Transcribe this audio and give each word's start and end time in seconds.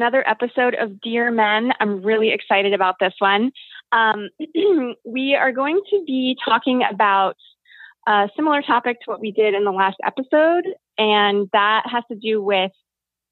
Another 0.00 0.26
episode 0.26 0.74
of 0.80 0.98
Dear 1.02 1.30
Men. 1.30 1.72
I'm 1.78 2.00
really 2.02 2.32
excited 2.32 2.72
about 2.72 2.94
this 2.98 3.12
one. 3.18 3.52
Um, 3.92 4.30
we 5.04 5.34
are 5.38 5.52
going 5.52 5.78
to 5.90 6.02
be 6.06 6.38
talking 6.42 6.80
about 6.90 7.36
a 8.08 8.30
similar 8.34 8.62
topic 8.62 8.96
to 9.00 9.10
what 9.10 9.20
we 9.20 9.30
did 9.30 9.52
in 9.52 9.64
the 9.64 9.70
last 9.70 9.98
episode, 10.02 10.64
and 10.96 11.50
that 11.52 11.82
has 11.84 12.02
to 12.10 12.16
do 12.16 12.42
with 12.42 12.70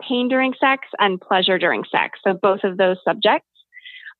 pain 0.06 0.28
during 0.28 0.52
sex 0.60 0.86
and 0.98 1.18
pleasure 1.18 1.58
during 1.58 1.84
sex. 1.90 2.18
So, 2.22 2.34
both 2.34 2.60
of 2.64 2.76
those 2.76 2.98
subjects. 3.02 3.48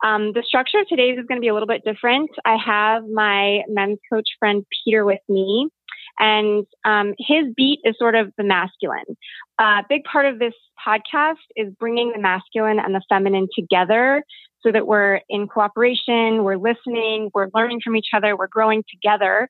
Um, 0.03 0.33
the 0.33 0.43
structure 0.43 0.79
of 0.79 0.89
today's 0.89 1.19
is 1.19 1.27
going 1.27 1.37
to 1.37 1.43
be 1.45 1.49
a 1.49 1.53
little 1.53 1.69
bit 1.69 1.85
different. 1.85 2.31
I 2.47 2.57
have 2.65 3.03
my 3.13 3.59
men's 3.69 3.99
coach 4.11 4.29
friend 4.39 4.65
Peter 4.87 5.05
with 5.05 5.21
me, 5.29 5.69
and 6.19 6.67
um, 6.85 7.15
his 7.19 7.47
beat 7.57 7.81
is 7.85 7.97
sort 7.99 8.15
of 8.15 8.33
the 8.37 8.45
masculine. 8.45 9.17
A 9.61 9.65
uh, 9.65 9.83
big 9.89 10.05
part 10.05 10.27
of 10.27 10.39
this 10.39 10.55
podcast 10.87 11.37
is 11.57 11.73
bringing 11.79 12.13
the 12.13 12.21
masculine 12.21 12.79
and 12.79 12.95
the 12.95 13.03
feminine 13.09 13.49
together 13.55 14.25
so 14.61 14.73
that 14.73 14.87
we're 14.87 15.21
in 15.29 15.47
cooperation, 15.47 16.43
we're 16.43 16.57
listening, 16.57 17.31
we're 17.35 17.49
learning 17.55 17.81
from 17.83 17.97
each 17.97 18.09
other, 18.13 18.37
we're 18.37 18.49
growing 18.49 18.83
together. 18.91 19.49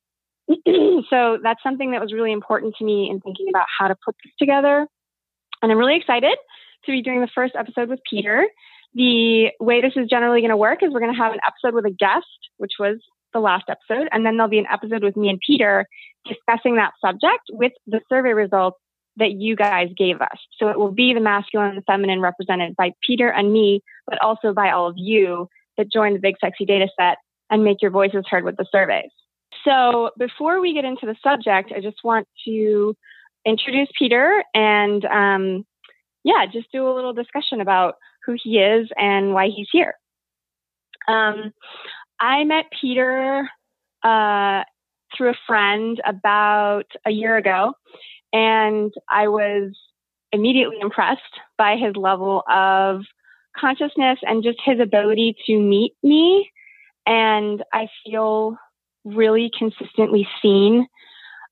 so 1.10 1.38
that's 1.42 1.62
something 1.62 1.92
that 1.92 2.00
was 2.00 2.12
really 2.12 2.32
important 2.32 2.74
to 2.78 2.84
me 2.84 3.08
in 3.10 3.20
thinking 3.20 3.46
about 3.48 3.66
how 3.78 3.88
to 3.88 3.96
put 4.04 4.14
this 4.24 4.32
together. 4.38 4.86
And 5.62 5.72
I'm 5.72 5.78
really 5.78 5.96
excited 5.96 6.36
to 6.84 6.92
be 6.92 7.02
doing 7.02 7.20
the 7.20 7.28
first 7.34 7.54
episode 7.58 7.88
with 7.88 8.00
Peter. 8.08 8.46
The 8.94 9.50
way 9.60 9.80
this 9.80 9.92
is 9.96 10.08
generally 10.08 10.40
going 10.40 10.50
to 10.50 10.56
work 10.56 10.82
is 10.82 10.90
we're 10.90 11.00
going 11.00 11.14
to 11.14 11.18
have 11.18 11.32
an 11.32 11.40
episode 11.46 11.74
with 11.74 11.84
a 11.84 11.94
guest, 11.94 12.26
which 12.56 12.72
was 12.78 12.98
the 13.32 13.40
last 13.40 13.64
episode, 13.68 14.08
and 14.12 14.24
then 14.24 14.36
there'll 14.36 14.50
be 14.50 14.58
an 14.58 14.66
episode 14.72 15.02
with 15.02 15.16
me 15.16 15.28
and 15.28 15.40
Peter 15.44 15.86
discussing 16.26 16.76
that 16.76 16.92
subject 17.04 17.42
with 17.50 17.72
the 17.86 18.00
survey 18.08 18.32
results 18.32 18.78
that 19.16 19.32
you 19.32 19.56
guys 19.56 19.88
gave 19.96 20.20
us. 20.20 20.38
So 20.58 20.68
it 20.68 20.78
will 20.78 20.92
be 20.92 21.12
the 21.12 21.20
masculine 21.20 21.70
and 21.70 21.78
the 21.78 21.82
feminine 21.82 22.20
represented 22.20 22.76
by 22.76 22.92
Peter 23.04 23.28
and 23.28 23.52
me, 23.52 23.82
but 24.06 24.20
also 24.22 24.52
by 24.52 24.70
all 24.70 24.88
of 24.88 24.94
you 24.96 25.48
that 25.76 25.92
join 25.92 26.12
the 26.12 26.20
Big 26.20 26.36
Sexy 26.40 26.64
data 26.64 26.88
set 26.98 27.18
and 27.50 27.64
make 27.64 27.82
your 27.82 27.90
voices 27.90 28.24
heard 28.28 28.44
with 28.44 28.56
the 28.56 28.66
surveys. 28.70 29.10
So 29.64 30.10
before 30.18 30.60
we 30.60 30.74
get 30.74 30.84
into 30.84 31.06
the 31.06 31.16
subject, 31.22 31.72
I 31.74 31.80
just 31.80 31.98
want 32.04 32.28
to 32.44 32.94
introduce 33.44 33.88
Peter 33.98 34.44
and, 34.54 35.04
um, 35.04 35.66
yeah, 36.24 36.46
just 36.52 36.70
do 36.72 36.88
a 36.88 36.94
little 36.94 37.12
discussion 37.12 37.60
about 37.60 37.94
who 38.24 38.36
he 38.40 38.58
is 38.58 38.88
and 38.96 39.32
why 39.32 39.48
he's 39.48 39.68
here. 39.72 39.94
Um, 41.08 41.52
I 42.20 42.44
met 42.44 42.66
Peter 42.80 43.48
uh, 44.02 44.62
through 45.16 45.30
a 45.30 45.38
friend 45.46 46.00
about 46.04 46.86
a 47.06 47.10
year 47.10 47.36
ago, 47.36 47.72
and 48.32 48.92
I 49.10 49.28
was 49.28 49.72
immediately 50.32 50.76
impressed 50.80 51.22
by 51.56 51.76
his 51.76 51.96
level 51.96 52.42
of 52.50 53.02
consciousness 53.56 54.18
and 54.22 54.42
just 54.42 54.58
his 54.64 54.80
ability 54.80 55.36
to 55.46 55.58
meet 55.58 55.94
me. 56.02 56.50
And 57.06 57.62
I 57.72 57.88
feel 58.04 58.56
really 59.04 59.50
consistently 59.56 60.28
seen 60.42 60.86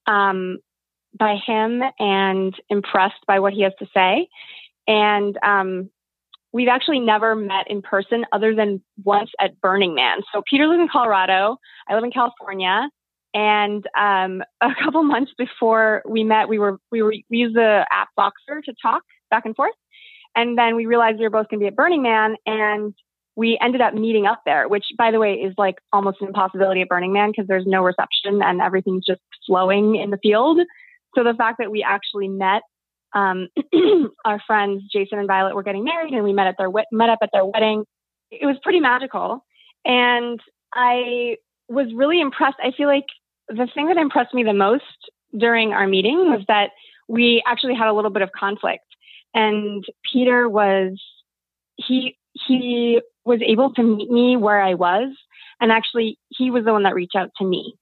um, 0.07 0.59
by 1.19 1.37
him 1.47 1.83
and 1.99 2.55
impressed 2.69 3.25
by 3.27 3.41
what 3.41 3.55
he 3.55 3.63
has 3.63 3.73
to 3.79 3.87
say. 3.95 4.29
And 4.87 5.37
um, 5.43 5.91
we've 6.53 6.69
actually 6.69 7.01
never 7.01 7.35
met 7.35 7.69
in 7.69 7.83
person 7.83 8.25
other 8.33 8.55
than 8.55 8.83
once 9.05 9.31
at 9.41 9.61
Burning 9.61 9.95
Man. 9.95 10.19
So 10.33 10.43
Peter 10.49 10.67
lives 10.67 10.81
in 10.81 10.89
Colorado. 10.89 11.59
I 11.89 11.95
live 11.95 12.05
in 12.05 12.11
California. 12.11 12.89
And 13.35 13.85
um, 13.99 14.43
a 14.61 14.75
couple 14.83 15.03
months 15.03 15.33
before 15.37 16.03
we 16.09 16.25
met, 16.25 16.49
we 16.49 16.59
were 16.59 16.79
we 16.91 17.03
were 17.03 17.15
we 17.31 17.39
used 17.39 17.57
the 17.57 17.87
app 17.91 18.09
Voxer 18.19 18.63
to 18.65 18.75
talk 18.81 19.03
back 19.31 19.45
and 19.45 19.55
forth, 19.55 19.75
and 20.35 20.57
then 20.57 20.77
we 20.77 20.87
realized 20.87 21.19
we 21.19 21.25
were 21.25 21.31
both 21.31 21.49
going 21.49 21.61
to 21.61 21.65
be 21.65 21.69
at 21.69 21.77
Burning 21.77 22.03
Man, 22.03 22.37
and 22.47 22.95
we 23.37 23.59
ended 23.61 23.83
up 23.83 23.93
meeting 23.93 24.27
up 24.27 24.41
there. 24.47 24.69
Which, 24.69 24.87
by 24.97 25.11
the 25.11 25.19
way, 25.19 25.35
is 25.35 25.55
like 25.59 25.77
almost 25.93 26.23
an 26.23 26.29
impossibility 26.29 26.81
at 26.81 26.89
Burning 26.89 27.13
Man 27.13 27.31
because 27.31 27.47
there's 27.47 27.67
no 27.67 27.83
reception 27.83 28.41
and 28.43 28.63
everything's 28.63 29.05
just 29.05 29.21
flowing 29.47 29.97
in 29.97 30.11
the 30.11 30.19
field. 30.23 30.59
So 31.15 31.25
the 31.25 31.35
fact 31.35 31.59
that 31.59 31.71
we 31.71 31.83
actually 31.83 32.29
met 32.29 32.63
um, 33.15 33.49
our 34.25 34.41
friends 34.47 34.83
Jason 34.93 35.19
and 35.19 35.29
Violet 35.29 35.55
were 35.55 35.63
getting 35.63 35.85
married, 35.85 36.13
and 36.13 36.25
we 36.25 36.33
met 36.33 36.47
at 36.47 36.57
their 36.59 36.71
met 36.93 37.11
up 37.11 37.21
at 37.23 37.31
their 37.33 37.45
wedding. 37.45 37.85
It 38.31 38.47
was 38.47 38.57
pretty 38.63 38.81
magical, 38.81 39.45
and 39.85 40.41
I 40.75 41.37
was 41.69 41.89
really 41.95 42.21
impressed. 42.21 42.59
I 42.63 42.73
feel 42.77 42.89
like 42.89 43.07
the 43.49 43.69
thing 43.75 43.87
that 43.87 43.97
impressed 43.97 44.35
me 44.35 44.43
the 44.43 44.53
most 44.53 44.85
during 45.37 45.73
our 45.73 45.87
meeting 45.87 46.31
was 46.31 46.43
that 46.49 46.71
we 47.09 47.43
actually 47.47 47.75
had 47.75 47.89
a 47.89 47.93
little 47.93 48.11
bit 48.11 48.23
of 48.23 48.33
conflict, 48.33 48.85
and 49.35 49.85
Peter 50.13 50.49
was 50.49 51.01
he 51.77 52.17
he 52.47 53.01
was 53.25 53.41
able 53.47 53.73
to 53.75 53.83
meet 53.83 54.11
me 54.11 54.37
where 54.37 54.61
I 54.61 54.75
was, 54.75 55.15
and 55.61 55.73
actually 55.73 56.19
he 56.29 56.51
was 56.51 56.65
the 56.65 56.73
one 56.73 56.83
that 56.85 56.95
reached 56.95 57.17
out 57.17 57.31
to 57.39 57.45
me. 57.45 57.75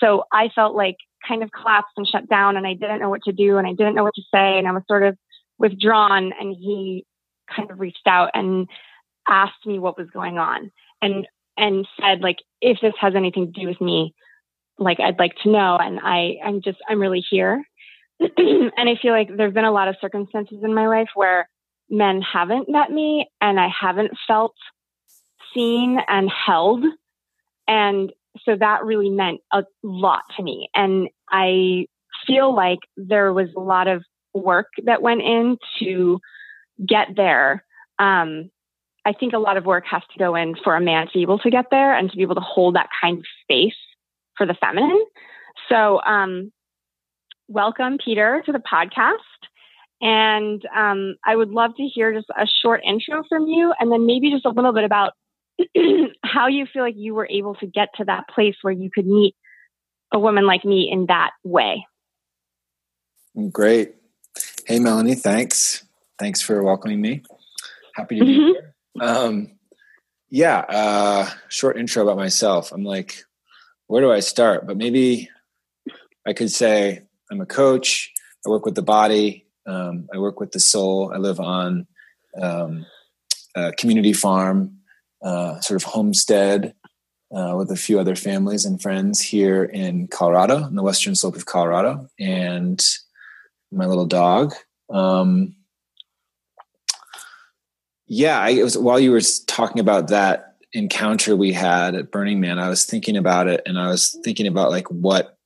So 0.00 0.24
I 0.32 0.48
felt 0.54 0.74
like 0.74 0.96
kind 1.26 1.42
of 1.42 1.50
collapsed 1.50 1.92
and 1.96 2.06
shut 2.06 2.28
down 2.28 2.56
and 2.56 2.66
I 2.66 2.74
didn't 2.74 3.00
know 3.00 3.10
what 3.10 3.24
to 3.24 3.32
do 3.32 3.58
and 3.58 3.66
I 3.66 3.72
didn't 3.72 3.94
know 3.94 4.04
what 4.04 4.14
to 4.14 4.22
say 4.32 4.58
and 4.58 4.68
I 4.68 4.72
was 4.72 4.82
sort 4.86 5.02
of 5.02 5.16
withdrawn 5.58 6.32
and 6.38 6.54
he 6.56 7.04
kind 7.54 7.70
of 7.70 7.80
reached 7.80 8.06
out 8.06 8.30
and 8.34 8.68
asked 9.28 9.66
me 9.66 9.78
what 9.78 9.98
was 9.98 10.08
going 10.10 10.38
on 10.38 10.70
and 11.02 11.26
and 11.56 11.86
said 12.00 12.20
like 12.20 12.36
if 12.60 12.78
this 12.80 12.94
has 13.00 13.14
anything 13.14 13.52
to 13.52 13.60
do 13.60 13.66
with 13.66 13.80
me 13.80 14.14
like 14.78 15.00
I'd 15.00 15.18
like 15.18 15.34
to 15.42 15.50
know 15.50 15.76
and 15.76 15.98
I 16.02 16.36
I'm 16.44 16.62
just 16.62 16.78
I'm 16.88 17.00
really 17.00 17.24
here. 17.28 17.64
And 18.20 18.88
I 18.88 18.96
feel 19.00 19.12
like 19.12 19.28
there's 19.36 19.54
been 19.54 19.64
a 19.64 19.72
lot 19.72 19.88
of 19.88 19.96
circumstances 20.00 20.58
in 20.62 20.74
my 20.74 20.86
life 20.86 21.08
where 21.14 21.48
men 21.90 22.22
haven't 22.22 22.68
met 22.68 22.90
me 22.90 23.28
and 23.40 23.58
I 23.58 23.68
haven't 23.68 24.12
felt 24.26 24.54
seen 25.54 25.98
and 26.06 26.30
held 26.30 26.84
and 27.66 28.12
so 28.44 28.56
that 28.56 28.84
really 28.84 29.10
meant 29.10 29.40
a 29.52 29.64
lot 29.82 30.22
to 30.36 30.42
me. 30.42 30.68
And 30.74 31.08
I 31.30 31.86
feel 32.26 32.54
like 32.54 32.80
there 32.96 33.32
was 33.32 33.48
a 33.56 33.60
lot 33.60 33.88
of 33.88 34.02
work 34.34 34.68
that 34.84 35.02
went 35.02 35.22
in 35.22 35.58
to 35.80 36.20
get 36.86 37.08
there. 37.16 37.64
Um, 37.98 38.50
I 39.04 39.12
think 39.12 39.32
a 39.32 39.38
lot 39.38 39.56
of 39.56 39.64
work 39.64 39.84
has 39.90 40.02
to 40.12 40.18
go 40.18 40.34
in 40.34 40.54
for 40.62 40.76
a 40.76 40.80
man 40.80 41.06
to 41.06 41.12
be 41.14 41.22
able 41.22 41.38
to 41.40 41.50
get 41.50 41.66
there 41.70 41.96
and 41.96 42.10
to 42.10 42.16
be 42.16 42.22
able 42.22 42.34
to 42.34 42.40
hold 42.40 42.76
that 42.76 42.90
kind 43.00 43.18
of 43.18 43.24
space 43.42 43.78
for 44.36 44.46
the 44.46 44.54
feminine. 44.54 45.04
So, 45.68 46.00
um, 46.02 46.52
welcome, 47.48 47.98
Peter, 48.02 48.42
to 48.44 48.52
the 48.52 48.60
podcast. 48.60 49.16
And 50.00 50.62
um, 50.76 51.16
I 51.24 51.34
would 51.34 51.50
love 51.50 51.74
to 51.76 51.82
hear 51.82 52.12
just 52.12 52.28
a 52.30 52.46
short 52.62 52.82
intro 52.86 53.24
from 53.28 53.46
you 53.46 53.72
and 53.80 53.90
then 53.90 54.06
maybe 54.06 54.30
just 54.30 54.46
a 54.46 54.50
little 54.50 54.72
bit 54.72 54.84
about 54.84 55.12
how 56.24 56.46
you 56.48 56.66
feel 56.66 56.82
like 56.82 56.96
you 56.96 57.14
were 57.14 57.28
able 57.28 57.54
to 57.56 57.66
get 57.66 57.88
to 57.96 58.04
that 58.04 58.28
place 58.28 58.56
where 58.62 58.72
you 58.72 58.90
could 58.92 59.06
meet 59.06 59.34
a 60.12 60.18
woman 60.18 60.46
like 60.46 60.64
me 60.64 60.88
in 60.90 61.06
that 61.06 61.30
way. 61.44 61.86
Great. 63.52 63.94
Hey, 64.66 64.78
Melanie, 64.78 65.14
thanks. 65.14 65.84
Thanks 66.18 66.42
for 66.42 66.62
welcoming 66.62 67.00
me. 67.00 67.22
Happy 67.94 68.18
to 68.18 68.24
be 68.24 68.32
mm-hmm. 68.32 68.46
here. 68.46 68.74
Um, 69.00 69.52
yeah, 70.30 70.58
uh, 70.58 71.30
short 71.48 71.78
intro 71.78 72.02
about 72.02 72.16
myself. 72.16 72.72
I'm 72.72 72.84
like, 72.84 73.22
where 73.86 74.02
do 74.02 74.10
I 74.10 74.20
start? 74.20 74.66
But 74.66 74.76
maybe 74.76 75.30
I 76.26 76.32
could 76.32 76.50
say 76.50 77.02
I'm 77.30 77.40
a 77.40 77.46
coach. 77.46 78.12
I 78.46 78.50
work 78.50 78.64
with 78.64 78.74
the 78.74 78.82
body. 78.82 79.46
Um, 79.66 80.08
I 80.12 80.18
work 80.18 80.40
with 80.40 80.52
the 80.52 80.60
soul. 80.60 81.12
I 81.14 81.18
live 81.18 81.40
on 81.40 81.86
um, 82.40 82.86
a 83.54 83.72
community 83.72 84.12
farm 84.12 84.78
uh, 85.22 85.60
sort 85.60 85.82
of 85.82 85.88
homestead 85.88 86.74
uh, 87.34 87.54
with 87.56 87.70
a 87.70 87.76
few 87.76 88.00
other 88.00 88.16
families 88.16 88.64
and 88.64 88.80
friends 88.80 89.20
here 89.20 89.64
in 89.64 90.08
Colorado, 90.08 90.66
in 90.66 90.76
the 90.76 90.82
western 90.82 91.14
slope 91.14 91.36
of 91.36 91.46
Colorado, 91.46 92.08
and 92.18 92.82
my 93.70 93.86
little 93.86 94.06
dog. 94.06 94.54
Um, 94.90 95.54
yeah, 98.06 98.40
I, 98.40 98.62
was 98.62 98.78
while 98.78 98.98
you 98.98 99.10
were 99.10 99.20
talking 99.46 99.80
about 99.80 100.08
that 100.08 100.54
encounter 100.72 101.36
we 101.36 101.52
had 101.52 101.94
at 101.94 102.10
Burning 102.10 102.40
Man, 102.40 102.58
I 102.58 102.70
was 102.70 102.84
thinking 102.84 103.16
about 103.16 103.48
it, 103.48 103.62
and 103.66 103.78
I 103.78 103.88
was 103.88 104.18
thinking 104.24 104.46
about 104.46 104.70
like 104.70 104.88
what 104.90 105.36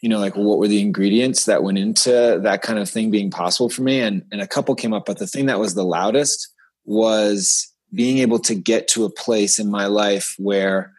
you 0.00 0.08
know 0.08 0.18
like 0.18 0.36
what 0.36 0.58
were 0.58 0.68
the 0.68 0.80
ingredients 0.80 1.46
that 1.46 1.62
went 1.62 1.78
into 1.78 2.40
that 2.42 2.62
kind 2.62 2.78
of 2.78 2.90
thing 2.90 3.10
being 3.10 3.30
possible 3.30 3.70
for 3.70 3.80
me 3.80 4.00
and 4.00 4.22
and 4.30 4.42
a 4.42 4.46
couple 4.46 4.74
came 4.74 4.92
up 4.92 5.06
but 5.06 5.18
the 5.18 5.26
thing 5.26 5.46
that 5.46 5.58
was 5.58 5.74
the 5.74 5.82
loudest 5.82 6.52
was 6.84 7.72
being 7.94 8.18
able 8.18 8.38
to 8.40 8.54
get 8.54 8.88
to 8.88 9.04
a 9.04 9.10
place 9.10 9.58
in 9.58 9.70
my 9.70 9.86
life 9.86 10.34
where 10.38 10.92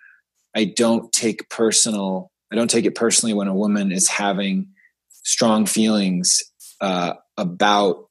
I 0.55 0.65
don't 0.65 1.11
take 1.11 1.49
personal, 1.49 2.31
I 2.51 2.55
don't 2.55 2.69
take 2.69 2.85
it 2.85 2.95
personally 2.95 3.33
when 3.33 3.47
a 3.47 3.55
woman 3.55 3.91
is 3.91 4.07
having 4.07 4.69
strong 5.09 5.65
feelings 5.65 6.43
uh, 6.79 7.15
about 7.37 8.09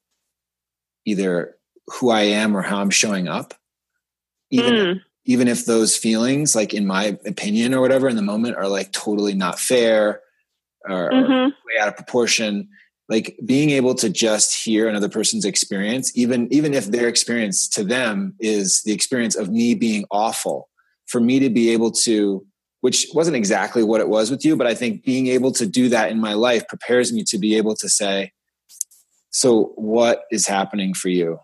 either 1.06 1.56
who 1.86 2.10
I 2.10 2.22
am 2.22 2.56
or 2.56 2.62
how 2.62 2.80
I'm 2.80 2.90
showing 2.90 3.28
up. 3.28 3.54
Even 4.50 4.74
mm. 4.74 5.00
even 5.24 5.48
if 5.48 5.64
those 5.64 5.96
feelings, 5.96 6.54
like 6.54 6.74
in 6.74 6.86
my 6.86 7.18
opinion 7.26 7.74
or 7.74 7.80
whatever, 7.80 8.08
in 8.08 8.16
the 8.16 8.22
moment, 8.22 8.56
are 8.56 8.68
like 8.68 8.92
totally 8.92 9.34
not 9.34 9.58
fair 9.58 10.20
or, 10.88 11.10
mm-hmm. 11.10 11.32
or 11.32 11.46
way 11.46 11.80
out 11.80 11.88
of 11.88 11.96
proportion. 11.96 12.68
Like 13.08 13.36
being 13.44 13.70
able 13.70 13.94
to 13.94 14.08
just 14.08 14.64
hear 14.64 14.88
another 14.88 15.08
person's 15.08 15.44
experience 15.44 16.16
even 16.16 16.52
even 16.52 16.74
if 16.74 16.86
their 16.86 17.08
experience 17.08 17.68
to 17.68 17.84
them 17.84 18.34
is 18.40 18.82
the 18.84 18.92
experience 18.92 19.36
of 19.36 19.50
me 19.50 19.74
being 19.74 20.04
awful 20.10 20.68
for 21.06 21.20
me 21.20 21.38
to 21.38 21.50
be 21.50 21.70
able 21.70 21.90
to 21.90 22.44
which 22.80 23.06
wasn't 23.14 23.36
exactly 23.36 23.82
what 23.82 24.00
it 24.00 24.08
was 24.08 24.30
with 24.30 24.44
you 24.44 24.56
but 24.56 24.66
i 24.66 24.74
think 24.74 25.04
being 25.04 25.26
able 25.26 25.52
to 25.52 25.66
do 25.66 25.88
that 25.88 26.10
in 26.10 26.20
my 26.20 26.34
life 26.34 26.66
prepares 26.68 27.12
me 27.12 27.22
to 27.22 27.38
be 27.38 27.56
able 27.56 27.74
to 27.74 27.88
say 27.88 28.32
so 29.30 29.72
what 29.76 30.22
is 30.30 30.46
happening 30.46 30.94
for 30.94 31.08
you 31.08 31.38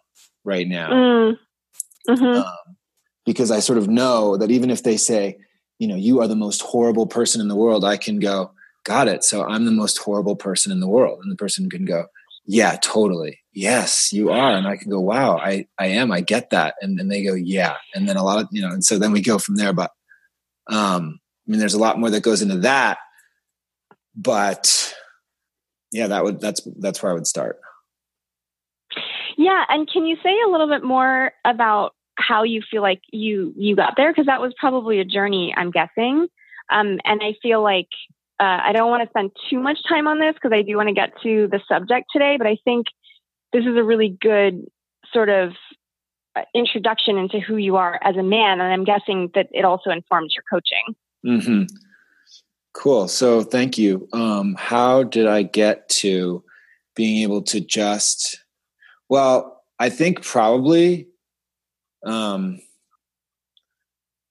right 0.45 0.69
now 0.69 0.91
mm. 0.91 1.39
mm-hmm. 2.09 2.25
um, 2.25 2.77
because 3.27 3.51
i 3.51 3.61
sort 3.61 3.79
of 3.79 3.89
know 3.89 4.37
that 4.37 4.51
even 4.51 4.71
if 4.71 4.83
they 4.83 4.97
say 4.97 5.37
you 5.79 5.87
know 5.87 5.97
you 5.97 6.21
are 6.21 6.29
the 6.29 6.37
most 6.37 6.63
horrible 6.63 7.07
person 7.07 7.41
in 7.41 7.49
the 7.49 7.57
world 7.57 7.85
i 7.85 7.97
can 7.97 8.19
go 8.19 8.51
got 8.85 9.09
it. 9.09 9.25
So 9.25 9.45
I'm 9.45 9.65
the 9.65 9.71
most 9.71 9.99
horrible 9.99 10.37
person 10.37 10.73
in 10.73 10.81
the 10.81 10.89
world. 10.89 11.21
And 11.23 11.31
the 11.31 11.37
person 11.37 11.69
can 11.69 11.85
go, 11.85 12.07
yeah, 12.47 12.77
totally. 12.83 13.39
Yes, 13.53 14.13
you 14.13 14.31
are. 14.31 14.53
And 14.53 14.67
I 14.67 14.77
can 14.77 14.91
go, 14.91 15.01
wow, 15.01 15.37
I, 15.39 15.67
I 15.79 15.87
am. 15.87 16.11
I 16.11 16.21
get 16.21 16.51
that. 16.51 16.75
And 16.81 16.99
then 16.99 17.09
they 17.09 17.23
go, 17.23 17.35
yeah. 17.35 17.77
And 17.95 18.09
then 18.09 18.17
a 18.17 18.25
lot 18.25 18.41
of, 18.41 18.49
you 18.51 18.63
know, 18.63 18.73
and 18.73 18.85
so 18.85 18.99
then 18.99 19.13
we 19.13 19.21
go 19.21 19.39
from 19.39 19.57
there. 19.57 19.73
But, 19.73 19.91
um, 20.69 21.21
I 21.47 21.51
mean, 21.51 21.61
there's 21.61 21.75
a 21.75 21.81
lot 21.81 21.99
more 21.99 22.11
that 22.11 22.23
goes 22.23 22.43
into 22.43 22.59
that, 22.59 22.99
but 24.15 24.95
yeah, 25.91 26.07
that 26.07 26.25
would, 26.25 26.41
that's, 26.41 26.61
that's 26.79 27.03
where 27.03 27.11
I 27.11 27.15
would 27.15 27.27
start. 27.27 27.59
Yeah. 29.37 29.65
And 29.69 29.91
can 29.91 30.07
you 30.07 30.17
say 30.23 30.31
a 30.47 30.51
little 30.51 30.69
bit 30.69 30.85
more 30.85 31.33
about 31.45 31.95
how 32.17 32.45
you 32.45 32.63
feel 32.71 32.83
like 32.83 33.01
you, 33.11 33.53
you 33.57 33.75
got 33.75 33.95
there? 33.97 34.13
Cause 34.15 34.27
that 34.27 34.41
was 34.41 34.55
probably 34.59 35.01
a 35.01 35.05
journey, 35.05 35.53
I'm 35.57 35.71
guessing. 35.71 36.29
Um, 36.73 37.01
and 37.05 37.21
I 37.23 37.35
feel 37.43 37.63
like 37.63 37.89
uh, 38.41 38.61
I 38.65 38.73
don't 38.73 38.89
want 38.89 39.03
to 39.03 39.09
spend 39.11 39.33
too 39.51 39.61
much 39.61 39.79
time 39.87 40.07
on 40.07 40.19
this 40.19 40.35
because 40.35 40.53
I 40.53 40.63
do 40.63 40.77
want 40.77 40.89
to 40.89 40.95
get 40.95 41.13
to 41.23 41.47
the 41.49 41.61
subject 41.69 42.07
today, 42.11 42.37
but 42.39 42.47
I 42.47 42.57
think 42.65 42.87
this 43.53 43.63
is 43.63 43.77
a 43.77 43.85
really 43.85 44.17
good 44.21 44.65
sort 45.13 45.29
of 45.29 45.53
uh, 46.35 46.43
introduction 46.55 47.19
into 47.19 47.39
who 47.39 47.57
you 47.57 47.77
are 47.77 48.01
as 48.03 48.17
a 48.17 48.23
man. 48.23 48.61
And 48.61 48.73
I'm 48.73 48.85
guessing 48.85 49.31
that 49.35 49.49
it 49.51 49.65
also 49.65 49.91
informs 49.91 50.35
your 50.35 50.45
coaching. 50.51 50.97
Mm-hmm. 51.27 51.77
Cool. 52.73 53.09
So 53.09 53.43
thank 53.43 53.77
you. 53.77 54.09
Um, 54.13 54.57
how 54.59 55.03
did 55.03 55.27
I 55.27 55.43
get 55.43 55.89
to 55.91 56.43
being 56.95 57.23
able 57.23 57.43
to 57.43 57.61
just, 57.61 58.39
well, 59.11 59.63
I 59.79 59.91
think 59.91 60.23
probably, 60.23 61.09
um, 62.07 62.61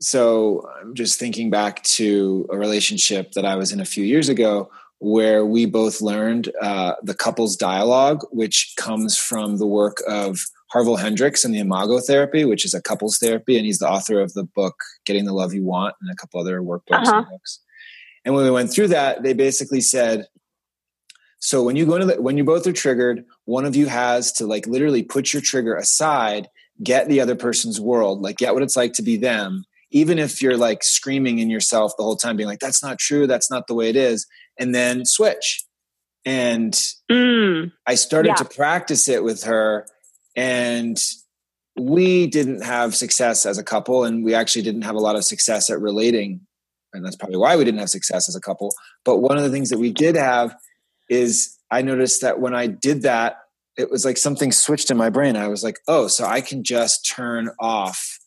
so 0.01 0.68
I'm 0.80 0.94
just 0.94 1.19
thinking 1.19 1.50
back 1.50 1.84
to 1.84 2.48
a 2.50 2.57
relationship 2.57 3.34
that 3.34 3.46
I 3.46 3.56
was 3.56 3.72
in 3.72 3.80
a 3.80 3.86
few 3.86 4.04
years 4.04 4.30
ago 4.30 4.69
where 5.00 5.46
we 5.46 5.66
both 5.66 6.01
learned 6.01 6.51
uh, 6.62 6.94
the 7.04 7.13
couples 7.13 7.56
dialogue, 7.56 8.25
which 8.31 8.74
comes 8.78 9.18
from 9.18 9.57
the 9.57 9.68
work 9.68 9.98
of 10.07 10.40
Harville 10.72 10.98
Hendrix 10.98 11.44
and 11.44 11.54
the 11.54 11.60
Imago 11.60 12.00
Therapy, 12.00 12.46
which 12.46 12.66
is 12.66 12.74
a 12.74 12.81
couples 12.81 13.18
therapy, 13.18 13.57
and 13.57 13.66
he's 13.66 13.80
the 13.80 13.90
author 13.90 14.19
of 14.19 14.34
the 14.34 14.44
book 14.44 14.75
Getting 15.06 15.25
the 15.25 15.34
Love 15.34 15.54
You 15.54 15.63
Want 15.63 15.96
and 16.02 16.12
a 16.12 16.16
couple 16.16 16.40
other 16.40 16.62
workbooks 16.62 17.07
uh-huh. 17.07 17.18
and 17.18 17.28
books. 17.30 17.60
And 18.25 18.36
when 18.36 18.44
we 18.44 18.52
went 18.52 18.72
through 18.72 18.90
that, 18.90 19.24
they 19.24 19.34
basically 19.34 19.81
said, 19.81 20.28
so 21.40 21.63
when 21.63 21.78
you 21.78 21.86
go 21.86 21.98
to 21.98 22.06
the, 22.06 22.22
when 22.22 22.38
you 22.38 22.44
both 22.44 22.68
are 22.68 22.74
triggered, 22.74 23.24
one 23.45 23.66
of 23.66 23.75
you 23.75 23.88
has 23.88 24.31
to 24.34 24.45
like 24.45 24.68
literally 24.68 25.04
put 25.04 25.31
your 25.31 25.42
trigger 25.42 25.75
aside, 25.75 26.50
get 26.84 27.07
the 27.07 27.22
other 27.22 27.36
person's 27.36 27.80
world, 27.80 28.22
like 28.22 28.38
get 28.38 28.54
what 28.54 28.63
it's 28.63 28.75
like 28.75 28.94
to 28.94 29.02
be 29.02 29.16
them, 29.16 29.63
even 29.91 30.19
if 30.19 30.41
you're 30.41 30.57
like 30.57 30.83
screaming 30.83 31.39
in 31.39 31.50
yourself 31.50 31.94
the 31.97 32.03
whole 32.03 32.15
time, 32.15 32.38
being 32.38 32.47
like, 32.47 32.59
that's 32.59 32.83
not 32.83 33.00
true, 33.00 33.27
that's 33.27 33.50
not 33.50 33.68
the 33.68 33.74
way 33.74 33.89
it 33.89 33.95
is, 33.95 34.27
and 34.59 34.74
then 34.74 35.06
switch. 35.06 35.63
And 36.25 36.74
mm, 37.09 37.71
I 37.88 37.95
started 37.95 38.30
yeah. 38.30 38.36
to 38.36 38.45
practice 38.45 39.09
it 39.09 39.24
with 39.24 39.44
her, 39.44 39.88
and 40.36 40.97
we 41.80 42.27
didn't 42.27 42.62
have 42.62 42.95
success 42.95 43.45
as 43.45 43.57
a 43.57 43.63
couple, 43.63 44.03
and 44.03 44.24
we 44.24 44.33
actually 44.33 44.62
didn't 44.62 44.83
have 44.83 44.95
a 44.95 45.00
lot 45.00 45.15
of 45.15 45.24
success 45.24 45.69
at 45.69 45.80
relating. 45.80 46.42
And 46.94 47.06
that's 47.06 47.15
probably 47.15 47.38
why 47.38 47.56
we 47.56 47.63
didn't 47.63 47.80
have 47.80 47.89
success 47.89 48.27
as 48.27 48.35
a 48.35 48.42
couple. 48.42 48.74
But 49.06 49.18
one 49.18 49.38
of 49.38 49.44
the 49.44 49.51
things 49.51 49.69
that 49.69 49.77
we 49.77 49.92
did 49.92 50.15
have 50.15 50.56
is 51.07 51.57
I 51.71 51.81
noticed 51.81 52.21
that 52.21 52.39
when 52.39 52.56
I 52.56 52.68
did 52.68 53.03
that, 53.03 53.38
it 53.77 53.89
was 53.89 54.03
like 54.03 54.18
something 54.18 54.51
switched 54.51 54.92
in 54.92 54.97
my 54.97 55.09
brain. 55.09 55.35
I 55.35 55.47
was 55.47 55.63
like, 55.63 55.80
oh, 55.88 56.07
so 56.07 56.25
I 56.25 56.42
can 56.42 56.63
just 56.63 57.09
turn 57.09 57.50
off 57.59 58.19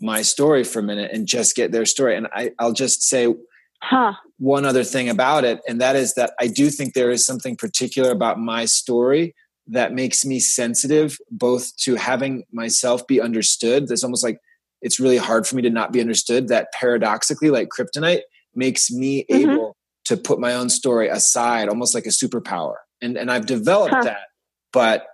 my 0.00 0.22
story 0.22 0.64
for 0.64 0.78
a 0.78 0.82
minute 0.82 1.10
and 1.12 1.26
just 1.26 1.56
get 1.56 1.72
their 1.72 1.86
story. 1.86 2.16
And 2.16 2.28
I, 2.32 2.52
I'll 2.58 2.72
just 2.72 3.02
say 3.02 3.34
huh. 3.82 4.14
one 4.38 4.64
other 4.64 4.84
thing 4.84 5.08
about 5.08 5.44
it, 5.44 5.60
and 5.68 5.80
that 5.80 5.96
is 5.96 6.14
that 6.14 6.32
I 6.40 6.46
do 6.46 6.70
think 6.70 6.94
there 6.94 7.10
is 7.10 7.24
something 7.24 7.56
particular 7.56 8.10
about 8.10 8.38
my 8.38 8.64
story 8.64 9.34
that 9.68 9.92
makes 9.92 10.24
me 10.24 10.40
sensitive 10.40 11.18
both 11.30 11.76
to 11.76 11.94
having 11.96 12.44
myself 12.52 13.06
be 13.06 13.20
understood. 13.20 13.86
There's 13.86 14.04
almost 14.04 14.24
like 14.24 14.38
it's 14.80 15.00
really 15.00 15.18
hard 15.18 15.46
for 15.46 15.56
me 15.56 15.62
to 15.62 15.70
not 15.70 15.92
be 15.92 16.00
understood. 16.00 16.48
That 16.48 16.68
paradoxically, 16.72 17.50
like 17.50 17.68
kryptonite, 17.68 18.22
makes 18.54 18.90
me 18.90 19.24
mm-hmm. 19.30 19.50
able 19.50 19.76
to 20.06 20.16
put 20.16 20.40
my 20.40 20.54
own 20.54 20.70
story 20.70 21.08
aside, 21.08 21.68
almost 21.68 21.94
like 21.94 22.06
a 22.06 22.10
superpower. 22.10 22.74
And 23.02 23.16
and 23.16 23.30
I've 23.30 23.46
developed 23.46 23.94
huh. 23.94 24.04
that, 24.04 24.26
but 24.72 25.06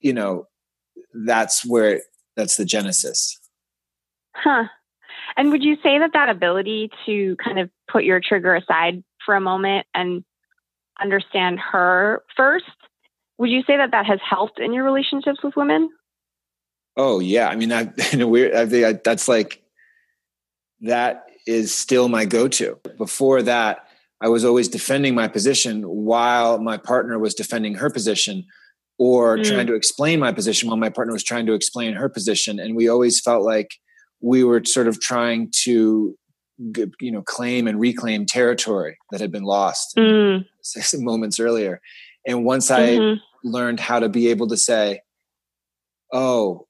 you 0.00 0.12
know, 0.12 0.46
that's 1.26 1.64
where 1.64 2.00
that's 2.36 2.56
the 2.56 2.64
genesis. 2.64 3.38
Huh. 4.34 4.64
And 5.36 5.50
would 5.50 5.62
you 5.62 5.76
say 5.82 5.98
that 5.98 6.12
that 6.12 6.28
ability 6.28 6.90
to 7.06 7.36
kind 7.36 7.58
of 7.58 7.70
put 7.90 8.04
your 8.04 8.20
trigger 8.20 8.54
aside 8.54 9.02
for 9.24 9.34
a 9.34 9.40
moment 9.40 9.86
and 9.94 10.24
understand 11.00 11.58
her 11.58 12.22
first, 12.36 12.64
would 13.38 13.50
you 13.50 13.62
say 13.66 13.76
that 13.76 13.90
that 13.92 14.06
has 14.06 14.20
helped 14.28 14.58
in 14.58 14.72
your 14.72 14.84
relationships 14.84 15.40
with 15.42 15.56
women? 15.56 15.90
Oh 16.96 17.20
yeah, 17.20 17.48
I 17.48 17.56
mean, 17.56 17.72
I 17.72 17.92
in 18.12 18.20
a 18.20 18.28
weird, 18.28 18.54
I 18.54 18.66
think 18.66 18.84
I, 18.84 18.92
that's 18.92 19.28
like 19.28 19.62
that 20.80 21.26
is 21.46 21.74
still 21.74 22.08
my 22.08 22.24
go-to. 22.24 22.78
Before 22.98 23.42
that, 23.42 23.86
I 24.20 24.28
was 24.28 24.44
always 24.44 24.68
defending 24.68 25.14
my 25.14 25.28
position 25.28 25.82
while 25.82 26.58
my 26.58 26.76
partner 26.76 27.18
was 27.18 27.34
defending 27.34 27.74
her 27.74 27.90
position, 27.90 28.44
or 28.98 29.38
mm. 29.38 29.44
trying 29.44 29.66
to 29.66 29.74
explain 29.74 30.20
my 30.20 30.32
position 30.32 30.68
while 30.68 30.76
my 30.76 30.90
partner 30.90 31.12
was 31.12 31.24
trying 31.24 31.46
to 31.46 31.54
explain 31.54 31.94
her 31.94 32.08
position, 32.08 32.60
and 32.60 32.76
we 32.76 32.88
always 32.88 33.20
felt 33.20 33.42
like 33.42 33.70
we 34.22 34.44
were 34.44 34.64
sort 34.64 34.86
of 34.86 35.00
trying 35.00 35.50
to 35.64 36.16
you 37.00 37.10
know 37.10 37.22
claim 37.22 37.66
and 37.66 37.80
reclaim 37.80 38.24
territory 38.24 38.96
that 39.10 39.20
had 39.20 39.32
been 39.32 39.42
lost 39.42 39.96
mm. 39.96 40.44
moments 40.94 41.40
earlier 41.40 41.80
and 42.26 42.44
once 42.44 42.70
i 42.70 42.90
mm-hmm. 42.90 43.48
learned 43.48 43.80
how 43.80 43.98
to 43.98 44.08
be 44.08 44.28
able 44.28 44.46
to 44.46 44.56
say 44.56 45.00
oh 46.12 46.66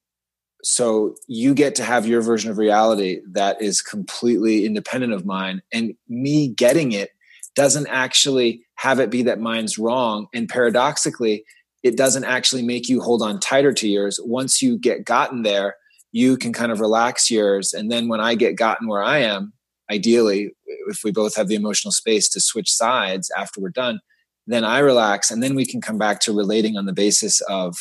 so 0.64 1.14
you 1.26 1.52
get 1.52 1.74
to 1.74 1.84
have 1.84 2.06
your 2.06 2.22
version 2.22 2.50
of 2.50 2.56
reality 2.56 3.20
that 3.32 3.60
is 3.60 3.82
completely 3.82 4.64
independent 4.64 5.12
of 5.12 5.26
mine 5.26 5.60
and 5.72 5.94
me 6.08 6.48
getting 6.48 6.92
it 6.92 7.10
doesn't 7.54 7.88
actually 7.88 8.64
have 8.76 8.98
it 8.98 9.10
be 9.10 9.22
that 9.22 9.40
mine's 9.40 9.76
wrong 9.76 10.26
and 10.32 10.48
paradoxically 10.48 11.44
it 11.82 11.96
doesn't 11.96 12.24
actually 12.24 12.62
make 12.62 12.88
you 12.88 13.00
hold 13.00 13.20
on 13.20 13.40
tighter 13.40 13.72
to 13.72 13.88
yours 13.88 14.18
once 14.22 14.62
you 14.62 14.78
get 14.78 15.04
gotten 15.04 15.42
there 15.42 15.74
you 16.12 16.36
can 16.36 16.52
kind 16.52 16.70
of 16.70 16.80
relax 16.80 17.30
yours. 17.30 17.72
And 17.72 17.90
then 17.90 18.08
when 18.08 18.20
i 18.20 18.34
get 18.34 18.56
gotten 18.56 18.86
where 18.86 19.02
i 19.02 19.18
am 19.18 19.52
ideally 19.90 20.54
if 20.88 21.02
we 21.04 21.10
both 21.10 21.34
have 21.36 21.48
the 21.48 21.54
emotional 21.54 21.92
space 21.92 22.28
to 22.30 22.40
switch 22.40 22.70
sides 22.70 23.30
after 23.36 23.60
we're 23.60 23.68
done 23.68 24.00
then 24.46 24.64
i 24.64 24.78
relax 24.78 25.30
and 25.30 25.42
then 25.42 25.54
we 25.54 25.66
can 25.66 25.80
come 25.80 25.98
back 25.98 26.20
to 26.20 26.32
relating 26.32 26.76
on 26.76 26.86
the 26.86 26.92
basis 26.92 27.40
of 27.42 27.76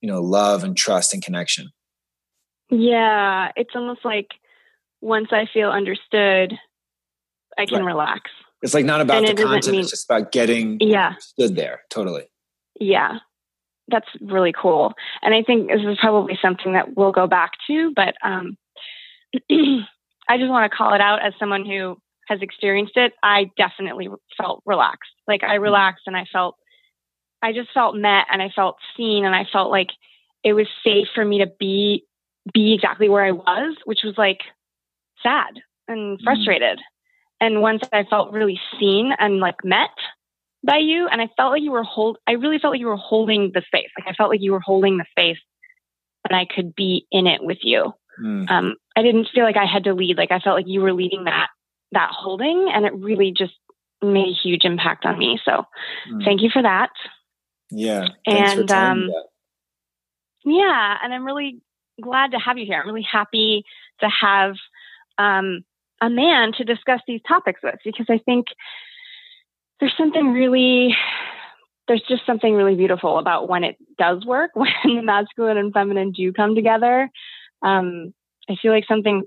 you 0.00 0.08
know 0.08 0.20
love 0.20 0.64
and 0.64 0.76
trust 0.76 1.12
and 1.12 1.22
connection. 1.22 1.70
Yeah 2.70 3.52
it's 3.56 3.74
almost 3.74 4.04
like 4.04 4.28
once 5.00 5.28
i 5.30 5.46
feel 5.52 5.70
understood 5.70 6.54
i 7.58 7.66
can 7.66 7.80
right. 7.80 7.86
relax. 7.86 8.30
It's 8.62 8.74
like 8.74 8.86
not 8.86 9.00
about 9.00 9.18
and 9.18 9.38
the 9.38 9.42
content 9.42 9.68
mean, 9.68 9.80
it's 9.80 9.90
just 9.90 10.10
about 10.10 10.32
getting 10.32 10.78
yeah. 10.80 11.14
stood 11.18 11.56
there 11.56 11.82
totally. 11.90 12.24
Yeah 12.80 13.18
that's 13.88 14.08
really 14.20 14.52
cool. 14.52 14.94
And 15.22 15.34
I 15.34 15.42
think 15.42 15.68
this 15.68 15.80
is 15.80 15.98
probably 16.00 16.38
something 16.40 16.72
that 16.72 16.96
we'll 16.96 17.12
go 17.12 17.26
back 17.26 17.52
to, 17.68 17.92
but 17.94 18.14
um, 18.22 18.56
I 19.50 20.38
just 20.38 20.50
want 20.50 20.70
to 20.70 20.76
call 20.76 20.94
it 20.94 21.00
out 21.00 21.24
as 21.24 21.34
someone 21.38 21.64
who 21.64 21.96
has 22.28 22.42
experienced 22.42 22.96
it. 22.96 23.12
I 23.22 23.50
definitely 23.56 24.08
felt 24.36 24.62
relaxed. 24.66 25.12
Like 25.28 25.42
I 25.42 25.54
mm-hmm. 25.54 25.62
relaxed 25.62 26.04
and 26.06 26.16
I 26.16 26.24
felt, 26.32 26.56
I 27.42 27.52
just 27.52 27.72
felt 27.72 27.96
met 27.96 28.26
and 28.30 28.42
I 28.42 28.50
felt 28.54 28.76
seen 28.96 29.24
and 29.24 29.34
I 29.34 29.46
felt 29.52 29.70
like 29.70 29.90
it 30.42 30.52
was 30.52 30.66
safe 30.84 31.08
for 31.14 31.24
me 31.24 31.38
to 31.38 31.46
be, 31.58 32.04
be 32.52 32.74
exactly 32.74 33.08
where 33.08 33.24
I 33.24 33.32
was, 33.32 33.76
which 33.84 34.00
was 34.04 34.14
like 34.18 34.40
sad 35.22 35.60
and 35.86 36.18
mm-hmm. 36.18 36.24
frustrated. 36.24 36.78
Mm. 36.78 36.82
And 37.38 37.62
once 37.62 37.82
I 37.92 38.04
felt 38.04 38.32
really 38.32 38.58
seen 38.80 39.12
and 39.18 39.40
like 39.40 39.64
met, 39.64 39.90
by 40.66 40.78
you 40.78 41.08
and 41.08 41.20
I 41.20 41.28
felt 41.36 41.52
like 41.52 41.62
you 41.62 41.70
were 41.70 41.84
hold 41.84 42.18
I 42.26 42.32
really 42.32 42.58
felt 42.58 42.72
like 42.72 42.80
you 42.80 42.88
were 42.88 42.96
holding 42.96 43.52
the 43.54 43.62
space. 43.66 43.88
Like 43.98 44.08
I 44.08 44.14
felt 44.14 44.30
like 44.30 44.42
you 44.42 44.52
were 44.52 44.60
holding 44.60 44.98
the 44.98 45.06
space 45.10 45.38
and 46.28 46.36
I 46.36 46.44
could 46.44 46.74
be 46.74 47.06
in 47.10 47.26
it 47.26 47.42
with 47.42 47.58
you. 47.62 47.92
Mm. 48.22 48.50
Um, 48.50 48.74
I 48.96 49.02
didn't 49.02 49.28
feel 49.34 49.44
like 49.44 49.56
I 49.56 49.66
had 49.66 49.84
to 49.84 49.94
lead. 49.94 50.16
Like 50.16 50.32
I 50.32 50.40
felt 50.40 50.56
like 50.56 50.68
you 50.68 50.80
were 50.80 50.92
leading 50.92 51.24
that 51.24 51.48
that 51.92 52.10
holding 52.10 52.70
and 52.74 52.84
it 52.84 52.94
really 52.94 53.32
just 53.36 53.54
made 54.02 54.28
a 54.28 54.40
huge 54.42 54.64
impact 54.64 55.06
on 55.06 55.18
me. 55.18 55.38
So 55.44 55.64
mm. 56.10 56.24
thank 56.24 56.42
you 56.42 56.50
for 56.52 56.62
that. 56.62 56.90
Yeah. 57.70 58.08
and 58.26 58.70
um, 58.70 59.10
yeah, 60.44 60.96
and 61.02 61.12
I'm 61.12 61.24
really 61.24 61.60
glad 62.00 62.32
to 62.32 62.38
have 62.38 62.58
you 62.58 62.66
here. 62.66 62.80
I'm 62.80 62.86
really 62.86 63.06
happy 63.10 63.64
to 64.00 64.08
have 64.08 64.54
um, 65.18 65.64
a 66.00 66.10
man 66.10 66.52
to 66.58 66.64
discuss 66.64 67.00
these 67.06 67.20
topics 67.26 67.60
with 67.62 67.76
because 67.84 68.06
I 68.08 68.18
think 68.18 68.46
there's 69.80 69.94
something 69.96 70.32
really 70.32 70.94
there's 71.88 72.02
just 72.08 72.26
something 72.26 72.52
really 72.54 72.74
beautiful 72.74 73.18
about 73.18 73.48
when 73.48 73.62
it 73.62 73.76
does 73.98 74.24
work 74.24 74.50
when 74.54 74.70
the 74.84 75.02
masculine 75.02 75.56
and 75.56 75.72
feminine 75.72 76.12
do 76.12 76.32
come 76.32 76.54
together 76.54 77.10
um, 77.62 78.12
i 78.48 78.54
feel 78.60 78.72
like 78.72 78.84
something 78.88 79.22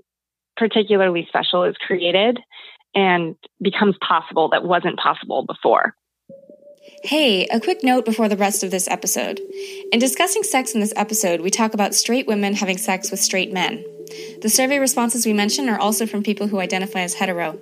particularly 0.56 1.26
special 1.28 1.64
is 1.64 1.76
created 1.86 2.38
and 2.94 3.36
becomes 3.62 3.96
possible 4.06 4.50
that 4.50 4.64
wasn't 4.64 4.98
possible 4.98 5.44
before 5.44 5.94
Hey, 7.04 7.46
a 7.46 7.60
quick 7.60 7.82
note 7.82 8.04
before 8.04 8.28
the 8.28 8.36
rest 8.36 8.62
of 8.62 8.70
this 8.70 8.88
episode. 8.88 9.40
In 9.92 9.98
discussing 9.98 10.42
sex 10.42 10.74
in 10.74 10.80
this 10.80 10.92
episode, 10.96 11.40
we 11.40 11.50
talk 11.50 11.72
about 11.72 11.94
straight 11.94 12.26
women 12.26 12.54
having 12.54 12.78
sex 12.78 13.10
with 13.10 13.20
straight 13.20 13.52
men. 13.52 13.84
The 14.42 14.48
survey 14.48 14.78
responses 14.78 15.24
we 15.24 15.32
mention 15.32 15.68
are 15.68 15.78
also 15.78 16.06
from 16.06 16.22
people 16.22 16.48
who 16.48 16.58
identify 16.58 17.00
as 17.00 17.14
hetero. 17.14 17.58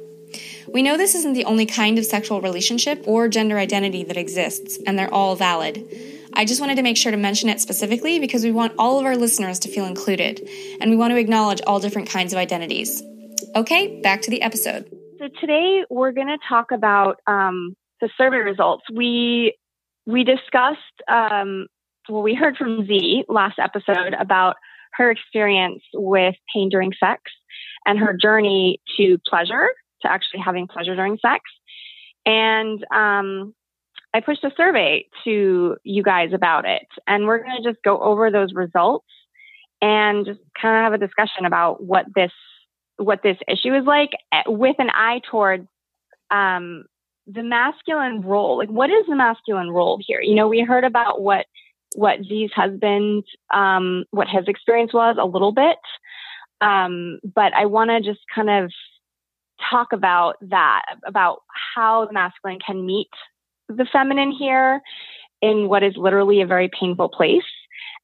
We 0.73 0.83
know 0.83 0.97
this 0.97 1.15
isn't 1.15 1.33
the 1.33 1.45
only 1.45 1.67
kind 1.67 1.99
of 1.99 2.05
sexual 2.05 2.41
relationship 2.41 3.05
or 3.07 3.29
gender 3.29 3.59
identity 3.59 4.05
that 4.05 4.17
exists, 4.17 4.79
and 4.87 4.99
they're 4.99 5.13
all 5.13 5.37
valid. 5.37 5.85
I 6.35 6.45
just 6.45 6.61
wanted 6.61 6.77
to 6.77 6.83
make 6.83 6.97
sure 6.97 7.11
to 7.11 7.19
mention 7.19 7.49
it 7.49 7.61
specifically 7.61 8.19
because 8.19 8.45
we 8.45 8.53
want 8.53 8.75
all 8.79 8.99
of 8.99 9.07
our 9.07 9.17
listeners 9.17 9.59
to 9.61 9.69
feel 9.69 9.87
included, 9.87 10.47
and 10.81 10.91
we 10.91 10.97
want 10.97 11.13
to 11.13 11.17
acknowledge 11.17 11.61
all 11.67 11.81
different 11.81 12.09
kinds 12.11 12.33
of 12.33 12.39
identities. 12.39 13.03
Okay, 13.57 14.01
back 14.03 14.23
to 14.23 14.31
the 14.31 14.43
episode. 14.43 14.91
So 15.19 15.29
today 15.41 15.85
we're 15.91 16.13
going 16.13 16.29
to 16.29 16.39
talk 16.49 16.71
about 16.71 17.21
um, 17.27 17.75
the 18.01 18.11
survey 18.17 18.39
results. 18.39 18.85
We 18.93 19.57
we 20.07 20.25
discussed 20.25 20.79
um, 21.09 21.67
well, 22.09 22.23
we 22.23 22.35
heard 22.35 22.57
from 22.57 22.87
Z 22.87 23.25
last 23.29 23.59
episode 23.59 24.15
about 24.19 24.57
her 24.93 25.11
experience 25.11 25.83
with 25.93 26.35
pain 26.55 26.69
during 26.69 26.93
sex 26.99 27.23
and 27.85 27.99
her 27.99 28.17
journey 28.21 28.81
to 28.97 29.19
pleasure 29.29 29.69
to 30.03 30.11
actually 30.11 30.41
having 30.41 30.67
pleasure 30.67 30.95
during 30.95 31.19
sex. 31.19 31.43
And 32.27 32.85
um, 32.93 33.55
I 34.15 34.21
pushed 34.21 34.45
a 34.45 34.51
survey 34.57 35.07
to 35.25 35.77
you 35.85 36.03
guys 36.03 36.31
about 36.33 36.65
it. 36.65 36.87
And 37.07 37.27
we're 37.27 37.43
going 37.43 37.63
to 37.63 37.71
just 37.71 37.83
go 37.83 37.99
over 37.99 38.31
those 38.31 38.53
results 38.55 39.07
and 39.81 40.27
just 40.27 40.41
kind 40.61 40.77
of 40.77 40.83
have 40.83 40.93
a 40.93 41.07
discussion 41.07 41.45
about 41.45 41.83
what 41.83 42.07
this 42.15 42.33
what 42.97 43.23
this 43.23 43.37
issue 43.47 43.75
is 43.75 43.85
like 43.85 44.11
eh, 44.33 44.43
with 44.47 44.75
an 44.81 44.91
eye 44.91 45.21
towards 45.31 45.69
um, 46.33 46.85
the 47.29 47.45
masculine 47.45 48.23
role. 48.23 48.59
Like, 48.59 48.71
what 48.71 48.91
is 48.91 49.07
the 49.09 49.15
masculine 49.15 49.71
role 49.71 50.01
here? 50.05 50.21
You 50.21 50.35
know, 50.35 50.49
we 50.49 50.61
heard 50.61 50.85
about 50.85 51.23
what 51.23 51.47
what 51.95 52.19
Z's 52.23 52.51
husband, 52.55 53.25
um, 53.53 54.05
what 54.11 54.29
his 54.29 54.47
experience 54.47 54.93
was 54.93 55.17
a 55.19 55.25
little 55.25 55.53
bit, 55.53 55.79
um, 56.61 57.19
but 57.23 57.55
I 57.55 57.67
want 57.67 57.91
to 57.91 58.01
just 58.01 58.21
kind 58.35 58.51
of 58.51 58.73
talk 59.71 59.93
about 59.93 60.37
that, 60.43 60.83
about 61.07 61.43
how 61.75 62.07
the 62.07 62.13
masculine 62.13 62.59
can 62.65 62.85
meet 62.87 63.09
the 63.69 63.87
feminine 63.93 64.33
here 64.33 64.81
in 65.43 65.69
what 65.69 65.83
is 65.83 65.95
literally 65.97 66.41
a 66.41 66.47
very 66.47 66.69
painful 66.69 67.09
place 67.09 67.43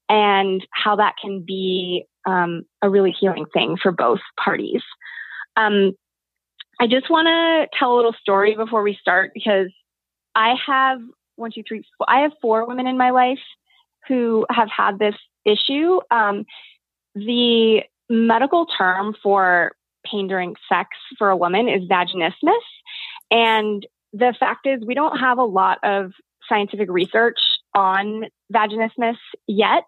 and 0.08 0.64
how 0.70 0.96
that 0.96 1.14
can 1.20 1.42
be 1.46 2.04
um, 2.26 2.64
a 2.82 2.88
really 2.88 3.10
healing 3.18 3.46
thing 3.52 3.76
for 3.80 3.92
both 3.92 4.20
parties. 4.42 4.82
Um, 5.56 5.92
I 6.80 6.86
just 6.86 7.10
want 7.10 7.26
to 7.26 7.78
tell 7.78 7.94
a 7.94 7.96
little 7.96 8.14
story 8.20 8.54
before 8.54 8.82
we 8.82 8.98
start 9.00 9.32
because 9.32 9.68
I 10.34 10.54
have 10.66 11.00
one, 11.36 11.52
two, 11.52 11.62
three, 11.66 11.84
four, 11.98 12.06
I 12.08 12.20
have 12.20 12.32
four 12.40 12.66
women 12.66 12.86
in 12.86 12.98
my 12.98 13.10
life 13.10 13.38
who 14.08 14.46
have 14.50 14.68
had 14.68 14.98
this 14.98 15.14
issue. 15.44 16.00
Um, 16.10 16.44
the 17.14 17.82
medical 18.10 18.66
term 18.66 19.14
for 19.22 19.72
pain 20.10 20.28
during 20.28 20.54
sex 20.68 20.90
for 21.18 21.30
a 21.30 21.36
woman 21.36 21.68
is 21.68 21.88
vaginismus. 21.88 22.60
And 23.30 23.86
the 24.12 24.34
fact 24.38 24.66
is, 24.66 24.80
we 24.86 24.94
don't 24.94 25.18
have 25.18 25.38
a 25.38 25.44
lot 25.44 25.78
of 25.82 26.12
scientific 26.48 26.88
research 26.90 27.38
on 27.74 28.24
vaginismus 28.52 29.16
yet. 29.46 29.84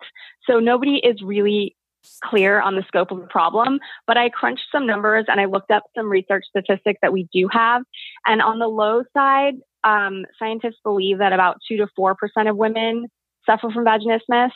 So 0.48 0.58
nobody 0.58 0.96
is 0.96 1.22
really 1.22 1.76
clear 2.24 2.60
on 2.60 2.76
the 2.76 2.84
scope 2.86 3.10
of 3.10 3.20
the 3.20 3.26
problem. 3.26 3.78
But 4.06 4.16
I 4.16 4.28
crunched 4.28 4.64
some 4.70 4.86
numbers 4.86 5.26
and 5.28 5.40
I 5.40 5.46
looked 5.46 5.70
up 5.70 5.84
some 5.96 6.08
research 6.08 6.44
statistics 6.48 7.00
that 7.02 7.12
we 7.12 7.28
do 7.32 7.48
have. 7.52 7.82
And 8.26 8.40
on 8.40 8.58
the 8.58 8.68
low 8.68 9.02
side, 9.16 9.54
um, 9.84 10.24
scientists 10.38 10.80
believe 10.82 11.18
that 11.18 11.32
about 11.32 11.58
2 11.68 11.76
to 11.78 11.88
4% 11.98 12.14
of 12.48 12.56
women 12.56 13.06
suffer 13.44 13.70
from 13.70 13.84
vaginismus. 13.84 14.50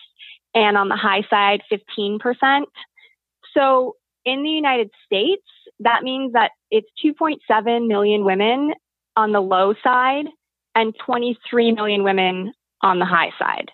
And 0.54 0.76
on 0.76 0.88
the 0.88 0.96
high 0.96 1.22
side, 1.30 1.62
15%. 1.70 2.64
So 3.56 3.96
in 4.24 4.42
the 4.42 4.50
United 4.50 4.90
States, 5.04 5.42
that 5.80 6.02
means 6.02 6.32
that 6.32 6.50
it's 6.70 6.88
2.7 7.04 7.88
million 7.88 8.24
women 8.24 8.72
on 9.16 9.32
the 9.32 9.40
low 9.40 9.74
side 9.82 10.26
and 10.74 10.94
23 11.04 11.72
million 11.72 12.04
women 12.04 12.52
on 12.82 12.98
the 12.98 13.04
high 13.04 13.30
side. 13.38 13.70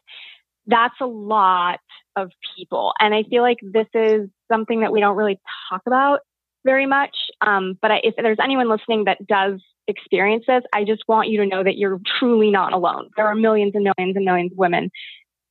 That's 0.67 0.95
a 1.01 1.07
lot 1.07 1.81
of 2.17 2.31
people. 2.57 2.93
And 2.99 3.15
I 3.15 3.23
feel 3.25 3.43
like 3.43 3.59
this 3.63 3.87
is 3.95 4.29
something 4.51 4.81
that 4.81 4.93
we 4.93 5.01
don't 5.01 5.17
really 5.17 5.39
talk 5.71 5.83
about 5.87 6.21
very 6.65 6.87
much. 6.87 7.17
Um, 7.47 7.79
but 7.81 7.91
I, 7.91 8.01
if 8.03 8.15
there's 8.17 8.39
anyone 8.43 8.69
listening 8.69 9.05
that 9.05 9.25
does 9.27 9.61
experience 9.87 10.45
this, 10.49 10.63
I 10.75 10.85
just 10.85 11.05
want 11.07 11.29
you 11.29 11.41
to 11.41 11.47
know 11.47 11.63
that 11.63 11.77
you're 11.77 12.01
truly 12.19 12.51
not 12.51 12.73
alone. 12.73 13.11
There 13.17 13.27
are 13.27 13.35
millions 13.35 13.73
and 13.75 13.85
millions 13.85 14.17
and 14.17 14.25
millions 14.25 14.53
of 14.53 14.59
women 14.59 14.91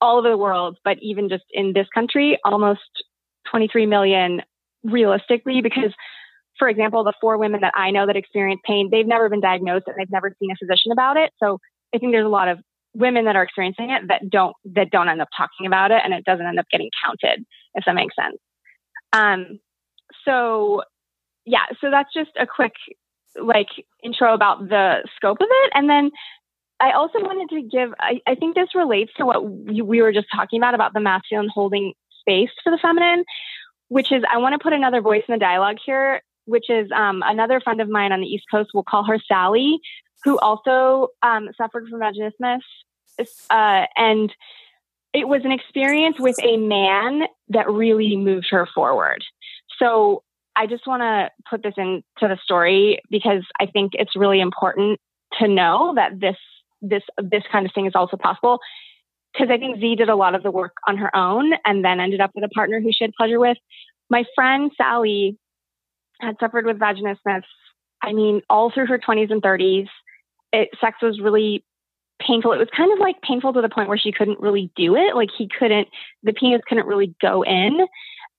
all 0.01 0.17
over 0.17 0.29
the 0.29 0.37
world, 0.37 0.77
but 0.83 0.97
even 1.01 1.29
just 1.29 1.45
in 1.51 1.71
this 1.73 1.87
country, 1.93 2.37
almost 2.43 2.81
23 3.49 3.85
million 3.85 4.41
realistically, 4.85 5.61
because 5.61 5.93
for 6.57 6.69
example, 6.69 7.03
the 7.03 7.13
four 7.19 7.37
women 7.37 7.61
that 7.61 7.73
I 7.75 7.91
know 7.91 8.05
that 8.05 8.15
experience 8.15 8.61
pain, 8.65 8.89
they've 8.91 9.05
never 9.05 9.27
been 9.29 9.41
diagnosed 9.41 9.85
and 9.87 9.95
they've 9.97 10.11
never 10.11 10.33
seen 10.39 10.51
a 10.51 10.55
physician 10.55 10.91
about 10.91 11.17
it. 11.17 11.31
So 11.41 11.59
I 11.93 11.97
think 11.97 12.13
there's 12.13 12.25
a 12.25 12.29
lot 12.29 12.47
of 12.47 12.59
women 12.93 13.25
that 13.25 13.35
are 13.35 13.43
experiencing 13.43 13.89
it 13.89 14.07
that 14.07 14.29
don't 14.29 14.55
that 14.73 14.89
don't 14.89 15.09
end 15.09 15.21
up 15.21 15.27
talking 15.35 15.67
about 15.67 15.91
it 15.91 16.01
and 16.03 16.13
it 16.13 16.23
doesn't 16.23 16.45
end 16.45 16.59
up 16.59 16.65
getting 16.71 16.89
counted, 17.03 17.45
if 17.73 17.83
that 17.85 17.93
makes 17.93 18.15
sense. 18.15 18.37
Um 19.11 19.59
so 20.23 20.83
yeah, 21.45 21.65
so 21.81 21.91
that's 21.91 22.13
just 22.13 22.31
a 22.39 22.47
quick 22.47 22.73
like 23.41 23.67
intro 24.01 24.33
about 24.33 24.69
the 24.69 25.07
scope 25.15 25.41
of 25.41 25.47
it. 25.49 25.71
And 25.75 25.89
then 25.89 26.11
I 26.79 26.91
also 26.91 27.19
wanted 27.19 27.53
to 27.55 27.61
give, 27.61 27.93
I, 27.99 28.21
I 28.27 28.35
think 28.35 28.55
this 28.55 28.69
relates 28.75 29.11
to 29.17 29.25
what 29.25 29.49
we, 29.49 29.81
we 29.81 30.01
were 30.01 30.11
just 30.11 30.27
talking 30.33 30.59
about, 30.59 30.73
about 30.73 30.93
the 30.93 30.99
masculine 30.99 31.49
holding 31.53 31.93
space 32.19 32.49
for 32.63 32.71
the 32.71 32.79
feminine 32.81 33.23
which 33.89 34.11
is 34.11 34.23
I 34.31 34.37
want 34.37 34.53
to 34.53 34.59
put 34.59 34.73
another 34.73 35.01
voice 35.01 35.23
in 35.27 35.33
the 35.33 35.39
dialogue 35.39 35.77
here, 35.85 36.21
which 36.45 36.69
is 36.69 36.89
um, 36.95 37.23
another 37.25 37.59
friend 37.59 37.81
of 37.81 37.89
mine 37.89 38.11
on 38.11 38.21
the 38.21 38.27
East 38.27 38.45
Coast. 38.49 38.71
We'll 38.73 38.83
call 38.83 39.03
her 39.05 39.19
Sally, 39.27 39.79
who 40.23 40.37
also 40.39 41.09
um, 41.21 41.49
suffered 41.57 41.87
from 41.89 41.99
vaginismus, 41.99 42.61
uh, 43.49 43.85
and 43.95 44.33
it 45.13 45.27
was 45.27 45.41
an 45.45 45.51
experience 45.51 46.17
with 46.19 46.35
a 46.43 46.57
man 46.57 47.23
that 47.49 47.69
really 47.69 48.17
moved 48.17 48.47
her 48.51 48.67
forward. 48.73 49.23
So 49.79 50.23
I 50.55 50.67
just 50.67 50.87
want 50.87 51.01
to 51.01 51.29
put 51.49 51.63
this 51.63 51.73
into 51.77 52.03
the 52.21 52.37
story 52.43 52.99
because 53.09 53.43
I 53.59 53.65
think 53.65 53.93
it's 53.95 54.15
really 54.15 54.39
important 54.39 54.99
to 55.39 55.47
know 55.47 55.93
that 55.95 56.19
this 56.19 56.37
this 56.81 57.03
this 57.17 57.43
kind 57.51 57.65
of 57.65 57.71
thing 57.73 57.85
is 57.85 57.93
also 57.95 58.17
possible 58.17 58.59
because 59.35 59.51
I 59.51 59.57
think 59.57 59.79
Z 59.79 59.95
did 59.95 60.09
a 60.09 60.15
lot 60.15 60.35
of 60.35 60.43
the 60.43 60.51
work 60.51 60.73
on 60.87 60.97
her 60.97 61.15
own 61.15 61.51
and 61.65 61.83
then 61.83 61.99
ended 61.99 62.21
up 62.21 62.31
with 62.35 62.43
a 62.43 62.49
partner 62.49 62.79
who 62.79 62.91
she 62.91 63.03
had 63.03 63.11
pleasure 63.17 63.39
with. 63.39 63.57
My 64.09 64.23
friend 64.35 64.71
Sally 64.77 65.37
had 66.21 66.35
suffered 66.39 66.65
with 66.65 66.79
vaginismus. 66.79 67.43
I 68.01 68.13
mean, 68.13 68.41
all 68.49 68.71
through 68.71 68.87
her 68.87 68.99
20s 68.99 69.31
and 69.31 69.41
30s, 69.41 69.87
it, 70.53 70.69
sex 70.79 70.97
was 71.01 71.19
really 71.19 71.65
painful. 72.25 72.53
It 72.53 72.59
was 72.59 72.69
kind 72.75 72.91
of 72.93 72.99
like 72.99 73.21
painful 73.21 73.53
to 73.53 73.61
the 73.61 73.69
point 73.69 73.89
where 73.89 73.97
she 73.97 74.11
couldn't 74.11 74.39
really 74.39 74.71
do 74.75 74.95
it. 74.95 75.15
Like 75.15 75.29
he 75.35 75.49
couldn't, 75.59 75.87
the 76.23 76.33
penis 76.33 76.61
couldn't 76.67 76.87
really 76.87 77.13
go 77.21 77.43
in. 77.43 77.79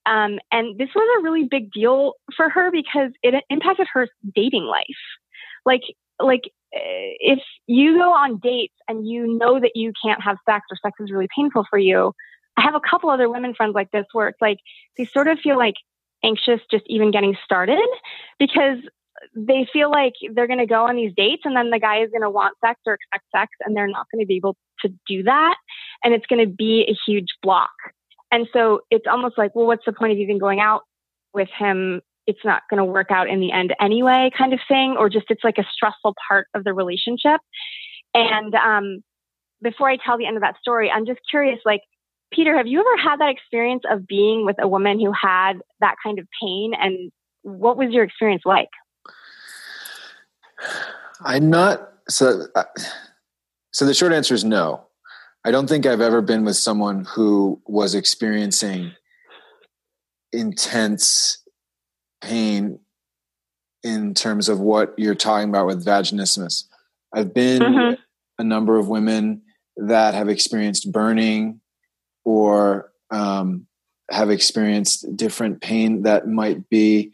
Um, 0.05 0.39
and 0.51 0.77
this 0.77 0.89
was 0.95 1.19
a 1.19 1.23
really 1.23 1.43
big 1.43 1.71
deal 1.71 2.13
for 2.35 2.49
her 2.49 2.71
because 2.71 3.11
it 3.23 3.43
impacted 3.49 3.87
her 3.93 4.07
dating 4.35 4.63
life. 4.63 4.85
Like, 5.65 5.81
like 6.19 6.43
Eh, 6.73 7.13
if 7.19 7.39
you 7.65 7.97
go 7.97 8.11
on 8.11 8.39
dates 8.39 8.75
and 8.87 9.07
you 9.07 9.37
know 9.37 9.59
that 9.59 9.71
you 9.75 9.93
can't 10.03 10.21
have 10.21 10.37
sex 10.47 10.65
or 10.71 10.77
sex 10.81 10.95
is 10.99 11.11
really 11.11 11.27
painful 11.35 11.65
for 11.69 11.79
you, 11.79 12.13
I 12.57 12.61
have 12.61 12.75
a 12.75 12.81
couple 12.81 13.09
other 13.09 13.29
women 13.29 13.53
friends 13.53 13.75
like 13.75 13.91
this 13.91 14.05
where 14.13 14.27
it's 14.27 14.41
like 14.41 14.57
they 14.97 15.05
sort 15.05 15.27
of 15.27 15.39
feel 15.39 15.57
like 15.57 15.75
anxious 16.23 16.59
just 16.71 16.83
even 16.87 17.11
getting 17.11 17.35
started 17.45 17.87
because 18.39 18.79
they 19.35 19.67
feel 19.71 19.89
like 19.89 20.13
they're 20.33 20.47
going 20.47 20.59
to 20.59 20.65
go 20.65 20.85
on 20.85 20.95
these 20.95 21.13
dates 21.15 21.43
and 21.45 21.55
then 21.55 21.69
the 21.69 21.79
guy 21.79 22.01
is 22.01 22.09
going 22.09 22.21
to 22.21 22.29
want 22.29 22.55
sex 22.63 22.79
or 22.85 22.93
expect 22.93 23.25
sex 23.35 23.51
and 23.61 23.75
they're 23.75 23.87
not 23.87 24.05
going 24.11 24.23
to 24.23 24.27
be 24.27 24.35
able 24.35 24.55
to 24.81 24.89
do 25.07 25.23
that. 25.23 25.55
And 26.03 26.13
it's 26.13 26.25
going 26.25 26.45
to 26.45 26.51
be 26.51 26.85
a 26.87 26.95
huge 27.09 27.27
block. 27.41 27.71
And 28.31 28.47
so 28.53 28.81
it's 28.91 29.05
almost 29.09 29.37
like, 29.37 29.55
well, 29.55 29.65
what's 29.65 29.85
the 29.85 29.93
point 29.93 30.11
of 30.11 30.17
even 30.19 30.37
going 30.37 30.59
out 30.59 30.81
with 31.33 31.49
him 31.57 32.01
it's 32.27 32.43
not 32.43 32.61
going 32.69 32.77
to 32.77 32.85
work 32.85 33.09
out 33.09 33.29
in 33.29 33.39
the 33.39 33.51
end 33.51 33.73
anyway 33.81 34.29
kind 34.37 34.53
of 34.53 34.59
thing 34.67 34.95
or 34.99 35.09
just 35.09 35.25
it's 35.29 35.43
like 35.43 35.57
a 35.57 35.65
stressful 35.71 36.13
part 36.27 36.47
of 36.53 36.63
the 36.63 36.73
relationship 36.73 37.39
and 38.13 38.53
um 38.53 39.01
before 39.61 39.89
I 39.89 39.97
tell 39.97 40.17
the 40.17 40.25
end 40.25 40.37
of 40.37 40.41
that 40.41 40.57
story, 40.61 40.91
I'm 40.91 41.05
just 41.05 41.19
curious, 41.29 41.59
like, 41.65 41.81
Peter, 42.31 42.55
have 42.55 42.67
you 42.67 42.79
ever 42.79 43.09
had 43.09 43.19
that 43.19 43.29
experience 43.29 43.83
of 43.89 44.05
being 44.05 44.45
with 44.45 44.57
a 44.59 44.67
woman 44.67 44.99
who 44.99 45.11
had 45.11 45.53
that 45.79 45.95
kind 46.03 46.19
of 46.19 46.27
pain? 46.41 46.73
And 46.79 47.11
what 47.41 47.77
was 47.77 47.91
your 47.91 48.03
experience 48.03 48.43
like? 48.45 48.69
I'm 51.21 51.49
not 51.49 51.89
so. 52.09 52.47
Uh, 52.55 52.63
so 53.71 53.85
the 53.85 53.93
short 53.93 54.11
answer 54.11 54.33
is 54.33 54.43
no. 54.43 54.83
I 55.45 55.51
don't 55.51 55.67
think 55.67 55.85
I've 55.85 56.01
ever 56.01 56.21
been 56.21 56.43
with 56.43 56.57
someone 56.57 57.05
who 57.05 57.61
was 57.65 57.95
experiencing 57.95 58.91
intense 60.33 61.41
pain 62.21 62.79
in 63.83 64.13
terms 64.13 64.49
of 64.49 64.59
what 64.59 64.93
you're 64.97 65.15
talking 65.15 65.49
about 65.49 65.67
with 65.67 65.85
vaginismus. 65.85 66.65
I've 67.13 67.33
been 67.33 67.61
mm-hmm. 67.61 67.93
a 68.37 68.43
number 68.43 68.77
of 68.77 68.87
women 68.87 69.43
that 69.77 70.13
have 70.13 70.29
experienced 70.29 70.91
burning 70.91 71.61
or 72.25 72.91
um, 73.11 73.67
have 74.09 74.29
experienced 74.29 75.15
different 75.15 75.61
pain 75.61 76.03
that 76.03 76.27
might 76.27 76.69
be 76.69 77.13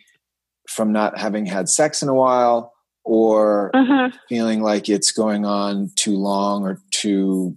from 0.67 0.91
not 0.91 1.17
having 1.17 1.45
had 1.45 1.69
sex 1.69 2.01
in 2.01 2.09
a 2.09 2.13
while 2.13 2.73
or 3.03 3.71
mm-hmm. 3.75 4.15
feeling 4.29 4.61
like 4.61 4.89
it's 4.89 5.11
going 5.11 5.45
on 5.45 5.91
too 5.95 6.17
long 6.17 6.63
or 6.63 6.79
too 6.91 7.55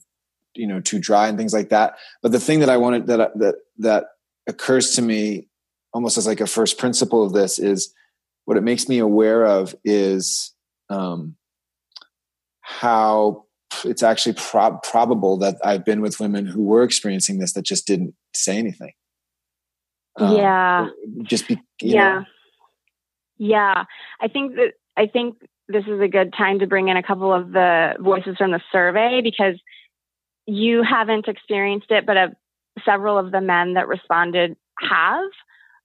you 0.55 0.67
know 0.67 0.81
too 0.81 0.99
dry 0.99 1.29
and 1.29 1.39
things 1.39 1.53
like 1.53 1.69
that 1.69 1.95
but 2.23 2.33
the 2.33 2.41
thing 2.41 2.61
that 2.61 2.71
i 2.71 2.77
wanted 2.77 3.07
that 3.07 3.39
that 3.39 3.55
that 3.79 4.07
occurs 4.47 4.93
to 4.93 5.03
me 5.03 5.47
almost 5.97 6.19
as 6.19 6.27
like 6.27 6.43
a 6.43 6.47
first 6.47 6.77
principle 6.77 7.25
of 7.25 7.33
this 7.33 7.59
is 7.59 7.95
what 8.45 8.59
it 8.59 8.63
makes 8.63 8.87
me 8.87 8.99
aware 8.99 9.47
of 9.47 9.75
is 9.83 10.55
um, 10.91 11.37
how 12.61 13.47
it's 13.83 14.03
actually 14.03 14.35
prob- 14.35 14.83
probable 14.83 15.39
that 15.39 15.57
I've 15.65 15.87
been 15.87 16.03
with 16.03 16.21
women 16.21 16.45
who 16.45 16.63
were 16.63 16.83
experiencing 16.83 17.39
this 17.39 17.55
that 17.55 17.65
just 17.65 17.87
didn't 17.87 18.15
say 18.35 18.59
anything. 18.59 18.93
Um, 20.17 20.37
yeah. 20.37 20.89
Just 21.23 21.49
be. 21.49 21.59
yeah. 21.81 22.19
Know. 22.19 22.25
Yeah. 23.39 23.85
I 24.21 24.29
think 24.29 24.57
that 24.57 24.73
I 24.99 25.07
think 25.07 25.39
this 25.67 25.85
is 25.87 25.99
a 26.03 26.09
good 26.09 26.35
time 26.37 26.59
to 26.59 26.67
bring 26.67 26.89
in 26.89 26.99
a 26.99 27.03
couple 27.03 27.33
of 27.33 27.53
the 27.53 27.95
voices 28.01 28.37
from 28.37 28.51
the 28.51 28.61
survey 28.71 29.23
because 29.23 29.59
you 30.45 30.83
haven't 30.83 31.27
experienced 31.27 31.91
it, 31.91 32.05
but 32.05 32.37
several 32.85 33.17
of 33.17 33.33
the 33.33 33.41
men 33.41 33.75
that 33.75 33.89
responded 33.89 34.57
have. 34.79 35.31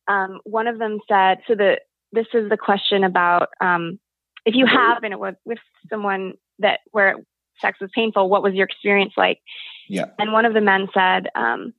Um, 0.08 0.40
one 0.44 0.68
of 0.68 0.80
them 0.80 1.00
said, 1.08 1.40
so 1.48 1.56
the 1.56 1.78
this 2.12 2.28
is 2.34 2.50
the 2.50 2.58
question 2.58 3.04
about 3.04 3.50
um, 3.62 4.00
if 4.46 4.56
you 4.56 4.66
have 4.66 5.02
been 5.02 5.18
with, 5.20 5.36
with 5.46 5.60
someone 5.90 6.34
that 6.60 6.80
where 6.92 7.16
sex 7.62 7.80
was 7.80 7.90
painful, 7.94 8.30
what 8.30 8.44
was 8.44 8.54
your 8.54 8.66
experience 8.66 9.14
like? 9.16 9.40
Yeah. 9.88 10.06
And 10.20 10.34
one 10.34 10.46
of 10.46 10.54
the 10.54 10.62
men 10.62 10.88
said, 10.94 11.28
um, 11.36 11.74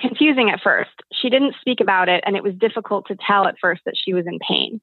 confusing 0.00 0.50
at 0.50 0.60
first. 0.62 0.90
She 1.12 1.30
didn't 1.30 1.54
speak 1.60 1.80
about 1.80 2.08
it, 2.08 2.22
and 2.26 2.36
it 2.36 2.42
was 2.42 2.54
difficult 2.54 3.06
to 3.08 3.16
tell 3.26 3.46
at 3.46 3.56
first 3.60 3.82
that 3.86 3.94
she 3.96 4.14
was 4.14 4.26
in 4.26 4.38
pain. 4.46 4.80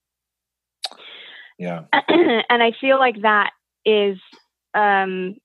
Yeah. 1.58 1.84
and 2.08 2.63
I 2.63 2.71
feel 2.79 2.99
like 2.99 3.21
that 3.21 3.51
is, 3.86 4.17
um, 4.73 5.36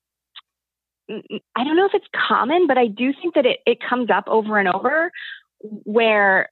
I 1.11 1.65
don't 1.65 1.77
know 1.77 1.87
if 1.87 1.95
it's 1.95 2.07
common, 2.29 2.67
but 2.67 2.79
I 2.79 2.87
do 2.87 3.13
think 3.13 3.35
that 3.35 3.47
it, 3.47 3.61
it 3.67 3.79
comes 3.81 4.11
up 4.11 4.25
over 4.27 4.59
and 4.59 4.69
over 4.69 5.11
where 5.61 6.49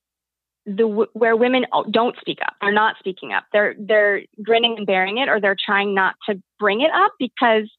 the 0.66 0.87
where 1.12 1.37
women 1.37 1.64
don't 1.90 2.16
speak 2.20 2.38
up. 2.42 2.55
They're 2.61 2.72
not 2.72 2.96
speaking 2.98 3.33
up. 3.33 3.44
They're 3.52 3.74
they're 3.79 4.22
grinning 4.42 4.76
and 4.79 4.87
bearing 4.87 5.18
it 5.18 5.29
or 5.29 5.40
they're 5.40 5.57
trying 5.64 5.94
not 5.94 6.16
to 6.29 6.42
bring 6.59 6.81
it 6.81 6.90
up 6.92 7.12
because 7.18 7.70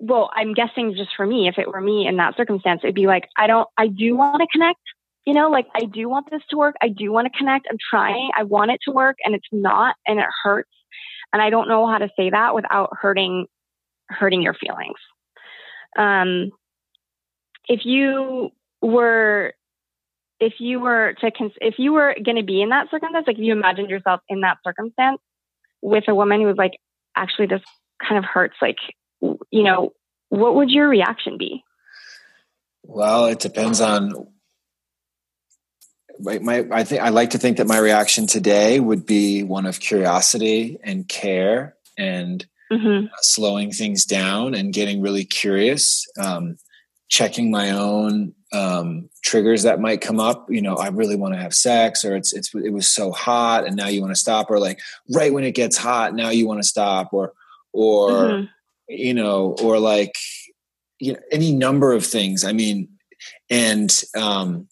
well 0.00 0.30
i'm 0.34 0.54
guessing 0.54 0.94
just 0.96 1.10
for 1.16 1.24
me 1.24 1.46
if 1.46 1.56
it 1.56 1.68
were 1.68 1.80
me 1.80 2.06
in 2.06 2.16
that 2.16 2.36
circumstance 2.36 2.80
it'd 2.82 2.96
be 2.96 3.06
like 3.06 3.28
i 3.36 3.46
don't 3.46 3.68
i 3.78 3.86
do 3.86 4.16
want 4.16 4.40
to 4.40 4.46
connect 4.50 4.80
you 5.24 5.32
know 5.32 5.48
like 5.48 5.66
i 5.74 5.84
do 5.84 6.08
want 6.08 6.28
this 6.30 6.42
to 6.50 6.56
work. 6.56 6.74
I 6.82 6.88
do 6.88 7.12
want 7.12 7.32
to 7.32 7.38
connect. 7.38 7.66
I'm 7.70 7.78
trying. 7.90 8.30
I 8.36 8.42
want 8.42 8.70
it 8.70 8.80
to 8.84 8.90
work 8.90 9.16
and 9.24 9.34
it's 9.34 9.46
not 9.52 9.96
and 10.06 10.18
it 10.18 10.26
hurts. 10.42 10.70
And 11.32 11.40
i 11.40 11.50
don't 11.50 11.68
know 11.68 11.86
how 11.86 11.98
to 11.98 12.08
say 12.16 12.30
that 12.30 12.54
without 12.54 12.90
hurting 13.00 13.46
hurting 14.08 14.42
your 14.42 14.54
feelings. 14.54 14.98
Um 15.96 16.50
if 17.68 17.86
you 17.86 18.50
were 18.82 19.54
if 20.40 20.54
you 20.58 20.80
were 20.80 21.14
to 21.20 21.30
cons- 21.30 21.52
if 21.60 21.74
you 21.78 21.92
were 21.92 22.14
going 22.22 22.36
to 22.36 22.42
be 22.42 22.62
in 22.62 22.70
that 22.70 22.90
circumstance 22.90 23.26
like 23.26 23.38
if 23.38 23.44
you 23.44 23.52
imagined 23.52 23.90
yourself 23.90 24.20
in 24.28 24.40
that 24.40 24.58
circumstance 24.64 25.18
with 25.82 26.04
a 26.08 26.14
woman 26.14 26.40
who 26.40 26.46
was 26.46 26.56
like 26.56 26.72
actually 27.16 27.46
this 27.46 27.62
kind 28.02 28.18
of 28.18 28.24
hurts 28.24 28.56
like 28.60 28.78
you 29.20 29.62
know 29.62 29.92
what 30.28 30.54
would 30.54 30.70
your 30.70 30.88
reaction 30.88 31.38
be 31.38 31.62
well 32.82 33.26
it 33.26 33.38
depends 33.38 33.80
on 33.80 34.26
my, 36.20 36.38
my 36.38 36.64
i 36.72 36.84
think 36.84 37.00
i 37.00 37.08
like 37.08 37.30
to 37.30 37.38
think 37.38 37.56
that 37.56 37.66
my 37.66 37.78
reaction 37.78 38.26
today 38.26 38.80
would 38.80 39.06
be 39.06 39.42
one 39.42 39.66
of 39.66 39.80
curiosity 39.80 40.78
and 40.82 41.08
care 41.08 41.76
and 41.96 42.46
mm-hmm. 42.72 43.06
slowing 43.20 43.70
things 43.70 44.04
down 44.04 44.54
and 44.54 44.72
getting 44.72 45.00
really 45.00 45.24
curious 45.24 46.06
um, 46.18 46.56
checking 47.08 47.50
my 47.50 47.70
own 47.70 48.34
um, 48.54 49.10
triggers 49.22 49.64
that 49.64 49.80
might 49.80 50.00
come 50.00 50.20
up. 50.20 50.46
You 50.48 50.62
know, 50.62 50.76
I 50.76 50.88
really 50.88 51.16
want 51.16 51.34
to 51.34 51.40
have 51.40 51.54
sex, 51.54 52.04
or 52.04 52.16
it's 52.16 52.32
it's 52.32 52.54
it 52.54 52.72
was 52.72 52.88
so 52.88 53.10
hot, 53.10 53.66
and 53.66 53.76
now 53.76 53.88
you 53.88 54.00
want 54.00 54.12
to 54.12 54.20
stop, 54.20 54.50
or 54.50 54.58
like 54.58 54.78
right 55.10 55.32
when 55.32 55.44
it 55.44 55.54
gets 55.54 55.76
hot, 55.76 56.14
now 56.14 56.30
you 56.30 56.46
want 56.46 56.62
to 56.62 56.68
stop, 56.68 57.12
or 57.12 57.32
or 57.72 58.10
mm-hmm. 58.10 58.44
you 58.88 59.12
know, 59.12 59.56
or 59.60 59.78
like 59.78 60.14
you 61.00 61.12
know, 61.12 61.18
any 61.30 61.52
number 61.52 61.92
of 61.92 62.06
things. 62.06 62.44
I 62.44 62.52
mean, 62.52 62.88
and 63.50 63.90
um, 64.16 64.68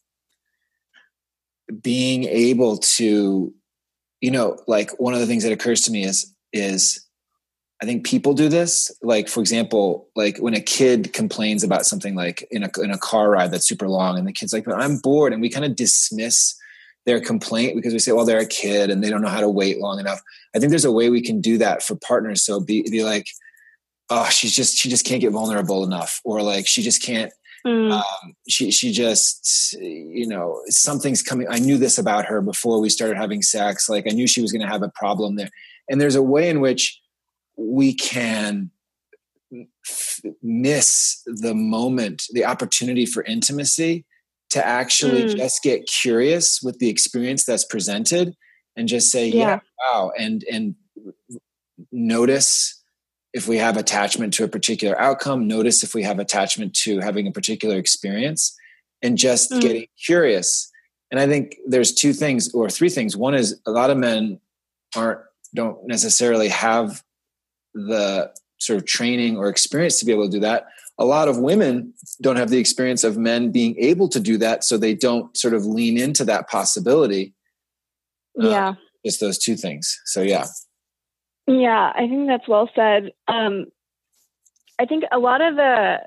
being 1.83 2.25
able 2.25 2.79
to, 2.79 3.53
you 4.21 4.31
know, 4.31 4.59
like 4.66 4.90
one 5.01 5.14
of 5.14 5.21
the 5.21 5.27
things 5.27 5.42
that 5.42 5.53
occurs 5.53 5.83
to 5.83 5.92
me 5.92 6.05
is 6.05 6.33
is 6.53 7.05
I 7.83 7.85
think 7.85 8.07
people 8.07 8.33
do 8.33 8.49
this. 8.49 8.92
Like, 9.03 9.29
for 9.29 9.40
example, 9.40 10.09
like 10.14 10.38
when 10.38 10.55
a 10.55 10.61
kid 10.61 11.12
complains 11.12 11.64
about 11.64 11.85
something 11.85 12.14
like 12.14 12.47
in 12.53 12.62
a, 12.62 12.71
in 12.81 12.92
a 12.92 12.99
car 12.99 13.29
ride 13.29 13.51
that's 13.51 13.66
super 13.66 13.88
long 13.88 14.16
and 14.16 14.25
the 14.25 14.33
kid's 14.33 14.53
like, 14.53 14.64
but 14.64 14.81
I'm 14.81 14.99
bored. 14.99 15.33
And 15.33 15.42
we 15.42 15.51
kind 15.51 15.64
of 15.64 15.75
dismiss 15.75 16.55
their 17.07 17.21
complaint 17.21 17.75
because 17.75 17.92
we 17.92 17.99
say, 17.99 18.12
well, 18.12 18.25
they're 18.25 18.38
a 18.38 18.47
kid 18.47 18.88
and 18.88 19.03
they 19.03 19.11
don't 19.11 19.21
know 19.21 19.29
how 19.29 19.40
to 19.40 19.49
wait 19.49 19.81
long 19.81 19.99
enough. 19.99 20.21
I 20.55 20.61
think 20.61 20.71
there's 20.71 20.85
a 20.85 20.92
way 20.92 21.11
we 21.11 21.23
can 21.23 21.40
do 21.40 21.59
that 21.59 21.83
for 21.83 21.97
partners. 21.97 22.45
So 22.45 22.61
be, 22.61 22.88
be 22.88 23.03
like, 23.03 23.27
oh, 24.11 24.29
she's 24.31 24.55
just, 24.55 24.77
she 24.77 24.88
just 24.88 25.05
can't 25.05 25.21
get 25.21 25.33
vulnerable 25.33 25.83
enough. 25.83 26.21
Or 26.23 26.40
like, 26.40 26.68
she 26.68 26.83
just 26.83 27.03
can't, 27.03 27.33
mm. 27.66 27.90
um, 27.90 28.37
she, 28.49 28.71
she 28.71 28.92
just, 28.92 29.73
you 29.81 30.29
know, 30.29 30.62
something's 30.68 31.21
coming. 31.21 31.49
I 31.51 31.59
knew 31.59 31.79
this 31.79 31.99
about 31.99 32.27
her 32.27 32.40
before 32.40 32.81
we 32.81 32.90
started 32.90 33.16
having 33.16 33.42
sex. 33.42 33.88
Like 33.88 34.07
I 34.07 34.14
knew 34.14 34.29
she 34.29 34.40
was 34.40 34.53
going 34.53 34.62
to 34.62 34.73
have 34.73 34.85
a 34.85 34.92
problem 34.95 35.35
there. 35.35 35.51
And 35.90 36.01
there's 36.01 36.14
a 36.14 36.23
way 36.23 36.49
in 36.49 36.61
which, 36.61 37.01
we 37.56 37.94
can 37.94 38.70
miss 40.42 41.22
the 41.26 41.54
moment, 41.54 42.24
the 42.32 42.44
opportunity 42.44 43.06
for 43.06 43.22
intimacy 43.24 44.04
to 44.50 44.66
actually 44.66 45.24
mm. 45.24 45.36
just 45.36 45.62
get 45.62 45.86
curious 45.86 46.60
with 46.62 46.78
the 46.78 46.88
experience 46.88 47.44
that's 47.44 47.64
presented 47.64 48.34
and 48.76 48.88
just 48.88 49.10
say, 49.10 49.28
yeah. 49.28 49.36
yeah, 49.38 49.58
wow, 49.84 50.12
and 50.18 50.44
and 50.50 50.74
notice 51.90 52.82
if 53.32 53.48
we 53.48 53.56
have 53.56 53.76
attachment 53.76 54.34
to 54.34 54.44
a 54.44 54.48
particular 54.48 54.98
outcome, 55.00 55.46
notice 55.46 55.82
if 55.82 55.94
we 55.94 56.02
have 56.02 56.18
attachment 56.18 56.74
to 56.74 57.00
having 57.00 57.26
a 57.26 57.32
particular 57.32 57.76
experience, 57.76 58.54
and 59.02 59.18
just 59.18 59.50
mm. 59.50 59.60
getting 59.60 59.86
curious. 60.04 60.70
And 61.10 61.20
I 61.20 61.26
think 61.26 61.56
there's 61.66 61.94
two 61.94 62.12
things 62.12 62.52
or 62.54 62.70
three 62.70 62.88
things. 62.88 63.16
One 63.16 63.34
is 63.34 63.60
a 63.66 63.70
lot 63.70 63.90
of 63.90 63.98
men 63.98 64.40
aren't 64.96 65.20
don't 65.54 65.86
necessarily 65.86 66.48
have 66.48 67.02
the 67.74 68.32
sort 68.58 68.78
of 68.78 68.87
training 68.87 69.37
or 69.37 69.48
experience 69.48 69.98
to 69.98 70.06
be 70.06 70.12
able 70.12 70.26
to 70.26 70.30
do 70.30 70.40
that. 70.40 70.66
A 70.98 71.04
lot 71.04 71.28
of 71.28 71.38
women 71.38 71.94
don't 72.20 72.37
have 72.37 72.50
the 72.50 72.58
experience 72.58 73.02
of 73.02 73.16
men 73.16 73.50
being 73.50 73.76
able 73.78 74.08
to 74.11 74.20
do 74.20 74.37
that, 74.38 74.62
so 74.62 74.76
they 74.76 74.94
don't 74.94 75.37
sort 75.37 75.54
of 75.54 75.64
lean 75.64 75.98
into 75.98 76.24
that 76.26 76.48
possibility. 76.48 77.35
Uh, 78.40 78.48
yeah. 78.48 78.68
Uh, 78.68 78.74
just 79.04 79.20
those 79.20 79.38
two 79.38 79.56
things. 79.56 80.00
So, 80.04 80.22
yeah. 80.22 80.46
Yeah, 81.46 81.92
I 81.94 82.06
think 82.06 82.28
that's 82.28 82.46
well 82.46 82.70
said. 82.74 83.11
Um, 83.26 83.66
I 84.78 84.87
think 84.87 85.04
a 85.11 85.18
lot 85.18 85.40
of 85.40 85.56
the, 85.56 85.98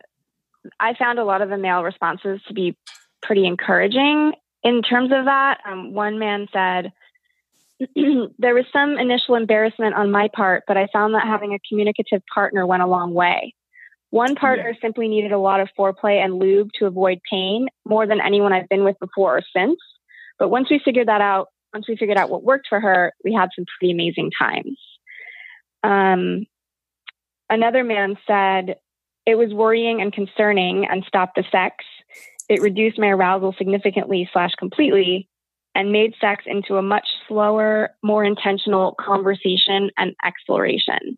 I 0.80 0.93
found 0.93 1.19
a 1.19 1.25
lot 1.25 1.41
of 1.41 1.49
the 1.49 1.58
male 1.58 1.84
responses 1.84 2.41
to 2.47 2.54
be 2.54 2.78
pretty 3.21 3.45
encouraging 3.45 4.34
in 4.63 4.82
terms 4.82 5.12
of 5.12 5.25
that. 5.25 5.60
Um, 5.67 5.93
one 5.93 6.19
man 6.19 6.47
said, 6.54 6.93
there 8.39 8.54
was 8.54 8.65
some 8.71 8.98
initial 8.98 9.36
embarrassment 9.36 9.95
on 9.95 10.12
my 10.12 10.30
part, 10.34 10.63
but 10.67 10.78
I 10.78 10.88
found 10.91 11.13
that 11.13 11.26
having 11.26 11.54
a 11.54 11.60
communicative 11.67 12.21
partner 12.34 12.65
went 12.65 12.84
a 12.84 12.88
long 12.88 13.13
way. 13.13 13.54
One 14.12 14.36
partner 14.36 14.69
yeah. 14.69 14.80
simply 14.82 15.08
needed 15.08 15.32
a 15.32 15.39
lot 15.39 15.60
of 15.60 15.69
foreplay 15.78 16.24
and 16.24 16.39
lube 16.39 16.69
to 16.80 16.86
avoid 16.86 17.19
pain 17.30 17.67
more 17.86 18.08
than 18.08 18.21
anyone 18.21 18.54
I've 18.54 18.69
been 18.69 18.84
with 18.84 18.98
before 19.00 19.38
or 19.38 19.41
since. 19.56 19.78
But 20.39 20.50
once 20.50 20.69
we 20.69 20.80
figured 20.84 21.08
that 21.08 21.21
out, 21.21 21.48
once 21.74 21.88
we 21.89 21.98
figured 21.98 22.17
out 22.17 22.30
what 22.30 22.43
worked 22.43 22.67
for 22.69 22.80
her, 22.80 23.13
we 23.24 23.34
had 23.34 23.50
some 23.56 23.65
pretty 23.78 23.91
amazing 23.91 24.32
times. 24.39 24.78
Um, 25.84 26.45
another 27.50 27.84
man 27.84 28.15
said, 28.26 28.78
It 29.26 29.36
was 29.36 29.54
worrying 29.54 30.02
and 30.02 30.13
concerning 30.13 30.86
and 30.89 31.04
stopped 31.06 31.36
the 31.36 31.43
sex. 31.52 31.84
It 32.48 32.62
reduced 32.62 33.00
my 33.00 33.08
arousal 33.08 33.54
significantly 33.58 34.30
slash 34.32 34.52
completely 34.58 35.28
and 35.76 35.92
made 35.92 36.14
sex 36.20 36.46
into 36.48 36.78
a 36.78 36.82
much 36.82 37.06
slower, 37.28 37.92
more 38.02 38.24
intentional 38.24 38.96
conversation 38.98 39.92
and 39.98 40.16
exploration. 40.26 41.18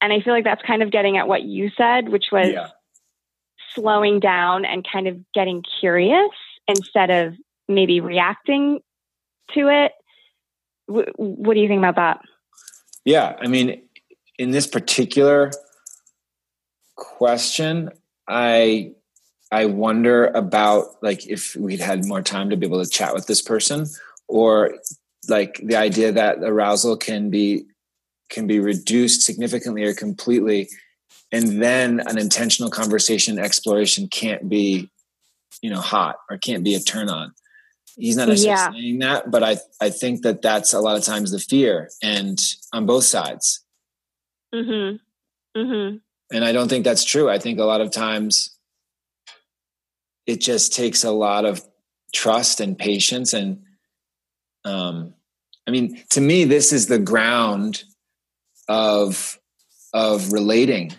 And 0.00 0.12
I 0.12 0.20
feel 0.20 0.34
like 0.34 0.44
that's 0.44 0.62
kind 0.64 0.82
of 0.82 0.92
getting 0.92 1.16
at 1.16 1.26
what 1.26 1.42
you 1.42 1.70
said, 1.76 2.10
which 2.10 2.26
was 2.30 2.52
yeah. 2.52 2.68
slowing 3.74 4.20
down 4.20 4.64
and 4.64 4.86
kind 4.90 5.08
of 5.08 5.16
getting 5.34 5.64
curious 5.80 6.30
instead 6.68 7.10
of 7.10 7.34
maybe 7.66 8.00
reacting 8.00 8.80
to 9.54 9.68
it. 9.68 9.92
W- 10.86 11.12
what 11.16 11.54
do 11.54 11.60
you 11.60 11.68
think 11.68 11.78
about 11.78 11.96
that? 11.96 12.20
Yeah, 13.04 13.36
I 13.40 13.48
mean, 13.48 13.82
in 14.38 14.50
this 14.50 14.66
particular 14.66 15.50
question, 16.94 17.90
I 18.28 18.92
I 19.50 19.66
wonder 19.66 20.26
about 20.26 21.02
like 21.02 21.26
if 21.26 21.56
we'd 21.56 21.80
had 21.80 22.04
more 22.04 22.22
time 22.22 22.50
to 22.50 22.56
be 22.56 22.66
able 22.66 22.84
to 22.84 22.90
chat 22.90 23.14
with 23.14 23.26
this 23.26 23.40
person 23.40 23.86
or 24.26 24.74
like 25.28 25.60
the 25.62 25.76
idea 25.76 26.12
that 26.12 26.38
arousal 26.42 26.96
can 26.96 27.30
be 27.30 27.66
can 28.28 28.46
be 28.46 28.60
reduced 28.60 29.22
significantly 29.22 29.84
or 29.84 29.94
completely 29.94 30.68
and 31.32 31.62
then 31.62 32.00
an 32.00 32.18
intentional 32.18 32.70
conversation 32.70 33.38
exploration 33.38 34.08
can't 34.08 34.48
be 34.48 34.90
you 35.62 35.70
know 35.70 35.80
hot 35.80 36.16
or 36.30 36.36
can't 36.36 36.62
be 36.64 36.74
a 36.74 36.80
turn 36.80 37.08
on. 37.08 37.32
He's 37.96 38.16
not 38.16 38.28
necessarily 38.28 38.60
yeah. 38.60 38.72
saying 38.72 38.98
that 39.00 39.30
but 39.30 39.42
i 39.42 39.56
i 39.80 39.88
think 39.88 40.22
that 40.22 40.42
that's 40.42 40.74
a 40.74 40.80
lot 40.80 40.96
of 40.96 41.04
times 41.04 41.32
the 41.32 41.38
fear 41.38 41.90
and 42.02 42.38
on 42.72 42.84
both 42.84 43.04
sides. 43.04 43.64
Mhm 44.54 45.00
mhm 45.56 46.00
and 46.30 46.44
i 46.44 46.52
don't 46.52 46.68
think 46.68 46.84
that's 46.84 47.04
true. 47.04 47.30
I 47.30 47.38
think 47.38 47.58
a 47.58 47.64
lot 47.64 47.80
of 47.80 47.90
times 47.90 48.57
it 50.28 50.40
just 50.40 50.72
takes 50.72 51.02
a 51.02 51.10
lot 51.10 51.44
of 51.44 51.60
trust 52.14 52.60
and 52.60 52.78
patience 52.78 53.32
and 53.34 53.62
um 54.64 55.12
i 55.66 55.72
mean 55.72 56.00
to 56.10 56.20
me 56.20 56.44
this 56.44 56.72
is 56.72 56.86
the 56.86 57.00
ground 57.00 57.82
of 58.68 59.38
of 59.92 60.32
relating 60.32 60.92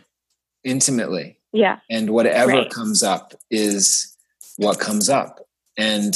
intimately. 0.64 1.38
Yeah. 1.52 1.80
And 1.90 2.10
whatever 2.12 2.52
right. 2.52 2.70
comes 2.70 3.04
up 3.04 3.34
is 3.50 4.16
what 4.58 4.80
comes 4.80 5.10
up. 5.10 5.40
And 5.78 6.14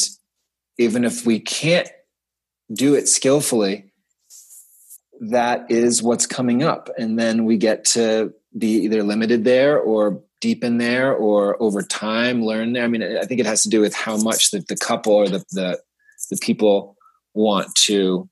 even 0.78 1.06
if 1.06 1.26
we 1.26 1.39
can't 1.39 1.89
do 2.73 2.95
it 2.95 3.08
skillfully 3.08 3.89
that 5.19 5.71
is 5.71 6.04
what's 6.04 6.26
coming 6.26 6.63
up. 6.63 6.89
And 6.97 7.17
then 7.17 7.45
we 7.45 7.56
get 7.56 7.86
to 7.86 8.34
be 8.58 8.82
either 8.84 9.04
limited 9.04 9.45
there 9.45 9.80
or 9.80 10.21
deepen 10.43 10.77
there 10.77 11.15
or 11.15 11.62
over 11.63 11.82
time 11.82 12.43
learn 12.43 12.73
there? 12.73 12.84
I 12.84 12.88
mean 12.88 13.01
i 13.01 13.25
think 13.25 13.39
it 13.39 13.45
has 13.45 13.63
to 13.63 13.69
do 13.69 13.79
with 13.79 13.95
how 13.95 14.17
much 14.17 14.51
the, 14.51 14.60
the 14.67 14.75
couple 14.75 15.13
or 15.13 15.29
the, 15.29 15.43
the 15.51 15.79
the 16.29 16.38
people 16.41 16.97
want 17.34 17.73
to 17.75 18.29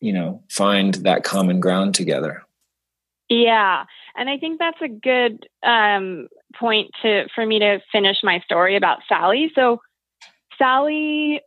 you 0.00 0.12
know 0.12 0.42
find 0.48 0.94
that 1.06 1.24
common 1.24 1.58
ground 1.58 1.94
together. 1.96 2.42
Yeah. 3.28 3.84
And 4.16 4.30
i 4.30 4.38
think 4.38 4.60
that's 4.60 4.80
a 4.80 4.88
good 4.88 5.48
um, 5.64 6.28
point 6.54 6.90
to 7.02 7.24
for 7.34 7.44
me 7.44 7.58
to 7.58 7.80
finish 7.90 8.18
my 8.22 8.38
story 8.40 8.76
about 8.76 9.00
sally. 9.08 9.50
So 9.54 9.82
sally 10.58 11.40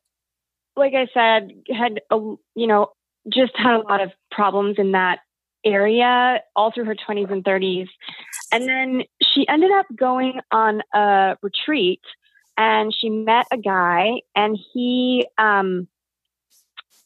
like 0.75 0.93
i 0.93 1.07
said 1.13 1.51
had 1.69 2.01
a, 2.11 2.17
you 2.17 2.67
know 2.67 2.89
just 3.31 3.53
had 3.55 3.75
a 3.75 3.83
lot 3.87 4.01
of 4.01 4.11
problems 4.29 4.75
in 4.77 4.91
that 4.91 5.19
area 5.65 6.41
all 6.55 6.71
through 6.71 6.85
her 6.85 6.95
20s 6.95 7.31
and 7.31 7.43
30s. 7.43 7.89
And 8.51 8.67
then 8.67 9.03
she 9.21 9.47
ended 9.47 9.71
up 9.71 9.87
going 9.95 10.39
on 10.51 10.81
a 10.93 11.37
retreat 11.41 12.01
and 12.57 12.93
she 12.95 13.09
met 13.09 13.47
a 13.51 13.57
guy 13.57 14.21
and 14.35 14.57
he 14.73 15.27
um 15.37 15.87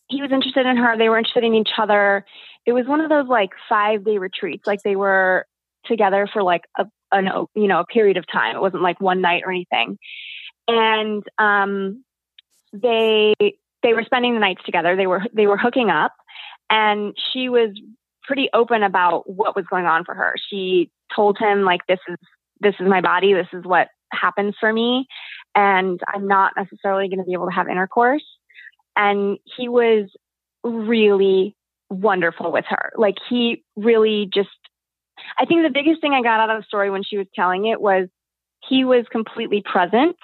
he 0.08 0.22
was 0.22 0.32
interested 0.32 0.66
in 0.66 0.78
her. 0.78 0.98
They 0.98 1.08
were 1.08 1.18
interested 1.18 1.44
in 1.44 1.54
each 1.54 1.70
other. 1.78 2.26
It 2.66 2.74
was 2.74 2.88
one 2.88 3.00
of 3.00 3.10
those 3.10 3.28
like 3.28 3.52
five 3.68 4.04
day 4.04 4.18
retreats. 4.18 4.66
Like 4.66 4.82
they 4.84 4.96
were 4.96 5.46
together 5.86 6.28
for 6.32 6.44
like 6.44 6.64
a 6.78 6.86
an, 7.12 7.28
you 7.56 7.68
know 7.68 7.80
a 7.80 7.86
period 7.86 8.18
of 8.18 8.26
time. 8.32 8.56
It 8.56 8.62
wasn't 8.62 8.84
like 8.84 9.00
one 9.00 9.22
night 9.22 9.44
or 9.46 9.52
anything. 9.52 9.98
And 10.68 11.24
um 11.38 12.04
they 12.74 13.34
they 13.82 13.94
were 13.94 14.04
spending 14.04 14.34
the 14.34 14.40
nights 14.40 14.64
together. 14.66 14.96
They 14.96 15.08
were 15.08 15.22
they 15.34 15.48
were 15.48 15.58
hooking 15.58 15.90
up 15.90 16.14
and 16.70 17.16
she 17.32 17.50
was 17.50 17.70
pretty 18.30 18.48
open 18.54 18.84
about 18.84 19.28
what 19.28 19.56
was 19.56 19.66
going 19.68 19.88
on 19.88 20.06
for 20.06 20.14
her. 20.14 20.36
She 20.52 20.92
told 21.16 21.40
him 21.40 21.64
like 21.64 21.82
this 21.88 21.98
is 22.08 22.18
this 22.62 22.76
is 22.80 22.88
my 22.88 23.02
body, 23.02 23.34
this 23.34 23.48
is 23.54 23.66
what 23.66 23.88
happens 24.14 24.54
for 24.60 24.72
me 24.72 25.08
and 25.56 26.00
I'm 26.08 26.28
not 26.28 26.54
necessarily 26.56 27.08
going 27.10 27.20
to 27.20 27.26
be 27.26 27.34
able 27.34 27.48
to 27.48 27.54
have 27.54 27.68
intercourse. 27.68 28.24
And 28.96 29.40
he 29.58 29.68
was 29.68 30.10
really 30.64 31.56
wonderful 31.90 32.52
with 32.52 32.66
her. 32.70 32.92
Like 32.96 33.16
he 33.30 33.64
really 33.76 34.30
just 34.32 34.50
I 35.40 35.46
think 35.46 35.64
the 35.64 35.74
biggest 35.74 36.02
thing 36.02 36.14
I 36.14 36.22
got 36.22 36.40
out 36.40 36.50
of 36.50 36.62
the 36.62 36.66
story 36.66 36.92
when 36.92 37.04
she 37.04 37.18
was 37.18 37.26
telling 37.36 37.66
it 37.66 37.82
was 37.82 38.08
he 38.68 38.86
was 38.86 39.06
completely 39.12 39.64
present 39.66 40.18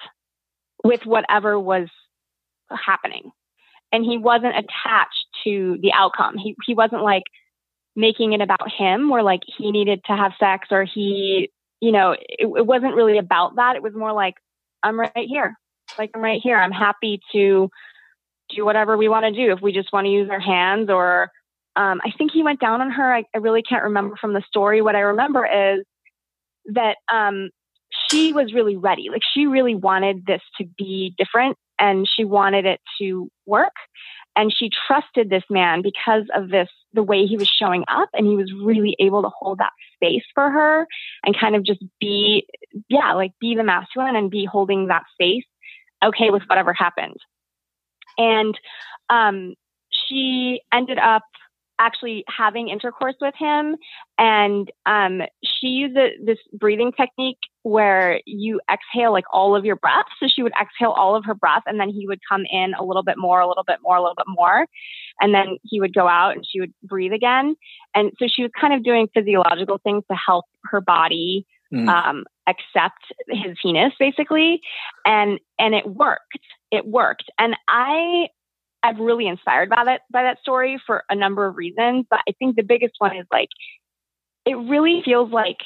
with 0.84 1.04
whatever 1.04 1.58
was 1.58 1.88
happening. 2.70 3.30
And 3.92 4.04
he 4.04 4.18
wasn't 4.18 4.56
attached 4.56 5.26
to 5.44 5.78
the 5.80 5.92
outcome. 5.92 6.36
He 6.38 6.54
he 6.66 6.74
wasn't 6.74 7.02
like 7.02 7.24
making 7.96 8.34
it 8.34 8.42
about 8.42 8.70
him 8.70 9.08
where 9.08 9.22
like 9.22 9.40
he 9.46 9.72
needed 9.72 10.04
to 10.04 10.14
have 10.14 10.32
sex 10.38 10.68
or 10.70 10.84
he, 10.84 11.50
you 11.80 11.90
know, 11.90 12.12
it, 12.12 12.46
it 12.46 12.66
wasn't 12.66 12.94
really 12.94 13.18
about 13.18 13.56
that. 13.56 13.74
It 13.74 13.82
was 13.82 13.94
more 13.94 14.12
like, 14.12 14.34
I'm 14.82 15.00
right 15.00 15.10
here. 15.14 15.56
Like, 15.98 16.10
I'm 16.14 16.20
right 16.20 16.40
here. 16.42 16.56
I'm 16.56 16.72
happy 16.72 17.20
to 17.32 17.70
do 18.54 18.64
whatever 18.64 18.96
we 18.96 19.08
want 19.08 19.24
to 19.24 19.32
do. 19.32 19.52
If 19.52 19.60
we 19.60 19.72
just 19.72 19.92
want 19.92 20.04
to 20.04 20.10
use 20.10 20.28
our 20.30 20.40
hands 20.40 20.90
or, 20.90 21.30
um, 21.74 22.00
I 22.04 22.10
think 22.16 22.32
he 22.32 22.42
went 22.42 22.60
down 22.60 22.80
on 22.80 22.90
her. 22.90 23.14
I, 23.14 23.24
I 23.34 23.38
really 23.38 23.62
can't 23.62 23.84
remember 23.84 24.16
from 24.20 24.34
the 24.34 24.42
story. 24.46 24.82
What 24.82 24.94
I 24.94 25.00
remember 25.00 25.46
is 25.46 25.84
that 26.66 26.96
um, 27.12 27.50
she 28.10 28.32
was 28.32 28.52
really 28.52 28.76
ready. 28.76 29.08
Like 29.10 29.22
she 29.34 29.46
really 29.46 29.74
wanted 29.74 30.26
this 30.26 30.42
to 30.58 30.64
be 30.76 31.14
different 31.18 31.56
and 31.78 32.06
she 32.08 32.24
wanted 32.24 32.66
it 32.66 32.80
to 33.00 33.30
work 33.46 33.72
and 34.36 34.54
she 34.54 34.70
trusted 34.86 35.30
this 35.30 35.44
man 35.50 35.82
because 35.82 36.24
of 36.34 36.50
this 36.50 36.68
the 36.96 37.02
way 37.02 37.26
he 37.26 37.36
was 37.36 37.48
showing 37.48 37.84
up 37.86 38.08
and 38.12 38.26
he 38.26 38.34
was 38.34 38.52
really 38.52 38.96
able 38.98 39.22
to 39.22 39.28
hold 39.28 39.58
that 39.58 39.72
space 39.94 40.24
for 40.34 40.50
her 40.50 40.86
and 41.24 41.38
kind 41.38 41.54
of 41.54 41.62
just 41.62 41.82
be 42.00 42.46
yeah 42.88 43.12
like 43.12 43.32
be 43.40 43.54
the 43.54 43.62
masculine 43.62 44.16
and 44.16 44.30
be 44.30 44.44
holding 44.44 44.88
that 44.88 45.04
space 45.12 45.44
okay 46.04 46.30
with 46.30 46.42
whatever 46.48 46.72
happened 46.72 47.16
and 48.18 48.58
um 49.10 49.54
she 49.90 50.60
ended 50.72 50.98
up 50.98 51.22
actually 51.78 52.24
having 52.28 52.68
intercourse 52.68 53.16
with 53.20 53.34
him. 53.38 53.76
And 54.18 54.70
um, 54.86 55.22
she 55.44 55.68
used 55.68 55.94
this 55.94 56.38
breathing 56.52 56.92
technique 56.92 57.38
where 57.66 58.20
you 58.26 58.60
exhale 58.72 59.10
like 59.10 59.24
all 59.32 59.56
of 59.56 59.64
your 59.64 59.74
breath. 59.74 60.06
So 60.20 60.28
she 60.32 60.40
would 60.40 60.52
exhale 60.52 60.92
all 60.92 61.16
of 61.16 61.24
her 61.24 61.34
breath, 61.34 61.64
and 61.66 61.80
then 61.80 61.88
he 61.88 62.06
would 62.06 62.20
come 62.30 62.44
in 62.48 62.74
a 62.78 62.84
little 62.84 63.02
bit 63.02 63.18
more, 63.18 63.40
a 63.40 63.48
little 63.48 63.64
bit 63.66 63.78
more, 63.82 63.96
a 63.96 64.00
little 64.00 64.14
bit 64.14 64.28
more. 64.28 64.66
And 65.20 65.34
then 65.34 65.58
he 65.64 65.80
would 65.80 65.92
go 65.92 66.06
out 66.06 66.36
and 66.36 66.46
she 66.48 66.60
would 66.60 66.72
breathe 66.84 67.12
again. 67.12 67.56
And 67.92 68.12
so 68.20 68.28
she 68.32 68.42
was 68.42 68.52
kind 68.60 68.72
of 68.72 68.84
doing 68.84 69.08
physiological 69.12 69.80
things 69.82 70.04
to 70.08 70.16
help 70.16 70.44
her 70.66 70.80
body 70.80 71.44
mm. 71.74 71.88
um, 71.88 72.24
accept 72.46 73.02
his 73.28 73.56
penis, 73.60 73.92
basically. 73.98 74.60
And 75.04 75.40
and 75.58 75.74
it 75.74 75.88
worked. 75.88 76.38
It 76.70 76.86
worked. 76.86 77.24
And 77.36 77.56
I 77.66 78.28
I'm 78.84 79.02
really 79.02 79.26
inspired 79.26 79.70
by 79.70 79.82
that 79.86 80.02
by 80.12 80.22
that 80.22 80.38
story 80.38 80.80
for 80.86 81.02
a 81.10 81.16
number 81.16 81.46
of 81.46 81.56
reasons. 81.56 82.06
But 82.08 82.20
I 82.28 82.32
think 82.38 82.54
the 82.54 82.62
biggest 82.62 82.94
one 82.98 83.16
is 83.16 83.26
like 83.32 83.48
it 84.44 84.54
really 84.54 85.02
feels 85.04 85.32
like 85.32 85.58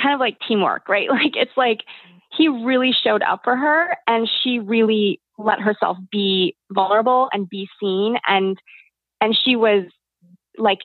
kind 0.00 0.14
of 0.14 0.20
like 0.20 0.38
teamwork, 0.46 0.88
right? 0.88 1.08
Like 1.10 1.36
it's 1.36 1.56
like 1.56 1.80
he 2.36 2.48
really 2.48 2.92
showed 2.92 3.22
up 3.22 3.42
for 3.44 3.56
her 3.56 3.96
and 4.06 4.28
she 4.42 4.58
really 4.58 5.20
let 5.38 5.60
herself 5.60 5.98
be 6.10 6.56
vulnerable 6.72 7.28
and 7.32 7.48
be 7.48 7.68
seen 7.80 8.16
and 8.26 8.56
and 9.20 9.36
she 9.44 9.56
was 9.56 9.84
like 10.58 10.78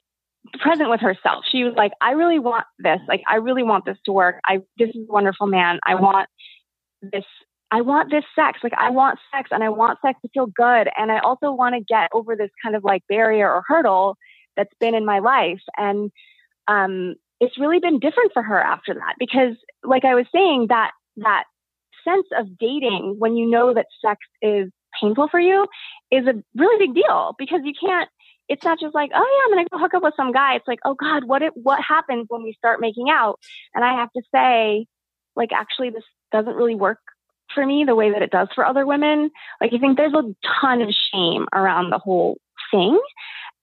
present 0.60 0.90
with 0.90 1.02
herself. 1.02 1.46
She 1.50 1.64
was 1.64 1.74
like, 1.76 1.92
I 2.02 2.12
really 2.12 2.40
want 2.40 2.66
this. 2.80 3.00
Like 3.08 3.22
I 3.28 3.36
really 3.36 3.64
want 3.64 3.86
this 3.86 3.98
to 4.06 4.12
work. 4.12 4.40
I 4.46 4.60
this 4.78 4.90
is 4.90 5.08
a 5.10 5.12
wonderful 5.12 5.48
man. 5.48 5.80
I 5.86 5.96
want 5.96 6.30
this 7.02 7.26
I 7.72 7.82
want 7.82 8.12
this 8.12 8.24
sex. 8.36 8.60
Like 8.64 8.74
I 8.78 8.90
want 8.92 9.20
sex 9.34 9.50
and 9.52 9.64
I 9.64 9.70
want 9.70 10.00
sex 10.06 10.20
to 10.22 10.30
feel 10.34 10.48
good. 10.48 10.90
And 10.98 11.12
I 11.12 11.20
also 11.20 11.52
want 11.52 11.76
to 11.76 11.82
get 11.82 12.10
over 12.14 12.36
this 12.36 12.52
kind 12.64 12.76
of 12.76 12.84
like 12.84 13.04
barrier 13.10 13.52
or 13.52 13.64
hurdle 13.68 14.18
that's 14.56 14.74
been 14.80 14.96
in 14.96 15.06
my 15.06 15.20
life. 15.20 15.62
And 15.78 16.12
um, 16.68 17.16
it's 17.40 17.58
really 17.60 17.80
been 17.80 18.00
different 18.00 18.32
for 18.34 18.42
her 18.42 18.60
after 18.60 18.94
that 18.94 19.16
because 19.20 19.56
like 19.84 20.06
I 20.06 20.16
was 20.16 20.26
saying, 20.34 20.68
that 20.70 20.92
that 21.18 21.44
sense 22.04 22.28
of 22.38 22.58
dating 22.58 23.16
when 23.18 23.36
you 23.36 23.50
know 23.50 23.74
that 23.74 23.88
sex 24.04 24.20
is 24.42 24.72
painful 25.00 25.28
for 25.30 25.40
you 25.40 25.68
is 26.12 26.26
a 26.26 26.34
really 26.56 26.88
big 26.88 26.96
deal 26.96 27.36
because 27.38 27.62
you 27.64 27.74
can't 27.80 28.10
it's 28.50 28.64
not 28.64 28.80
just 28.80 28.96
like, 28.96 29.12
oh 29.14 29.18
yeah, 29.18 29.46
I'm 29.46 29.52
gonna 29.52 29.68
go 29.70 29.78
hook 29.78 29.94
up 29.94 30.04
with 30.04 30.14
some 30.16 30.32
guy. 30.32 30.56
It's 30.56 30.68
like, 30.68 30.80
oh 30.86 30.94
God, 30.94 31.26
what 31.26 31.42
it, 31.42 31.52
what 31.56 31.82
happens 31.84 32.28
when 32.30 32.44
we 32.44 32.54
start 32.54 32.80
making 32.80 33.10
out? 33.10 33.40
And 33.76 33.84
I 33.84 34.00
have 34.00 34.10
to 34.14 34.22
say, 34.34 34.86
like, 35.36 35.52
actually, 35.52 35.90
this 35.90 36.04
doesn't 36.32 36.56
really 36.56 36.76
work 36.76 37.00
for 37.54 37.66
me 37.66 37.84
the 37.86 37.96
way 37.96 38.12
that 38.12 38.22
it 38.22 38.32
does 38.32 38.48
for 38.56 38.66
other 38.66 38.86
women. 38.86 39.32
Like, 39.60 39.72
I 39.74 39.80
think 39.80 39.98
there's 39.98 40.14
a 40.14 40.34
ton 40.62 40.82
of 40.82 40.90
shame 41.14 41.46
around 41.54 41.90
the 41.90 42.00
whole 42.00 42.38
thing. 42.72 43.00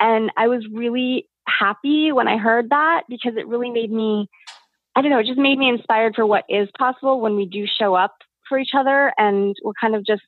And 0.00 0.30
I 0.36 0.48
was 0.48 0.66
really 0.70 1.28
happy 1.46 2.12
when 2.12 2.28
I 2.28 2.36
heard 2.36 2.70
that 2.70 3.02
because 3.08 3.36
it 3.36 3.46
really 3.46 3.70
made 3.70 3.90
me, 3.90 4.28
I 4.96 5.02
don't 5.02 5.10
know, 5.10 5.18
it 5.18 5.26
just 5.26 5.38
made 5.38 5.58
me 5.58 5.68
inspired 5.68 6.14
for 6.14 6.26
what 6.26 6.44
is 6.48 6.68
possible 6.78 7.20
when 7.20 7.36
we 7.36 7.46
do 7.46 7.66
show 7.66 7.94
up 7.94 8.14
for 8.48 8.58
each 8.58 8.72
other 8.76 9.12
and 9.18 9.54
we're 9.62 9.72
kind 9.80 9.94
of 9.94 10.04
just 10.04 10.22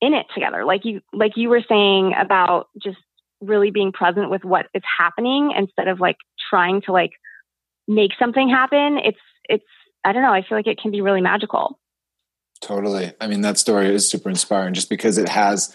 in 0.00 0.14
it 0.14 0.26
together. 0.34 0.64
Like 0.64 0.84
you, 0.84 1.00
like 1.12 1.32
you 1.36 1.48
were 1.48 1.62
saying 1.68 2.14
about 2.18 2.68
just 2.82 2.98
really 3.40 3.70
being 3.70 3.92
present 3.92 4.30
with 4.30 4.44
what 4.44 4.66
is 4.74 4.82
happening 4.98 5.52
instead 5.56 5.88
of 5.88 6.00
like 6.00 6.16
trying 6.50 6.82
to 6.82 6.92
like 6.92 7.12
make 7.88 8.12
something 8.18 8.48
happen. 8.48 8.98
It's, 8.98 9.18
it's, 9.48 9.64
I 10.04 10.12
don't 10.12 10.22
know. 10.22 10.32
I 10.32 10.42
feel 10.42 10.58
like 10.58 10.66
it 10.66 10.78
can 10.78 10.90
be 10.90 11.00
really 11.00 11.20
magical. 11.20 11.78
Totally. 12.60 13.12
I 13.20 13.26
mean, 13.26 13.42
that 13.42 13.58
story 13.58 13.94
is 13.94 14.08
super 14.08 14.28
inspiring 14.28 14.74
just 14.74 14.88
because 14.88 15.18
it 15.18 15.28
has 15.28 15.74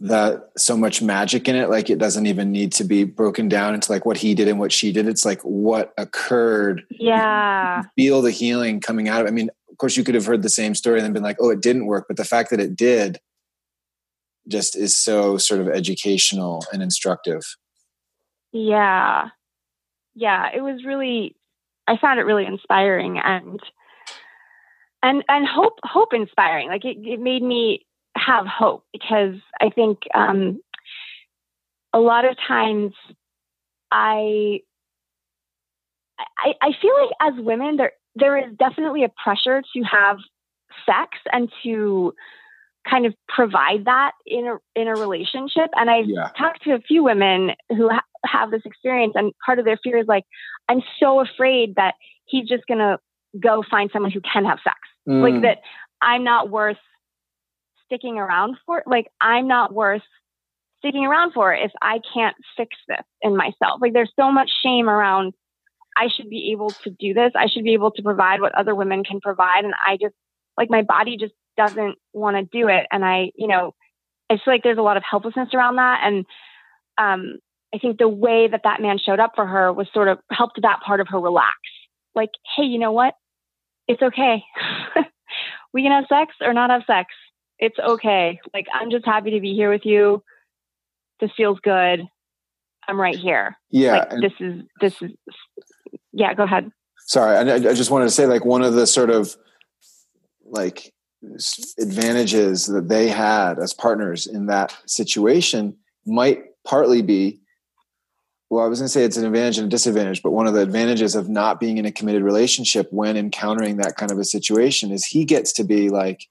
that 0.00 0.50
so 0.56 0.76
much 0.76 1.02
magic 1.02 1.48
in 1.48 1.56
it. 1.56 1.70
Like 1.70 1.90
it 1.90 1.98
doesn't 1.98 2.26
even 2.26 2.52
need 2.52 2.72
to 2.72 2.84
be 2.84 3.04
broken 3.04 3.48
down 3.48 3.74
into 3.74 3.90
like 3.90 4.06
what 4.06 4.16
he 4.16 4.34
did 4.34 4.48
and 4.48 4.58
what 4.58 4.72
she 4.72 4.92
did. 4.92 5.08
It's 5.08 5.24
like 5.24 5.40
what 5.42 5.92
occurred. 5.98 6.84
Yeah. 6.90 7.82
feel 7.96 8.22
the 8.22 8.30
healing 8.30 8.80
coming 8.80 9.08
out 9.08 9.20
of 9.20 9.26
it. 9.26 9.30
I 9.30 9.32
mean, 9.32 9.50
of 9.70 9.76
course 9.78 9.96
you 9.96 10.04
could 10.04 10.14
have 10.14 10.26
heard 10.26 10.42
the 10.42 10.48
same 10.48 10.74
story 10.74 10.98
and 10.98 11.04
then 11.04 11.12
been 11.12 11.22
like, 11.22 11.38
oh, 11.40 11.50
it 11.50 11.60
didn't 11.60 11.86
work. 11.86 12.06
But 12.06 12.16
the 12.16 12.24
fact 12.24 12.50
that 12.50 12.60
it 12.60 12.76
did 12.76 13.18
just 14.46 14.76
is 14.76 14.96
so 14.96 15.36
sort 15.36 15.60
of 15.60 15.68
educational 15.68 16.64
and 16.72 16.82
instructive. 16.82 17.42
Yeah. 18.52 19.28
Yeah. 20.14 20.48
It 20.54 20.60
was 20.60 20.84
really 20.84 21.36
I 21.88 21.96
found 21.96 22.20
it 22.20 22.24
really 22.24 22.46
inspiring 22.46 23.18
and 23.18 23.60
and 25.02 25.24
and 25.28 25.46
hope 25.46 25.78
hope 25.84 26.14
inspiring. 26.14 26.68
Like 26.68 26.84
it, 26.84 26.98
it 27.04 27.20
made 27.20 27.42
me 27.42 27.86
have 28.28 28.46
hope 28.46 28.84
because 28.92 29.36
I 29.60 29.70
think 29.70 29.98
um, 30.14 30.60
a 31.92 31.98
lot 31.98 32.24
of 32.24 32.36
times 32.46 32.92
I, 33.90 34.60
I 36.38 36.54
I 36.60 36.70
feel 36.80 36.94
like 37.00 37.10
as 37.20 37.44
women 37.44 37.76
there 37.76 37.92
there 38.14 38.36
is 38.36 38.54
definitely 38.58 39.04
a 39.04 39.10
pressure 39.22 39.62
to 39.74 39.82
have 39.82 40.18
sex 40.84 41.16
and 41.32 41.50
to 41.62 42.12
kind 42.88 43.06
of 43.06 43.14
provide 43.28 43.84
that 43.84 44.12
in 44.26 44.46
a 44.46 44.56
in 44.80 44.88
a 44.88 44.94
relationship 44.94 45.70
and 45.74 45.90
I've 45.90 46.08
yeah. 46.08 46.28
talked 46.36 46.62
to 46.64 46.72
a 46.72 46.80
few 46.80 47.02
women 47.04 47.52
who 47.70 47.88
ha- 47.88 48.02
have 48.24 48.50
this 48.50 48.62
experience 48.64 49.14
and 49.16 49.32
part 49.44 49.58
of 49.58 49.64
their 49.64 49.78
fear 49.82 49.98
is 49.98 50.06
like 50.06 50.24
I'm 50.68 50.82
so 51.00 51.20
afraid 51.20 51.74
that 51.76 51.94
he's 52.26 52.48
just 52.48 52.66
going 52.66 52.78
to 52.78 52.98
go 53.38 53.62
find 53.70 53.90
someone 53.92 54.10
who 54.10 54.20
can 54.20 54.44
have 54.44 54.58
sex 54.64 54.78
mm. 55.08 55.22
like 55.22 55.42
that 55.42 55.58
I'm 56.00 56.24
not 56.24 56.50
worth 56.50 56.78
sticking 57.88 58.18
around 58.18 58.56
for. 58.64 58.82
Like, 58.86 59.08
I'm 59.20 59.48
not 59.48 59.72
worth 59.72 60.02
sticking 60.78 61.04
around 61.04 61.32
for 61.32 61.52
if 61.52 61.72
I 61.82 62.00
can't 62.14 62.36
fix 62.56 62.76
this 62.86 63.04
in 63.22 63.36
myself. 63.36 63.80
Like, 63.80 63.92
there's 63.92 64.12
so 64.18 64.30
much 64.30 64.50
shame 64.64 64.88
around 64.88 65.34
I 65.96 66.08
should 66.14 66.30
be 66.30 66.52
able 66.52 66.70
to 66.70 66.90
do 66.90 67.12
this. 67.12 67.32
I 67.34 67.48
should 67.48 67.64
be 67.64 67.74
able 67.74 67.90
to 67.92 68.02
provide 68.02 68.40
what 68.40 68.54
other 68.54 68.74
women 68.74 69.02
can 69.02 69.20
provide. 69.20 69.64
And 69.64 69.74
I 69.74 69.96
just, 70.00 70.14
like, 70.56 70.70
my 70.70 70.82
body 70.82 71.16
just 71.16 71.34
doesn't 71.56 71.96
want 72.12 72.36
to 72.36 72.44
do 72.44 72.68
it. 72.68 72.86
And 72.92 73.04
I, 73.04 73.32
you 73.34 73.48
know, 73.48 73.74
I 74.30 74.34
feel 74.34 74.54
like 74.54 74.62
there's 74.62 74.78
a 74.78 74.82
lot 74.82 74.96
of 74.96 75.02
helplessness 75.08 75.48
around 75.54 75.76
that. 75.76 76.00
And 76.04 76.24
um, 76.98 77.38
I 77.74 77.78
think 77.78 77.98
the 77.98 78.08
way 78.08 78.46
that 78.48 78.62
that 78.64 78.80
man 78.80 78.98
showed 79.04 79.18
up 79.18 79.32
for 79.34 79.44
her 79.44 79.72
was 79.72 79.88
sort 79.92 80.08
of 80.08 80.18
helped 80.30 80.60
that 80.62 80.80
part 80.86 81.00
of 81.00 81.08
her 81.08 81.18
relax. 81.18 81.56
Like, 82.14 82.30
hey, 82.56 82.64
you 82.64 82.78
know 82.78 82.92
what? 82.92 83.14
It's 83.88 84.02
okay. 84.02 84.44
we 85.72 85.82
can 85.82 85.92
have 85.92 86.04
sex 86.08 86.34
or 86.40 86.54
not 86.54 86.70
have 86.70 86.82
sex 86.86 87.12
it's 87.58 87.78
okay. 87.78 88.40
Like, 88.54 88.66
I'm 88.72 88.90
just 88.90 89.04
happy 89.04 89.32
to 89.32 89.40
be 89.40 89.54
here 89.54 89.70
with 89.70 89.84
you. 89.84 90.22
This 91.20 91.30
feels 91.36 91.58
good. 91.60 92.02
I'm 92.86 93.00
right 93.00 93.16
here. 93.16 93.56
Yeah. 93.70 94.06
Like, 94.10 94.20
this 94.20 94.32
is, 94.40 94.62
this 94.80 95.02
is, 95.02 95.10
yeah, 96.12 96.34
go 96.34 96.44
ahead. 96.44 96.70
Sorry. 97.06 97.36
I, 97.36 97.54
I 97.54 97.74
just 97.74 97.90
wanted 97.90 98.06
to 98.06 98.10
say, 98.10 98.26
like, 98.26 98.44
one 98.44 98.62
of 98.62 98.74
the 98.74 98.86
sort 98.86 99.10
of 99.10 99.36
like 100.44 100.94
advantages 101.78 102.66
that 102.66 102.88
they 102.88 103.08
had 103.08 103.58
as 103.58 103.74
partners 103.74 104.26
in 104.26 104.46
that 104.46 104.76
situation 104.86 105.76
might 106.06 106.44
partly 106.64 107.02
be 107.02 107.40
well, 108.50 108.64
I 108.64 108.68
was 108.68 108.78
going 108.78 108.86
to 108.86 108.92
say 108.92 109.04
it's 109.04 109.18
an 109.18 109.26
advantage 109.26 109.58
and 109.58 109.66
a 109.66 109.70
disadvantage, 109.70 110.22
but 110.22 110.30
one 110.30 110.46
of 110.46 110.54
the 110.54 110.62
advantages 110.62 111.14
of 111.14 111.28
not 111.28 111.60
being 111.60 111.76
in 111.76 111.84
a 111.84 111.92
committed 111.92 112.22
relationship 112.22 112.88
when 112.90 113.16
encountering 113.16 113.76
that 113.76 113.96
kind 113.96 114.10
of 114.10 114.18
a 114.18 114.24
situation 114.24 114.90
is 114.90 115.04
he 115.04 115.26
gets 115.26 115.52
to 115.54 115.64
be 115.64 115.90
like, 115.90 116.26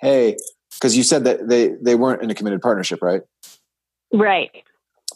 hey, 0.00 0.36
because 0.74 0.96
you 0.96 1.02
said 1.02 1.24
that 1.24 1.48
they 1.48 1.68
they 1.80 1.94
weren't 1.94 2.22
in 2.22 2.30
a 2.30 2.34
committed 2.34 2.60
partnership, 2.60 3.02
right? 3.02 3.22
Right. 4.12 4.50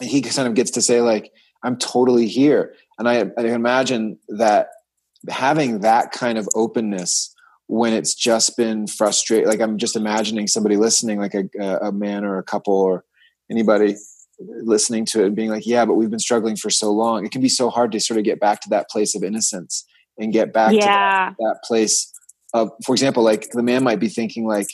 And 0.01 0.09
he 0.09 0.23
kind 0.23 0.49
of 0.49 0.55
gets 0.55 0.71
to 0.73 0.83
say 0.83 1.01
like, 1.01 1.33
"I'm 1.63 1.77
totally 1.77 2.27
here," 2.27 2.75
and 2.99 3.09
I, 3.09 3.31
I 3.37 3.43
imagine 3.47 4.19
that 4.29 4.69
having 5.29 5.81
that 5.81 6.13
kind 6.13 6.39
of 6.39 6.49
openness 6.55 7.35
when 7.69 7.93
it's 7.93 8.15
just 8.15 8.57
been 8.57 8.87
frustrated. 8.87 9.49
Like 9.49 9.61
I'm 9.61 9.79
just 9.79 9.97
imagining 9.97 10.47
somebody 10.47 10.77
listening, 10.77 11.19
like 11.19 11.35
a, 11.35 11.79
a 11.83 11.93
man 11.93 12.25
or 12.25 12.39
a 12.39 12.43
couple 12.45 12.75
or 12.75 13.05
anybody 13.51 13.97
listening 14.39 15.05
to 15.07 15.23
it 15.23 15.27
and 15.27 15.37
being 15.37 15.51
like, 15.51 15.67
"Yeah, 15.67 15.85
but 15.85 15.95
we've 15.95 16.11
been 16.11 16.19
struggling 16.19 16.57
for 16.57 16.71
so 16.71 16.93
long." 16.93 17.25
It 17.25 17.33
can 17.33 17.43
be 17.43 17.49
so 17.49 17.71
hard 17.71 17.93
to 17.93 18.01
sort 18.01 18.19
of 18.19 18.25
get 18.25 18.41
back 18.41 18.61
to 18.63 18.69
that 18.71 18.91
place 18.91 19.15
of 19.15 19.25
innocence 19.25 19.85
and 20.19 20.33
get 20.33 20.53
back 20.53 20.73
yeah. 20.73 20.81
to 20.81 20.87
that, 20.87 21.37
that 21.39 21.61
place 21.65 22.13
of, 22.55 22.71
for 22.85 22.95
example, 22.95 23.23
like 23.23 23.51
the 23.51 23.63
man 23.63 23.85
might 23.85 24.01
be 24.01 24.09
thinking 24.09 24.47
like 24.47 24.69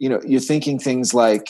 you 0.00 0.08
know 0.08 0.20
you're 0.26 0.40
thinking 0.40 0.78
things 0.80 1.14
like 1.14 1.48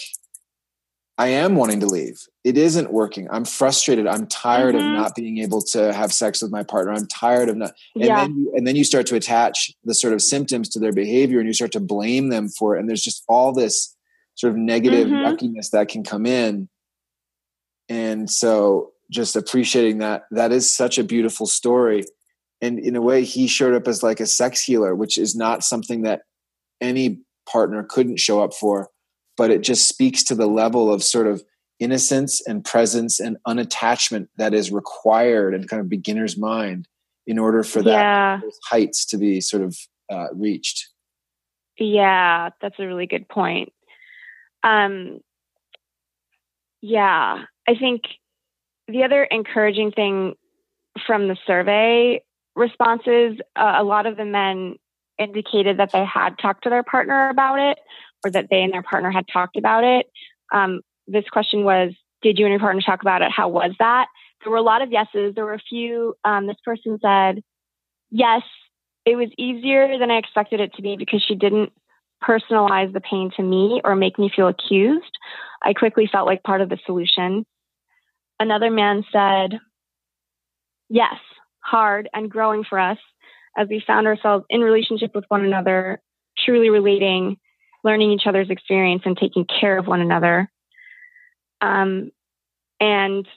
i 1.17 1.29
am 1.29 1.55
wanting 1.55 1.81
to 1.81 1.87
leave 1.87 2.27
it 2.45 2.59
isn't 2.59 2.93
working 2.93 3.27
i'm 3.31 3.47
frustrated 3.47 4.07
i'm 4.07 4.27
tired 4.27 4.75
mm-hmm. 4.75 4.87
of 4.87 4.93
not 4.93 5.15
being 5.15 5.39
able 5.39 5.63
to 5.63 5.93
have 5.95 6.13
sex 6.13 6.43
with 6.43 6.51
my 6.51 6.63
partner 6.63 6.93
i'm 6.93 7.07
tired 7.07 7.49
of 7.49 7.57
not 7.57 7.73
and 7.95 8.05
yeah. 8.05 8.21
then 8.21 8.37
you, 8.37 8.53
and 8.55 8.67
then 8.67 8.77
you 8.77 8.85
start 8.85 9.07
to 9.07 9.17
attach 9.17 9.73
the 9.85 9.95
sort 9.95 10.13
of 10.13 10.21
symptoms 10.21 10.69
to 10.69 10.79
their 10.79 10.93
behavior 10.93 11.39
and 11.39 11.47
you 11.47 11.55
start 11.55 11.73
to 11.73 11.81
blame 11.81 12.29
them 12.29 12.49
for 12.49 12.77
it 12.77 12.81
and 12.81 12.89
there's 12.89 13.03
just 13.03 13.25
all 13.29 13.55
this 13.55 13.97
sort 14.35 14.53
of 14.53 14.59
negative 14.59 15.07
mm-hmm. 15.07 15.33
yuckiness 15.33 15.71
that 15.71 15.89
can 15.89 16.03
come 16.03 16.27
in 16.27 16.69
and 17.89 18.29
so 18.29 18.91
just 19.11 19.35
appreciating 19.37 19.99
that 19.99 20.25
that 20.31 20.53
is 20.53 20.77
such 20.77 20.99
a 20.99 21.05
beautiful 21.05 21.47
story 21.47 22.05
and 22.61 22.79
in 22.79 22.97
a 22.97 23.01
way 23.01 23.25
he 23.25 23.47
showed 23.47 23.75
up 23.75 23.89
as 23.89 24.03
like 24.03 24.21
a 24.21 24.27
sex 24.27 24.63
healer 24.63 24.95
which 24.95 25.19
is 25.19 25.37
not 25.37 25.63
something 25.63 26.03
that 26.03 26.23
any 26.81 27.21
partner 27.51 27.83
couldn't 27.83 28.19
show 28.19 28.43
up 28.43 28.55
for 28.55 28.91
but 29.37 29.51
it 29.51 29.63
just 29.63 29.89
speaks 29.89 30.23
to 30.23 30.35
the 30.35 30.47
level 30.47 30.93
of 30.93 31.03
sort 31.03 31.27
of 31.27 31.43
innocence 31.79 32.43
and 32.47 32.63
presence 32.63 33.21
and 33.21 33.39
unattachment 33.49 34.29
that 34.37 34.53
is 34.53 34.71
required 34.71 35.55
in 35.55 35.67
kind 35.67 35.81
of 35.81 35.89
beginner's 35.89 36.37
mind 36.37 36.87
in 37.27 37.39
order 37.39 37.63
for 37.63 37.81
that 37.83 37.91
yeah. 37.91 38.41
heights 38.65 39.07
to 39.07 39.17
be 39.17 39.41
sort 39.41 39.63
of 39.63 39.79
uh, 40.13 40.27
reached 40.35 40.89
yeah 41.79 42.51
that's 42.61 42.79
a 42.79 42.87
really 42.87 43.07
good 43.07 43.29
point 43.29 43.73
um 44.63 45.21
yeah 46.83 47.45
i 47.67 47.75
think 47.75 48.03
the 48.89 49.05
other 49.05 49.25
encouraging 49.25 49.91
thing 49.93 50.35
from 51.07 51.29
the 51.29 51.37
survey 51.47 52.21
responses 52.57 53.39
uh, 53.57 53.77
a 53.79 53.85
lot 53.85 54.07
of 54.07 54.17
the 54.17 54.25
men 54.25 54.77
indicated 55.21 55.79
that 55.79 55.93
they 55.93 56.05
had 56.05 56.39
talked 56.39 56.65
to 56.65 56.71
their 56.71 56.83
partner 56.83 57.29
about 57.29 57.59
it 57.59 57.79
or 58.25 58.31
that 58.31 58.49
they 58.51 58.63
and 58.63 58.73
their 58.73 58.83
partner 58.83 59.11
had 59.11 59.27
talked 59.33 59.57
about 59.57 59.85
it. 59.85 60.07
Um, 60.53 60.81
this 61.07 61.25
question 61.31 61.65
was, 61.65 61.93
did 62.23 62.39
you 62.39 62.47
and 62.47 62.53
your 62.53 62.61
partner 62.61 62.83
talk 62.83 63.03
about 63.03 63.23
it? 63.23 63.31
How 63.31 63.49
was 63.49 63.73
that? 63.79 64.07
There 64.43 64.51
were 64.51 64.59
a 64.59 64.63
lot 64.63 64.83
of 64.83 64.91
yeses. 64.91 65.35
There 65.35 65.45
were 65.45 65.55
a 65.55 65.69
few. 65.69 66.15
Um, 66.25 66.47
this 66.47 66.57
person 66.65 66.99
said, 67.03 67.43
yes, 68.11 68.43
it 69.05 69.17
was 69.17 69.29
easier 69.39 69.99
than 69.99 70.11
I 70.11 70.17
expected 70.17 70.61
it 70.61 70.75
to 70.75 70.83
be 70.83 70.97
because 70.97 71.23
she 71.27 71.35
didn't 71.35 71.73
personalize 72.23 72.93
the 72.93 73.01
pain 73.01 73.31
to 73.37 73.43
me 73.43 73.81
or 73.85 73.97
make 73.97 74.19
me 74.19 74.31
feel 74.35 74.49
accused. 74.49 75.19
I 75.63 75.73
quickly 75.73 76.09
felt 76.11 76.27
like 76.27 76.43
part 76.43 76.61
of 76.61 76.69
the 76.69 76.79
solution. 76.87 77.47
Another 78.39 78.71
man 78.71 79.05
said, 79.13 79.59
yes, 80.89 81.15
hard 81.61 82.09
and 82.13 82.31
growing 82.31 82.65
for 82.65 82.79
us 82.79 82.99
as 83.61 83.69
we 83.69 83.83
found 83.87 84.07
ourselves 84.07 84.45
in 84.49 84.63
relationship 84.63 85.11
with 85.15 85.25
one 85.29 85.45
another, 85.45 86.01
truly 86.39 86.71
relating, 86.71 87.37
learning 87.85 88.11
each 88.11 88.27
other's 88.27 88.49
experience, 88.49 89.03
and 89.05 89.17
taking 89.17 89.45
care 89.45 89.79
of 89.79 89.87
one 89.87 90.01
another. 90.01 90.51
Um, 91.61 92.11
and 92.81 93.29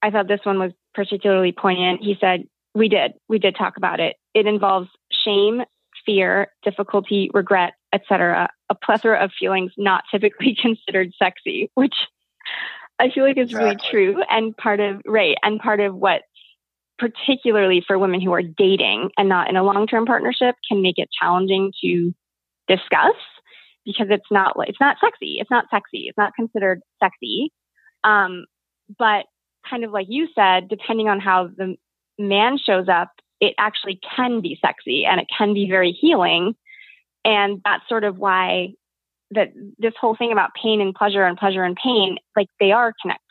I 0.00 0.10
thought 0.10 0.28
this 0.28 0.40
one 0.44 0.58
was 0.58 0.72
particularly 0.94 1.52
poignant. 1.52 2.02
He 2.02 2.16
said, 2.18 2.44
"We 2.74 2.88
did, 2.88 3.12
we 3.28 3.38
did 3.38 3.54
talk 3.56 3.76
about 3.76 4.00
it. 4.00 4.16
It 4.32 4.46
involves 4.46 4.88
shame, 5.12 5.62
fear, 6.06 6.48
difficulty, 6.62 7.30
regret, 7.34 7.74
etc. 7.92 8.48
A 8.70 8.74
plethora 8.74 9.22
of 9.22 9.30
feelings 9.38 9.72
not 9.76 10.04
typically 10.10 10.56
considered 10.60 11.12
sexy." 11.18 11.70
Which 11.74 11.94
I 12.98 13.10
feel 13.10 13.24
like 13.24 13.36
is 13.36 13.50
exactly. 13.50 13.64
really 13.64 14.14
true. 14.14 14.22
And 14.30 14.56
part 14.56 14.80
of, 14.80 15.02
right. 15.06 15.36
And 15.42 15.60
part 15.60 15.80
of 15.80 15.94
what, 15.94 16.22
particularly 16.98 17.84
for 17.86 17.98
women 17.98 18.20
who 18.20 18.32
are 18.32 18.42
dating 18.42 19.10
and 19.16 19.28
not 19.28 19.48
in 19.48 19.56
a 19.56 19.62
long 19.62 19.86
term 19.86 20.06
partnership, 20.06 20.54
can 20.68 20.82
make 20.82 20.98
it 20.98 21.08
challenging 21.20 21.72
to 21.82 22.12
discuss 22.68 23.16
because 23.84 24.08
it's 24.10 24.30
not, 24.30 24.56
it's 24.66 24.80
not 24.80 24.96
sexy. 25.00 25.36
It's 25.38 25.50
not 25.50 25.66
sexy. 25.70 26.06
It's 26.08 26.18
not 26.18 26.34
considered 26.34 26.80
sexy. 27.02 27.52
Um, 28.02 28.46
but 28.98 29.26
kind 29.68 29.84
of 29.84 29.90
like 29.90 30.06
you 30.08 30.28
said, 30.34 30.68
depending 30.68 31.08
on 31.08 31.20
how 31.20 31.48
the 31.56 31.76
man 32.18 32.58
shows 32.58 32.88
up, 32.88 33.10
it 33.40 33.54
actually 33.58 34.00
can 34.16 34.40
be 34.40 34.58
sexy 34.60 35.04
and 35.04 35.20
it 35.20 35.26
can 35.36 35.54
be 35.54 35.68
very 35.68 35.92
healing. 35.92 36.54
And 37.24 37.60
that's 37.64 37.88
sort 37.88 38.04
of 38.04 38.18
why 38.18 38.74
that 39.32 39.48
this 39.78 39.94
whole 40.00 40.16
thing 40.16 40.32
about 40.32 40.50
pain 40.60 40.80
and 40.80 40.94
pleasure 40.94 41.24
and 41.24 41.36
pleasure 41.36 41.64
and 41.64 41.76
pain, 41.76 42.16
like 42.36 42.48
they 42.60 42.72
are 42.72 42.94
connected. 43.02 43.22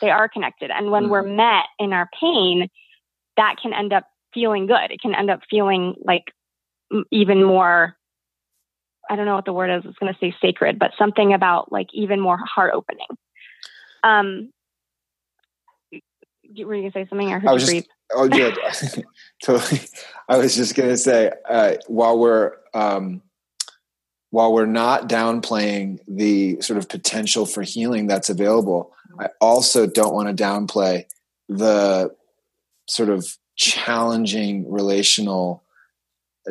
They 0.00 0.10
are 0.10 0.28
connected. 0.28 0.70
And 0.70 0.90
when 0.90 1.04
mm-hmm. 1.04 1.12
we're 1.12 1.22
met 1.22 1.64
in 1.78 1.92
our 1.92 2.08
pain, 2.18 2.68
that 3.38 3.56
can 3.62 3.72
end 3.72 3.92
up 3.92 4.04
feeling 4.34 4.66
good. 4.66 4.90
It 4.90 5.00
can 5.00 5.14
end 5.14 5.30
up 5.30 5.40
feeling 5.48 5.94
like 6.04 6.24
even 7.10 7.42
more, 7.42 7.96
I 9.08 9.16
don't 9.16 9.24
know 9.24 9.36
what 9.36 9.46
the 9.46 9.52
word 9.52 9.70
is, 9.70 9.84
I 9.84 9.88
was 9.88 9.96
going 9.98 10.12
to 10.12 10.18
say 10.18 10.34
sacred, 10.42 10.78
but 10.78 10.90
something 10.98 11.32
about 11.32 11.72
like 11.72 11.86
even 11.94 12.20
more 12.20 12.36
heart 12.36 12.72
opening. 12.74 13.06
Um, 14.02 14.50
were 15.92 16.74
you 16.74 16.82
going 16.82 16.84
to 16.84 16.90
say 16.92 17.06
something? 17.08 17.32
Or 17.32 17.42
I 17.46 17.52
was 17.52 17.66
just, 17.66 17.88
oh, 18.12 18.28
good. 18.28 18.58
totally. 19.42 19.80
I 20.28 20.38
was 20.38 20.56
just 20.56 20.74
going 20.74 20.90
to 20.90 20.96
say, 20.96 21.30
uh, 21.48 21.74
while 21.86 22.18
we're, 22.18 22.56
um, 22.74 23.22
while 24.30 24.52
we're 24.52 24.66
not 24.66 25.08
downplaying 25.08 26.00
the 26.06 26.60
sort 26.60 26.78
of 26.78 26.88
potential 26.88 27.46
for 27.46 27.62
healing 27.62 28.08
that's 28.08 28.28
available, 28.28 28.92
I 29.18 29.28
also 29.40 29.86
don't 29.86 30.12
want 30.12 30.36
to 30.36 30.42
downplay 30.42 31.04
the 31.48 32.14
sort 32.88 33.08
of 33.08 33.26
challenging 33.56 34.70
relational 34.70 35.64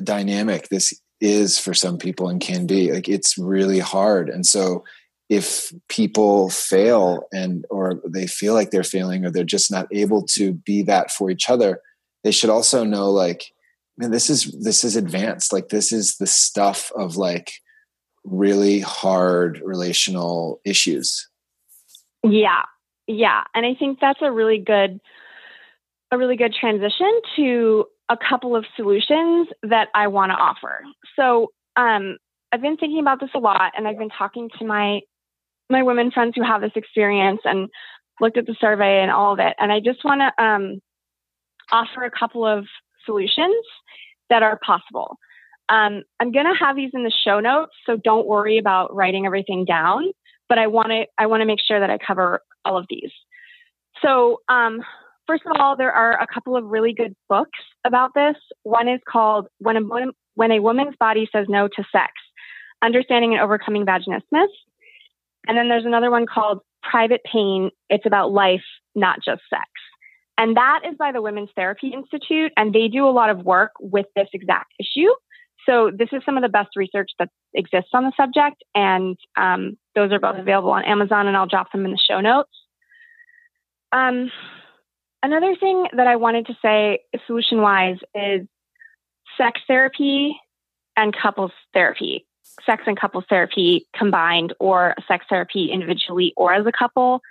dynamic 0.04 0.69
this 0.69 1.00
is 1.19 1.58
for 1.58 1.73
some 1.73 1.97
people 1.97 2.30
and 2.30 2.41
can 2.41 2.67
be 2.67 2.91
like 2.91 3.10
it's 3.10 3.38
really 3.38 3.80
hard 3.80 4.30
and 4.30 4.45
so 4.45 4.84
if 5.30 5.73
people 5.89 6.50
fail 6.50 7.28
and 7.34 7.65
or 7.69 8.02
they 8.08 8.28
feel 8.28 8.54
like 8.54 8.71
they're 8.71 8.84
failing 8.84 9.26
or 9.26 9.32
they're 9.32 9.43
just 9.43 9.71
not 9.71 9.88
able 9.91 10.23
to 10.23 10.54
be 10.54 10.84
that 10.84 11.12
for 11.12 11.30
each 11.30 11.50
other 11.50 11.82
they 12.23 12.32
should 12.32 12.50
also 12.50 12.84
know 12.84 13.10
like 13.10 13.52
man 13.97 14.12
this 14.12 14.30
is 14.30 14.52
this 14.62 14.84
is 14.84 14.95
advanced 14.95 15.52
like 15.52 15.69
this 15.69 15.91
is 15.91 16.17
the 16.17 16.28
stuff 16.28 16.91
of 16.95 17.17
like 17.17 17.54
really 18.28 18.80
hard 18.80 19.62
relational 19.63 20.60
issues. 20.65 21.30
Yeah. 22.23 22.63
Yeah. 23.08 23.43
And 23.56 23.65
I 23.65 23.73
think 23.73 24.00
that's 24.00 24.21
a 24.21 24.32
really 24.32 24.60
good 24.60 25.00
a 26.12 26.17
really 26.17 26.38
good 26.38 26.54
transition 26.54 27.12
to 27.36 27.86
a 28.10 28.17
couple 28.17 28.56
of 28.56 28.65
solutions 28.76 29.50
that 29.63 29.89
I 29.93 30.08
want 30.08 30.32
to 30.32 30.36
offer. 30.36 30.82
So, 31.15 31.52
um, 31.76 32.17
I've 32.52 32.62
been 32.62 32.78
thinking 32.78 33.00
about 33.00 33.20
this 33.20 33.30
a 33.36 33.39
lot 33.39 33.74
and 33.76 33.88
I've 33.88 33.98
been 33.98 34.10
talking 34.10 34.50
to 34.60 34.65
my 34.65 35.02
my 35.70 35.84
women 35.84 36.12
friends 36.12 36.34
who 36.36 36.43
have 36.43 36.62
this 36.62 36.72
experience 36.76 37.41
and 37.43 37.67
looked 38.22 38.38
at 38.38 38.46
the 38.46 38.56
survey 38.60 39.02
and 39.02 39.12
all 39.12 39.34
of 39.34 39.39
it. 39.39 39.54
And 39.60 39.72
I 39.72 39.80
just 39.82 40.04
want 40.04 40.22
to 40.22 40.43
um, 40.43 40.80
offer 41.72 42.04
a 42.04 42.12
couple 42.12 42.46
of 42.46 42.65
solutions 43.06 43.65
that 44.30 44.43
are 44.43 44.60
possible. 44.65 45.17
Um, 45.70 46.04
I'm 46.20 46.32
going 46.32 46.46
to 46.46 46.58
have 46.58 46.76
these 46.76 46.91
in 46.93 47.04
the 47.04 47.12
show 47.26 47.39
notes, 47.39 47.74
so 47.86 47.98
don't 47.98 48.28
worry 48.28 48.58
about 48.58 48.96
writing 48.96 49.26
everything 49.26 49.65
down. 49.65 50.12
But 50.48 50.58
I 50.58 50.67
want 50.67 50.89
to 50.89 51.06
I 51.17 51.26
want 51.26 51.41
to 51.41 51.46
make 51.46 51.60
sure 51.65 51.80
that 51.80 51.89
I 51.89 51.98
cover 51.98 52.41
all 52.63 52.78
of 52.78 52.86
these. 52.89 53.12
So, 54.02 54.39
um, 54.48 54.80
first 55.28 55.44
of 55.46 55.60
all, 55.60 55.76
there 55.76 55.92
are 55.92 56.20
a 56.20 56.28
couple 56.28 56.56
of 56.56 56.66
really 56.66 56.94
good 56.94 57.16
books 57.30 57.60
about 57.86 58.12
this. 58.16 58.36
One 58.63 58.88
is 58.88 59.00
called 59.08 59.48
"When 59.60 59.78
a 59.78 59.82
When 60.36 60.52
a 60.52 60.60
Woman's 60.60 60.96
Body 61.00 61.28
Says 61.32 61.48
No 61.50 61.68
to 61.68 61.84
Sex: 61.92 62.12
Understanding 62.82 63.34
and 63.34 63.42
Overcoming 63.42 63.86
Vaginismus," 63.86 64.48
and 65.48 65.58
then 65.58 65.70
there's 65.70 65.86
another 65.86 66.10
one 66.10 66.26
called 66.26 66.62
"Private 66.84 67.22
Pain." 67.32 67.72
It's 67.90 68.06
about 68.06 68.32
life, 68.32 68.66
not 68.96 69.20
just 69.24 69.42
sex. 69.50 69.70
And 70.38 70.56
that 70.56 70.82
is 70.88 70.96
by 70.98 71.12
the 71.12 71.22
Women's 71.22 71.50
Therapy 71.56 71.92
Institute, 71.94 72.52
and 72.56 72.74
they 72.74 72.88
do 72.88 73.08
a 73.08 73.10
lot 73.10 73.30
of 73.30 73.44
work 73.44 73.72
with 73.80 74.06
this 74.16 74.28
exact 74.34 74.72
issue. 74.80 75.10
So 75.68 75.92
this 75.92 76.10
is 76.12 76.22
some 76.26 76.38
of 76.38 76.44
the 76.44 76.50
best 76.50 76.70
research 76.76 77.12
that 77.20 77.30
exists 77.54 77.90
on 77.94 78.04
the 78.04 78.13
subject, 78.16 78.63
and 78.76 79.18
um, 79.36 79.78
those 79.96 80.12
are 80.12 80.20
both 80.20 80.38
available 80.38 80.72
on 80.72 80.86
Amazon, 80.86 81.28
and 81.28 81.36
I'll 81.36 81.48
drop 81.48 81.72
them 81.72 81.86
in 81.86 81.92
the 81.92 81.98
show 81.98 82.22
notes. 82.22 82.52
Um, 83.92 84.32
another 85.28 85.56
thing 85.56 85.88
that 85.96 86.08
I 86.08 86.16
wanted 86.16 86.48
to 86.48 86.58
say, 86.62 87.00
solution 87.28 87.62
wise, 87.62 87.98
is 88.16 88.48
sex 89.38 89.60
therapy 89.68 90.40
and 90.96 91.16
couples 91.16 91.52
therapy, 91.74 92.26
sex 92.66 92.84
and 92.88 93.00
couples 93.00 93.26
therapy 93.30 93.86
combined, 93.94 94.54
or 94.60 94.96
sex 95.08 95.26
therapy 95.30 95.70
individually 95.72 96.34
or 96.38 96.54
as 96.54 96.66
a 96.66 96.72
couple. 96.72 97.22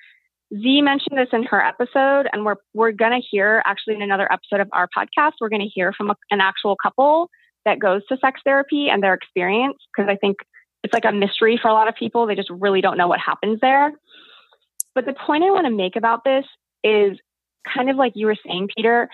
Z 0.54 0.82
mentioned 0.82 1.18
this 1.18 1.30
in 1.32 1.42
her 1.44 1.60
episode, 1.60 2.28
and 2.32 2.44
we're 2.44 2.56
we're 2.74 2.92
gonna 2.92 3.20
hear 3.30 3.62
actually 3.64 3.94
in 3.96 4.02
another 4.02 4.30
episode 4.30 4.60
of 4.60 4.68
our 4.72 4.88
podcast. 4.96 5.32
We're 5.40 5.48
gonna 5.48 5.64
hear 5.72 5.92
from 5.92 6.10
a, 6.10 6.16
an 6.30 6.40
actual 6.40 6.76
couple 6.80 7.30
that 7.64 7.78
goes 7.80 8.06
to 8.08 8.18
sex 8.18 8.40
therapy 8.44 8.88
and 8.88 9.02
their 9.02 9.14
experience 9.14 9.78
because 9.94 10.08
I 10.08 10.16
think 10.16 10.36
it's 10.84 10.94
like 10.94 11.04
a 11.04 11.12
mystery 11.12 11.58
for 11.60 11.68
a 11.68 11.72
lot 11.72 11.88
of 11.88 11.96
people. 11.96 12.26
They 12.26 12.36
just 12.36 12.50
really 12.50 12.80
don't 12.80 12.98
know 12.98 13.08
what 13.08 13.18
happens 13.18 13.58
there. 13.60 13.90
But 14.94 15.06
the 15.06 15.14
point 15.14 15.44
I 15.44 15.50
want 15.50 15.66
to 15.66 15.72
make 15.72 15.96
about 15.96 16.22
this 16.24 16.44
is 16.84 17.18
kind 17.72 17.90
of 17.90 17.96
like 17.96 18.12
you 18.14 18.26
were 18.26 18.36
saying, 18.46 18.68
Peter, 18.76 19.08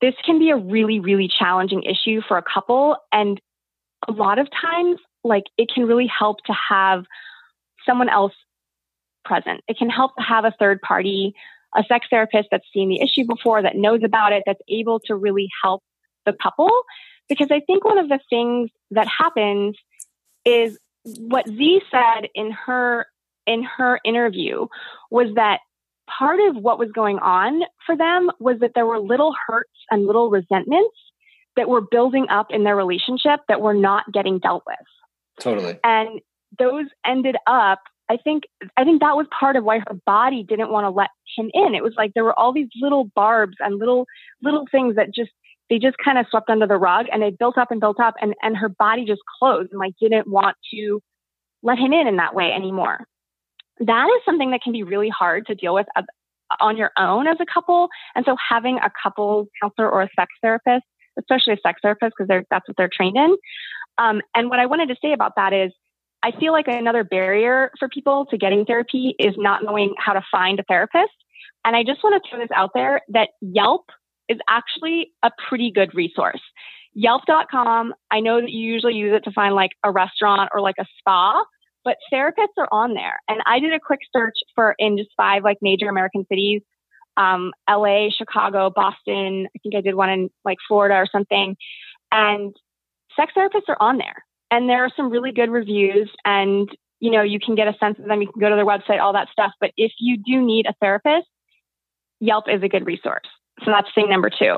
this 0.00 0.14
can 0.24 0.38
be 0.38 0.50
a 0.50 0.56
really, 0.56 1.00
really 1.00 1.28
challenging 1.28 1.82
issue 1.82 2.20
for 2.26 2.38
a 2.38 2.42
couple. 2.42 2.96
And 3.12 3.40
a 4.06 4.12
lot 4.12 4.38
of 4.38 4.48
times, 4.50 5.00
like 5.24 5.44
it 5.56 5.68
can 5.74 5.84
really 5.86 6.06
help 6.06 6.38
to 6.46 6.54
have 6.70 7.04
someone 7.84 8.08
else 8.08 8.34
present. 9.24 9.60
It 9.68 9.76
can 9.76 9.90
help 9.90 10.14
to 10.16 10.22
have 10.22 10.44
a 10.44 10.54
third 10.58 10.80
party, 10.80 11.34
a 11.74 11.82
sex 11.88 12.06
therapist 12.08 12.48
that's 12.50 12.66
seen 12.72 12.88
the 12.88 13.00
issue 13.00 13.26
before, 13.26 13.62
that 13.62 13.76
knows 13.76 14.00
about 14.04 14.32
it, 14.32 14.44
that's 14.46 14.60
able 14.68 15.00
to 15.06 15.14
really 15.14 15.48
help 15.62 15.82
the 16.24 16.32
couple 16.32 16.70
because 17.28 17.48
I 17.50 17.60
think 17.60 17.84
one 17.84 17.98
of 17.98 18.08
the 18.08 18.20
things 18.30 18.70
that 18.90 19.06
happens 19.06 19.76
is 20.44 20.78
what 21.04 21.46
Z 21.46 21.82
said 21.90 22.28
in 22.34 22.50
her 22.50 23.06
in 23.46 23.62
her 23.62 23.98
interview 24.04 24.66
was 25.10 25.34
that 25.34 25.60
part 26.18 26.40
of 26.40 26.56
what 26.56 26.78
was 26.78 26.90
going 26.92 27.18
on 27.18 27.62
for 27.86 27.96
them 27.96 28.30
was 28.40 28.58
that 28.60 28.72
there 28.74 28.86
were 28.86 28.98
little 29.00 29.34
hurts 29.46 29.70
and 29.90 30.06
little 30.06 30.30
resentments 30.30 30.96
that 31.56 31.68
were 31.68 31.80
building 31.80 32.26
up 32.30 32.48
in 32.50 32.64
their 32.64 32.76
relationship 32.76 33.40
that 33.48 33.60
were 33.60 33.74
not 33.74 34.04
getting 34.12 34.38
dealt 34.38 34.62
with. 34.66 34.76
Totally. 35.40 35.78
And 35.84 36.20
those 36.58 36.86
ended 37.06 37.36
up 37.46 37.80
I 38.10 38.16
think 38.16 38.44
I 38.76 38.84
think 38.84 39.00
that 39.00 39.16
was 39.16 39.26
part 39.38 39.56
of 39.56 39.64
why 39.64 39.80
her 39.80 39.94
body 40.06 40.42
didn't 40.42 40.70
want 40.70 40.84
to 40.84 40.90
let 40.90 41.10
him 41.36 41.50
in. 41.52 41.74
It 41.74 41.82
was 41.82 41.92
like 41.96 42.12
there 42.14 42.24
were 42.24 42.38
all 42.38 42.52
these 42.52 42.70
little 42.80 43.04
barbs 43.14 43.56
and 43.60 43.78
little 43.78 44.06
little 44.42 44.64
things 44.70 44.96
that 44.96 45.14
just 45.14 45.30
they 45.68 45.78
just 45.78 45.96
kind 46.02 46.18
of 46.18 46.26
swept 46.30 46.48
under 46.48 46.66
the 46.66 46.76
rug 46.76 47.06
and 47.12 47.22
they 47.22 47.30
built 47.30 47.58
up 47.58 47.70
and 47.70 47.80
built 47.80 48.00
up 48.00 48.14
and, 48.22 48.34
and 48.42 48.56
her 48.56 48.70
body 48.70 49.04
just 49.04 49.20
closed 49.38 49.70
and 49.70 49.78
like 49.78 49.92
didn't 50.00 50.26
want 50.26 50.56
to 50.72 51.00
let 51.62 51.78
him 51.78 51.92
in 51.92 52.06
in 52.06 52.16
that 52.16 52.34
way 52.34 52.50
anymore. 52.50 53.00
That 53.80 54.06
is 54.06 54.22
something 54.24 54.50
that 54.50 54.62
can 54.62 54.72
be 54.72 54.82
really 54.82 55.08
hard 55.08 55.46
to 55.46 55.54
deal 55.54 55.74
with 55.74 55.86
on 56.60 56.76
your 56.76 56.90
own 56.98 57.26
as 57.26 57.36
a 57.40 57.46
couple. 57.52 57.88
And 58.14 58.24
so 58.24 58.36
having 58.48 58.78
a 58.78 58.90
couple 59.02 59.48
counselor 59.62 59.90
or 59.90 60.02
a 60.02 60.08
sex 60.16 60.32
therapist, 60.42 60.84
especially 61.18 61.54
a 61.54 61.58
sex 61.62 61.80
therapist, 61.82 62.14
because 62.18 62.44
that's 62.50 62.68
what 62.68 62.76
they're 62.76 62.90
trained 62.92 63.16
in. 63.16 63.36
Um, 63.98 64.22
and 64.34 64.48
what 64.48 64.58
I 64.58 64.66
wanted 64.66 64.88
to 64.88 64.96
say 65.02 65.12
about 65.12 65.32
that 65.36 65.52
is 65.52 65.72
I 66.22 66.32
feel 66.32 66.52
like 66.52 66.66
another 66.68 67.04
barrier 67.04 67.70
for 67.78 67.88
people 67.88 68.26
to 68.26 68.38
getting 68.38 68.64
therapy 68.64 69.14
is 69.18 69.34
not 69.36 69.62
knowing 69.62 69.94
how 69.98 70.14
to 70.14 70.22
find 70.30 70.58
a 70.58 70.64
therapist. 70.64 71.12
And 71.64 71.76
I 71.76 71.82
just 71.84 72.02
want 72.02 72.22
to 72.22 72.30
throw 72.30 72.40
this 72.40 72.50
out 72.54 72.70
there 72.74 73.02
that 73.08 73.30
Yelp 73.40 73.86
is 74.28 74.38
actually 74.48 75.12
a 75.22 75.30
pretty 75.48 75.70
good 75.72 75.94
resource. 75.94 76.40
Yelp.com, 76.94 77.94
I 78.10 78.20
know 78.20 78.40
that 78.40 78.50
you 78.50 78.72
usually 78.72 78.94
use 78.94 79.14
it 79.14 79.24
to 79.24 79.32
find 79.32 79.54
like 79.54 79.70
a 79.84 79.90
restaurant 79.90 80.50
or 80.52 80.60
like 80.60 80.76
a 80.80 80.86
spa, 80.98 81.44
but 81.88 81.96
therapists 82.12 82.58
are 82.58 82.68
on 82.70 82.92
there. 82.92 83.18
And 83.28 83.40
I 83.46 83.60
did 83.60 83.72
a 83.72 83.80
quick 83.80 84.00
search 84.14 84.34
for 84.54 84.74
in 84.78 84.98
just 84.98 85.08
five 85.16 85.42
like 85.42 85.56
major 85.62 85.88
American 85.88 86.26
cities 86.30 86.60
um, 87.16 87.52
LA, 87.68 88.10
Chicago, 88.10 88.70
Boston. 88.70 89.48
I 89.56 89.58
think 89.62 89.74
I 89.74 89.80
did 89.80 89.94
one 89.94 90.10
in 90.10 90.30
like 90.44 90.58
Florida 90.68 90.96
or 90.96 91.06
something. 91.10 91.56
And 92.12 92.54
sex 93.16 93.32
therapists 93.34 93.68
are 93.68 93.78
on 93.80 93.96
there. 93.96 94.22
And 94.50 94.68
there 94.68 94.84
are 94.84 94.90
some 94.94 95.08
really 95.10 95.32
good 95.32 95.48
reviews 95.48 96.10
and 96.26 96.68
you 97.00 97.10
know, 97.10 97.22
you 97.22 97.38
can 97.40 97.54
get 97.54 97.68
a 97.68 97.76
sense 97.78 97.98
of 97.98 98.04
them. 98.04 98.20
You 98.20 98.28
can 98.30 98.40
go 98.40 98.50
to 98.50 98.56
their 98.56 98.66
website, 98.66 99.00
all 99.00 99.14
that 99.14 99.28
stuff. 99.32 99.52
But 99.58 99.70
if 99.76 99.92
you 99.98 100.18
do 100.18 100.44
need 100.44 100.66
a 100.66 100.74
therapist, 100.82 101.28
Yelp 102.20 102.46
is 102.48 102.62
a 102.62 102.68
good 102.68 102.84
resource. 102.84 103.28
So 103.64 103.70
that's 103.70 103.88
thing 103.94 104.10
number 104.10 104.30
two. 104.30 104.56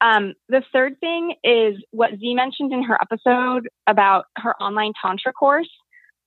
Um, 0.00 0.34
the 0.48 0.62
third 0.72 0.98
thing 1.00 1.34
is 1.42 1.82
what 1.90 2.12
Z 2.18 2.34
mentioned 2.34 2.72
in 2.72 2.84
her 2.84 2.96
episode 3.00 3.68
about 3.86 4.26
her 4.36 4.54
online 4.62 4.92
Tantra 5.02 5.32
course. 5.32 5.68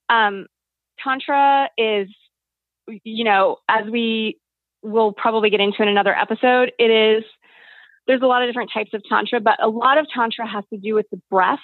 Um, 0.09 0.47
Tantra 1.03 1.69
is 1.77 2.09
you 3.03 3.23
know, 3.23 3.57
as 3.69 3.85
we 3.89 4.39
will 4.81 5.11
probably 5.11 5.49
get 5.49 5.59
into 5.59 5.81
in 5.81 5.87
another 5.87 6.15
episode, 6.15 6.71
it 6.79 6.91
is 6.91 7.23
there's 8.07 8.21
a 8.21 8.27
lot 8.27 8.41
of 8.41 8.49
different 8.49 8.71
types 8.73 8.93
of 8.93 9.03
tantra, 9.03 9.41
but 9.41 9.61
a 9.61 9.67
lot 9.67 9.97
of 9.97 10.07
tantra 10.13 10.47
has 10.47 10.63
to 10.71 10.79
do 10.79 10.95
with 10.95 11.05
the 11.11 11.19
breath, 11.29 11.59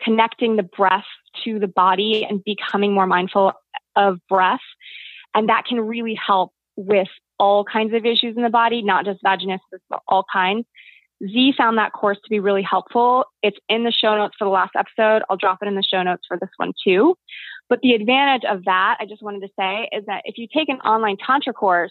connecting 0.00 0.56
the 0.56 0.62
breath 0.62 1.04
to 1.44 1.58
the 1.58 1.66
body 1.66 2.24
and 2.28 2.42
becoming 2.44 2.94
more 2.94 3.06
mindful 3.06 3.52
of 3.96 4.18
breath. 4.28 4.60
And 5.34 5.48
that 5.48 5.64
can 5.68 5.80
really 5.80 6.14
help 6.14 6.52
with 6.76 7.08
all 7.38 7.64
kinds 7.64 7.94
of 7.94 8.06
issues 8.06 8.36
in 8.36 8.44
the 8.44 8.50
body, 8.50 8.82
not 8.82 9.04
just 9.04 9.22
vaginismus, 9.24 9.80
but 9.90 10.00
all 10.06 10.24
kinds. 10.32 10.66
Z 11.24 11.54
found 11.56 11.78
that 11.78 11.92
course 11.92 12.18
to 12.22 12.30
be 12.30 12.40
really 12.40 12.62
helpful. 12.62 13.24
It's 13.42 13.58
in 13.68 13.84
the 13.84 13.92
show 13.92 14.16
notes 14.16 14.34
for 14.38 14.44
the 14.44 14.50
last 14.50 14.72
episode. 14.76 15.22
I'll 15.28 15.36
drop 15.36 15.58
it 15.62 15.68
in 15.68 15.74
the 15.74 15.82
show 15.82 16.02
notes 16.02 16.22
for 16.26 16.38
this 16.38 16.50
one 16.56 16.72
too. 16.84 17.16
But 17.72 17.80
the 17.80 17.92
advantage 17.94 18.42
of 18.46 18.66
that, 18.66 18.98
I 19.00 19.06
just 19.06 19.22
wanted 19.22 19.40
to 19.40 19.48
say, 19.58 19.88
is 19.92 20.04
that 20.04 20.24
if 20.26 20.36
you 20.36 20.46
take 20.54 20.68
an 20.68 20.80
online 20.80 21.16
Tantra 21.16 21.54
course, 21.54 21.90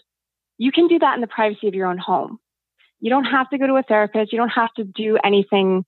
you 0.56 0.70
can 0.70 0.86
do 0.86 0.96
that 1.00 1.16
in 1.16 1.20
the 1.20 1.26
privacy 1.26 1.66
of 1.66 1.74
your 1.74 1.88
own 1.88 1.98
home. 1.98 2.38
You 3.00 3.10
don't 3.10 3.24
have 3.24 3.50
to 3.50 3.58
go 3.58 3.66
to 3.66 3.74
a 3.74 3.82
therapist. 3.82 4.32
You 4.32 4.38
don't 4.38 4.50
have 4.50 4.72
to 4.74 4.84
do 4.84 5.18
anything 5.24 5.84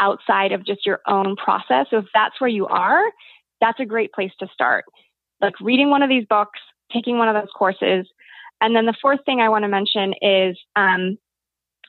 outside 0.00 0.50
of 0.50 0.66
just 0.66 0.84
your 0.84 0.98
own 1.06 1.36
process. 1.36 1.86
So 1.90 1.98
if 1.98 2.06
that's 2.12 2.40
where 2.40 2.50
you 2.50 2.66
are, 2.66 3.04
that's 3.60 3.78
a 3.78 3.84
great 3.84 4.12
place 4.12 4.32
to 4.40 4.48
start. 4.52 4.84
Like 5.40 5.54
reading 5.60 5.90
one 5.90 6.02
of 6.02 6.08
these 6.08 6.26
books, 6.28 6.58
taking 6.92 7.16
one 7.16 7.28
of 7.28 7.40
those 7.40 7.52
courses. 7.56 8.08
And 8.60 8.74
then 8.74 8.86
the 8.86 8.96
fourth 9.00 9.20
thing 9.24 9.40
I 9.40 9.48
want 9.48 9.62
to 9.62 9.68
mention 9.68 10.12
is 10.22 10.58
um, 10.74 11.18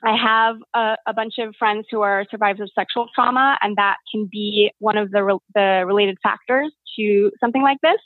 I 0.04 0.16
have 0.16 0.56
a, 0.74 0.96
a, 1.08 1.14
bunch 1.14 1.34
of 1.38 1.54
friends 1.58 1.86
who 1.90 2.02
are 2.02 2.24
survivors 2.30 2.60
of 2.60 2.70
sexual 2.74 3.08
trauma, 3.14 3.58
and 3.60 3.76
that 3.76 3.96
can 4.10 4.28
be 4.30 4.70
one 4.78 4.96
of 4.96 5.10
the, 5.10 5.24
re- 5.24 5.38
the 5.54 5.84
related 5.86 6.18
factors 6.22 6.72
to 6.96 7.32
something 7.40 7.62
like 7.62 7.78
this. 7.82 7.98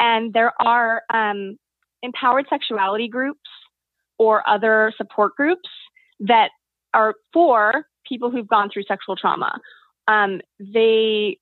And 0.00 0.32
there 0.32 0.52
are 0.60 1.02
um, 1.12 1.56
empowered 2.02 2.46
sexuality 2.50 3.08
groups 3.08 3.48
or 4.18 4.48
other 4.48 4.92
support 4.96 5.36
groups 5.36 5.68
that 6.20 6.50
are 6.92 7.14
for 7.32 7.86
people 8.08 8.30
who've 8.30 8.46
gone 8.46 8.70
through 8.72 8.84
sexual 8.84 9.16
trauma. 9.16 9.58
Um, 10.08 10.40
they 10.58 11.38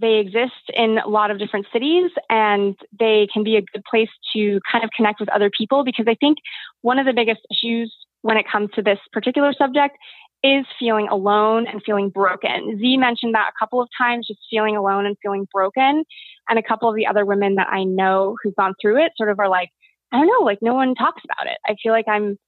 they 0.00 0.16
exist 0.16 0.70
in 0.74 0.98
a 0.98 1.08
lot 1.08 1.30
of 1.30 1.38
different 1.38 1.66
cities 1.72 2.10
and 2.28 2.76
they 2.98 3.28
can 3.32 3.44
be 3.44 3.56
a 3.56 3.62
good 3.62 3.82
place 3.88 4.08
to 4.34 4.60
kind 4.70 4.82
of 4.82 4.90
connect 4.94 5.20
with 5.20 5.28
other 5.28 5.50
people 5.56 5.84
because 5.84 6.06
I 6.08 6.16
think 6.16 6.38
one 6.82 6.98
of 6.98 7.06
the 7.06 7.12
biggest 7.12 7.40
issues 7.50 7.94
when 8.24 8.38
it 8.38 8.46
comes 8.50 8.70
to 8.74 8.80
this 8.80 8.98
particular 9.12 9.52
subject 9.52 9.98
is 10.42 10.64
feeling 10.78 11.08
alone 11.10 11.66
and 11.66 11.82
feeling 11.84 12.08
broken. 12.08 12.78
Z 12.80 12.96
mentioned 12.96 13.34
that 13.34 13.50
a 13.50 13.58
couple 13.58 13.82
of 13.82 13.88
times, 13.96 14.26
just 14.26 14.40
feeling 14.50 14.78
alone 14.78 15.04
and 15.04 15.14
feeling 15.22 15.46
broken. 15.52 16.04
And 16.48 16.58
a 16.58 16.62
couple 16.62 16.88
of 16.88 16.96
the 16.96 17.06
other 17.06 17.26
women 17.26 17.56
that 17.56 17.68
I 17.70 17.84
know 17.84 18.36
who've 18.42 18.56
gone 18.56 18.74
through 18.80 19.04
it 19.04 19.12
sort 19.18 19.28
of 19.28 19.38
are 19.38 19.48
like, 19.50 19.68
I 20.10 20.16
don't 20.16 20.26
know, 20.26 20.42
like 20.42 20.60
no 20.62 20.72
one 20.72 20.94
talks 20.94 21.20
about 21.22 21.50
it. 21.50 21.58
I 21.66 21.76
feel 21.82 21.92
like 21.92 22.08
I'm 22.08 22.38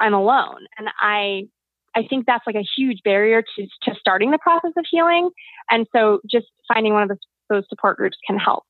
I'm 0.00 0.12
alone. 0.12 0.66
And 0.78 0.88
I 1.00 1.44
I 1.96 2.06
think 2.08 2.26
that's 2.26 2.46
like 2.46 2.56
a 2.56 2.68
huge 2.76 2.98
barrier 3.02 3.40
to 3.42 3.66
to 3.84 3.98
starting 3.98 4.32
the 4.32 4.38
process 4.38 4.72
of 4.76 4.84
healing. 4.90 5.30
And 5.70 5.86
so 5.96 6.20
just 6.30 6.48
finding 6.68 6.92
one 6.92 7.04
of 7.04 7.08
those, 7.08 7.18
those 7.48 7.64
support 7.70 7.96
groups 7.96 8.18
can 8.26 8.38
help. 8.38 8.64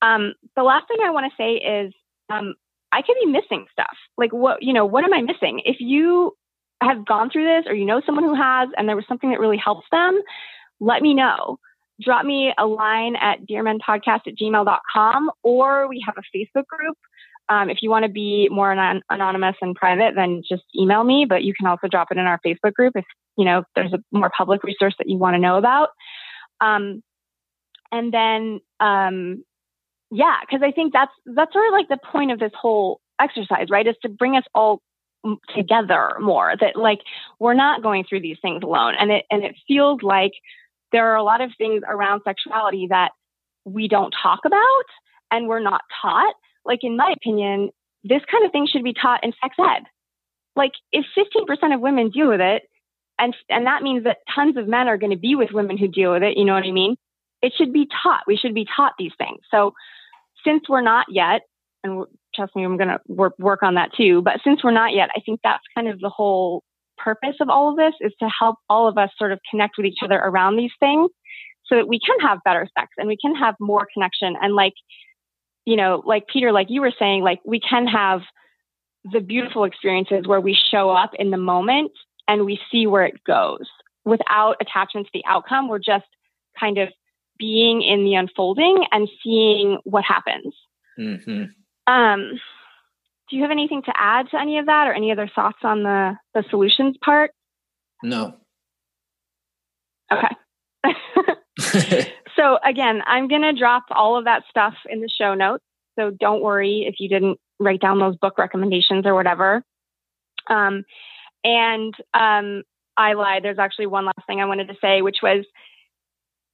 Um, 0.00 0.32
the 0.56 0.62
last 0.62 0.88
thing 0.88 0.98
I 1.04 1.10
want 1.10 1.30
to 1.30 1.36
say 1.36 1.56
is 1.56 1.92
um, 2.30 2.54
I 2.92 3.02
could 3.02 3.16
be 3.22 3.26
missing 3.26 3.66
stuff. 3.72 3.96
Like 4.16 4.32
what, 4.32 4.62
you 4.62 4.72
know, 4.72 4.84
what 4.84 5.04
am 5.04 5.12
I 5.12 5.22
missing? 5.22 5.62
If 5.64 5.76
you 5.80 6.34
have 6.82 7.06
gone 7.06 7.30
through 7.30 7.44
this 7.44 7.70
or 7.70 7.74
you 7.74 7.84
know 7.84 8.00
someone 8.04 8.24
who 8.24 8.34
has 8.34 8.68
and 8.76 8.88
there 8.88 8.96
was 8.96 9.04
something 9.08 9.30
that 9.30 9.40
really 9.40 9.58
helps 9.58 9.86
them, 9.92 10.20
let 10.80 11.02
me 11.02 11.14
know. 11.14 11.58
Drop 12.00 12.24
me 12.24 12.52
a 12.56 12.66
line 12.66 13.16
at 13.16 13.46
dearmenpodcast 13.46 14.26
at 14.26 14.38
gmail.com 14.40 15.30
or 15.42 15.88
we 15.88 16.02
have 16.06 16.16
a 16.16 16.36
Facebook 16.36 16.66
group. 16.66 16.96
Um, 17.50 17.68
if 17.68 17.78
you 17.82 17.90
want 17.90 18.04
to 18.04 18.10
be 18.10 18.48
more 18.50 18.72
anon- 18.72 19.02
anonymous 19.10 19.56
and 19.60 19.74
private, 19.74 20.14
then 20.14 20.42
just 20.48 20.62
email 20.78 21.02
me, 21.04 21.26
but 21.28 21.42
you 21.42 21.52
can 21.52 21.66
also 21.66 21.88
drop 21.88 22.08
it 22.10 22.16
in 22.16 22.24
our 22.24 22.40
Facebook 22.46 22.72
group 22.74 22.94
if, 22.96 23.04
you 23.36 23.44
know, 23.44 23.64
there's 23.74 23.92
a 23.92 23.98
more 24.12 24.30
public 24.36 24.62
resource 24.62 24.94
that 24.98 25.08
you 25.08 25.18
want 25.18 25.34
to 25.34 25.40
know 25.40 25.56
about. 25.56 25.88
Um, 26.60 27.02
and 27.92 28.14
then 28.14 28.60
um, 28.78 29.44
yeah, 30.10 30.36
because 30.40 30.62
I 30.62 30.72
think 30.72 30.92
that's 30.92 31.12
that's 31.26 31.52
sort 31.52 31.66
of 31.68 31.72
like 31.72 31.88
the 31.88 31.98
point 32.10 32.32
of 32.32 32.38
this 32.38 32.52
whole 32.54 33.00
exercise, 33.20 33.68
right? 33.70 33.86
Is 33.86 33.96
to 34.02 34.08
bring 34.08 34.36
us 34.36 34.44
all 34.54 34.82
together 35.54 36.12
more. 36.20 36.54
That 36.60 36.76
like 36.76 37.00
we're 37.38 37.54
not 37.54 37.82
going 37.82 38.04
through 38.08 38.20
these 38.20 38.38
things 38.42 38.62
alone, 38.62 38.94
and 38.98 39.10
it 39.10 39.24
and 39.30 39.44
it 39.44 39.54
feels 39.68 40.02
like 40.02 40.32
there 40.92 41.12
are 41.12 41.16
a 41.16 41.22
lot 41.22 41.40
of 41.40 41.50
things 41.56 41.82
around 41.86 42.22
sexuality 42.24 42.88
that 42.90 43.10
we 43.64 43.88
don't 43.88 44.14
talk 44.22 44.40
about 44.44 44.84
and 45.30 45.46
we're 45.46 45.60
not 45.60 45.82
taught. 46.02 46.34
Like 46.64 46.80
in 46.82 46.96
my 46.96 47.14
opinion, 47.16 47.70
this 48.04 48.22
kind 48.30 48.44
of 48.44 48.52
thing 48.52 48.66
should 48.66 48.84
be 48.84 48.94
taught 48.94 49.24
in 49.24 49.32
sex 49.42 49.54
ed. 49.58 49.84
Like 50.56 50.72
if 50.92 51.04
15% 51.16 51.74
of 51.74 51.80
women 51.80 52.10
deal 52.10 52.28
with 52.28 52.40
it, 52.40 52.62
and 53.18 53.36
and 53.48 53.66
that 53.66 53.82
means 53.82 54.04
that 54.04 54.18
tons 54.34 54.56
of 54.56 54.66
men 54.66 54.88
are 54.88 54.98
going 54.98 55.12
to 55.12 55.18
be 55.18 55.34
with 55.34 55.52
women 55.52 55.78
who 55.78 55.88
deal 55.88 56.12
with 56.12 56.22
it. 56.22 56.36
You 56.36 56.44
know 56.44 56.54
what 56.54 56.64
I 56.64 56.72
mean? 56.72 56.96
It 57.42 57.52
should 57.56 57.72
be 57.72 57.86
taught. 58.02 58.22
We 58.26 58.36
should 58.36 58.54
be 58.54 58.66
taught 58.76 58.94
these 58.98 59.12
things. 59.16 59.40
So 59.50 59.74
since 60.44 60.68
we're 60.68 60.80
not 60.80 61.06
yet, 61.10 61.42
and 61.82 62.04
trust 62.34 62.54
me, 62.54 62.64
I'm 62.64 62.76
going 62.76 62.88
to 62.88 63.00
work, 63.06 63.34
work 63.38 63.62
on 63.62 63.74
that 63.74 63.90
too, 63.96 64.22
but 64.22 64.40
since 64.44 64.62
we're 64.62 64.70
not 64.70 64.94
yet, 64.94 65.10
I 65.16 65.20
think 65.20 65.40
that's 65.42 65.64
kind 65.74 65.88
of 65.88 66.00
the 66.00 66.10
whole 66.10 66.62
purpose 66.98 67.36
of 67.40 67.48
all 67.48 67.70
of 67.70 67.76
this 67.76 67.94
is 68.00 68.12
to 68.20 68.28
help 68.28 68.56
all 68.68 68.86
of 68.86 68.98
us 68.98 69.10
sort 69.16 69.32
of 69.32 69.40
connect 69.50 69.76
with 69.76 69.86
each 69.86 69.98
other 70.02 70.16
around 70.16 70.56
these 70.56 70.72
things 70.78 71.10
so 71.66 71.76
that 71.76 71.88
we 71.88 71.98
can 71.98 72.18
have 72.20 72.38
better 72.44 72.68
sex 72.78 72.90
and 72.98 73.08
we 73.08 73.16
can 73.16 73.34
have 73.34 73.54
more 73.60 73.86
connection. 73.92 74.34
And 74.40 74.54
like, 74.54 74.74
you 75.64 75.76
know, 75.76 76.02
like 76.04 76.26
Peter, 76.26 76.52
like 76.52 76.66
you 76.68 76.80
were 76.80 76.92
saying, 76.98 77.22
like 77.22 77.40
we 77.46 77.60
can 77.60 77.86
have 77.86 78.20
the 79.04 79.20
beautiful 79.20 79.64
experiences 79.64 80.26
where 80.26 80.40
we 80.40 80.56
show 80.70 80.90
up 80.90 81.12
in 81.18 81.30
the 81.30 81.38
moment 81.38 81.92
and 82.28 82.44
we 82.44 82.60
see 82.70 82.86
where 82.86 83.04
it 83.04 83.24
goes 83.24 83.66
without 84.04 84.56
attachment 84.60 85.06
to 85.06 85.10
the 85.14 85.24
outcome. 85.26 85.68
We're 85.68 85.78
just 85.78 86.06
kind 86.58 86.78
of 86.78 86.88
being 87.40 87.82
in 87.82 88.04
the 88.04 88.14
unfolding 88.14 88.84
and 88.92 89.08
seeing 89.24 89.78
what 89.84 90.04
happens. 90.04 90.54
Mm-hmm. 90.98 91.44
Um, 91.92 92.38
do 93.28 93.36
you 93.36 93.42
have 93.42 93.50
anything 93.50 93.82
to 93.82 93.92
add 93.96 94.28
to 94.30 94.40
any 94.40 94.58
of 94.58 94.66
that 94.66 94.86
or 94.86 94.92
any 94.92 95.10
other 95.10 95.28
thoughts 95.34 95.58
on 95.64 95.82
the, 95.82 96.16
the 96.34 96.44
solutions 96.50 96.96
part? 97.02 97.30
No. 98.02 98.34
Okay. 100.12 100.36
so 102.36 102.58
again, 102.64 103.02
I'm 103.06 103.28
going 103.28 103.42
to 103.42 103.52
drop 103.52 103.84
all 103.90 104.18
of 104.18 104.26
that 104.26 104.42
stuff 104.50 104.74
in 104.88 105.00
the 105.00 105.08
show 105.08 105.34
notes. 105.34 105.64
So 105.98 106.10
don't 106.10 106.42
worry 106.42 106.84
if 106.86 106.96
you 106.98 107.08
didn't 107.08 107.38
write 107.58 107.80
down 107.80 107.98
those 107.98 108.16
book 108.16 108.38
recommendations 108.38 109.06
or 109.06 109.14
whatever. 109.14 109.62
Um, 110.48 110.84
and 111.44 111.94
um, 112.14 112.62
I 112.96 113.14
lied. 113.14 113.44
There's 113.44 113.58
actually 113.58 113.86
one 113.86 114.06
last 114.06 114.26
thing 114.26 114.40
I 114.40 114.46
wanted 114.46 114.68
to 114.68 114.74
say, 114.80 115.02
which 115.02 115.18
was 115.22 115.44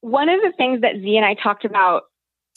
one 0.06 0.28
of 0.28 0.40
the 0.40 0.52
things 0.56 0.82
that 0.82 0.94
Z 0.94 1.16
and 1.16 1.26
I 1.26 1.34
talked 1.34 1.64
about 1.64 2.04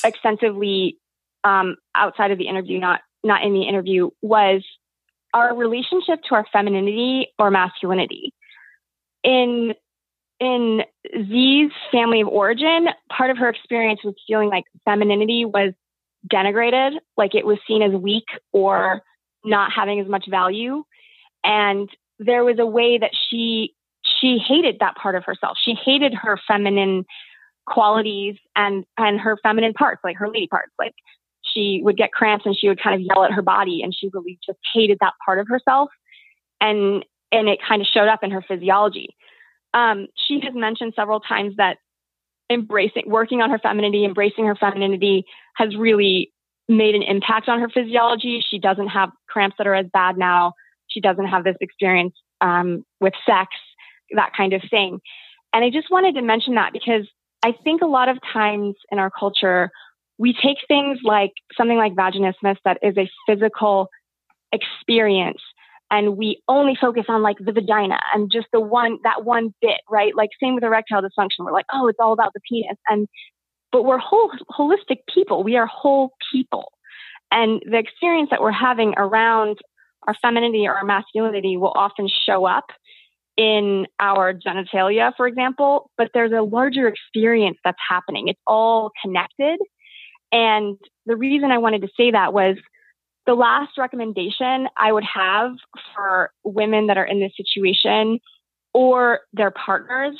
extensively 0.03 0.99
um, 1.43 1.77
outside 1.95 2.29
of 2.29 2.37
the 2.37 2.47
interview, 2.47 2.79
not 2.79 3.01
not 3.23 3.43
in 3.43 3.53
the 3.53 3.63
interview, 3.63 4.11
was 4.21 4.63
our 5.33 5.55
relationship 5.55 6.19
to 6.29 6.35
our 6.35 6.45
femininity 6.53 7.29
or 7.39 7.49
masculinity. 7.49 8.35
In 9.23 9.73
in 10.39 10.83
Z's 11.11 11.71
family 11.91 12.21
of 12.21 12.27
origin, 12.27 12.87
part 13.11 13.31
of 13.31 13.37
her 13.39 13.49
experience 13.49 14.01
was 14.03 14.13
feeling 14.27 14.49
like 14.49 14.65
femininity 14.85 15.45
was 15.45 15.73
denigrated, 16.31 16.91
like 17.17 17.33
it 17.33 17.47
was 17.47 17.57
seen 17.67 17.81
as 17.81 17.99
weak 17.99 18.27
or 18.53 19.01
not 19.43 19.71
having 19.75 19.99
as 19.99 20.07
much 20.07 20.25
value. 20.29 20.83
And 21.43 21.89
there 22.19 22.43
was 22.43 22.59
a 22.59 22.65
way 22.65 22.99
that 22.99 23.11
she 23.27 23.73
she 24.21 24.37
hated 24.37 24.77
that 24.81 24.95
part 24.97 25.15
of 25.15 25.25
herself. 25.25 25.57
She 25.59 25.73
hated 25.73 26.13
her 26.13 26.39
feminine 26.47 27.05
qualities 27.70 28.36
and 28.55 28.86
and 28.97 29.20
her 29.20 29.38
feminine 29.41 29.74
parts, 29.74 30.01
like 30.03 30.17
her 30.17 30.28
lady 30.28 30.47
parts. 30.47 30.72
Like 30.78 30.93
she 31.41 31.82
would 31.84 31.97
get 31.97 32.11
cramps 32.11 32.45
and 32.45 32.57
she 32.57 32.67
would 32.67 32.82
kind 32.82 32.95
of 32.95 33.01
yell 33.01 33.24
at 33.24 33.32
her 33.32 33.41
body, 33.41 33.82
and 33.84 33.93
she 33.95 34.09
really 34.13 34.39
just 34.45 34.59
hated 34.74 34.97
that 35.01 35.13
part 35.26 35.39
of 35.39 35.47
herself, 35.47 35.89
and 36.59 37.05
and 37.32 37.47
it 37.47 37.59
kind 37.65 37.82
of 37.82 37.88
showed 37.88 38.07
up 38.07 38.24
in 38.24 38.32
her 38.32 38.43
physiology. 38.47 39.15
Um, 39.74 40.07
she 40.15 40.39
has 40.43 40.53
mentioned 40.55 40.93
several 40.95 41.20
times 41.20 41.55
that 41.57 41.78
embracing, 42.49 43.03
working 43.05 43.41
on 43.41 43.51
her 43.51 43.59
femininity, 43.59 44.05
embracing 44.05 44.45
her 44.45 44.55
femininity 44.55 45.26
has 45.55 45.76
really 45.76 46.32
made 46.67 46.95
an 46.95 47.03
impact 47.03 47.47
on 47.47 47.59
her 47.59 47.70
physiology. 47.70 48.43
She 48.47 48.59
doesn't 48.59 48.88
have 48.88 49.09
cramps 49.28 49.55
that 49.57 49.67
are 49.67 49.76
as 49.76 49.86
bad 49.91 50.17
now. 50.17 50.53
She 50.88 51.01
doesn't 51.01 51.28
have 51.28 51.43
this 51.43 51.55
experience 51.61 52.15
um, 52.41 52.84
with 52.99 53.13
sex, 53.26 53.49
that 54.15 54.32
kind 54.36 54.53
of 54.53 54.61
thing. 54.70 54.99
And 55.53 55.63
I 55.63 55.70
just 55.70 55.91
wanted 55.91 56.15
to 56.15 56.22
mention 56.22 56.55
that 56.55 56.74
because 56.74 57.07
I 57.43 57.53
think 57.63 57.81
a 57.81 57.87
lot 57.87 58.09
of 58.09 58.17
times 58.33 58.75
in 58.91 58.99
our 58.99 59.09
culture, 59.09 59.71
we 60.17 60.33
take 60.33 60.57
things 60.67 60.99
like 61.03 61.31
something 61.57 61.77
like 61.77 61.93
vaginismus 61.93 62.57
that 62.65 62.79
is 62.81 62.97
a 62.97 63.09
physical 63.25 63.89
experience 64.51 65.41
and 65.91 66.17
we 66.17 66.41
only 66.47 66.77
focus 66.79 67.05
on 67.07 67.21
like 67.21 67.37
the 67.39 67.51
vagina 67.51 67.99
and 68.13 68.31
just 68.31 68.47
the 68.53 68.59
one 68.59 68.97
that 69.03 69.23
one 69.23 69.53
bit 69.61 69.81
right? 69.89 70.15
Like 70.15 70.29
same 70.41 70.55
with 70.55 70.63
erectile 70.63 71.01
dysfunction. 71.01 71.45
We're 71.45 71.51
like 71.51 71.65
oh 71.71 71.87
it's 71.87 71.99
all 71.99 72.13
about 72.13 72.33
the 72.33 72.41
penis. 72.49 72.77
And 72.87 73.07
but 73.71 73.83
we're 73.83 73.97
whole 73.97 74.31
holistic 74.51 74.99
people. 75.13 75.43
We 75.43 75.57
are 75.57 75.67
whole 75.67 76.13
people. 76.31 76.71
And 77.31 77.61
the 77.69 77.77
experience 77.77 78.29
that 78.31 78.41
we're 78.41 78.51
having 78.51 78.95
around 78.97 79.57
our 80.07 80.15
femininity 80.15 80.65
or 80.67 80.73
our 80.73 80.85
masculinity 80.85 81.57
will 81.57 81.73
often 81.75 82.07
show 82.07 82.45
up 82.45 82.65
in 83.39 83.87
our 84.01 84.33
genitalia, 84.33 85.13
for 85.15 85.25
example, 85.25 85.89
but 85.97 86.11
there's 86.13 86.33
a 86.33 86.41
larger 86.41 86.89
experience 86.89 87.57
that's 87.63 87.79
happening. 87.87 88.27
It's 88.27 88.41
all 88.45 88.91
connected. 89.01 89.59
And 90.33 90.77
the 91.05 91.15
reason 91.15 91.49
I 91.49 91.57
wanted 91.57 91.83
to 91.83 91.87
say 91.95 92.11
that 92.11 92.33
was 92.33 92.57
the 93.25 93.35
last 93.35 93.77
recommendation 93.77 94.67
I 94.77 94.91
would 94.91 95.05
have 95.05 95.53
for 95.95 96.31
women 96.43 96.87
that 96.87 96.97
are 96.97 97.05
in 97.05 97.21
this 97.21 97.31
situation 97.37 98.19
or 98.73 99.21
their 99.31 99.51
partners 99.51 100.17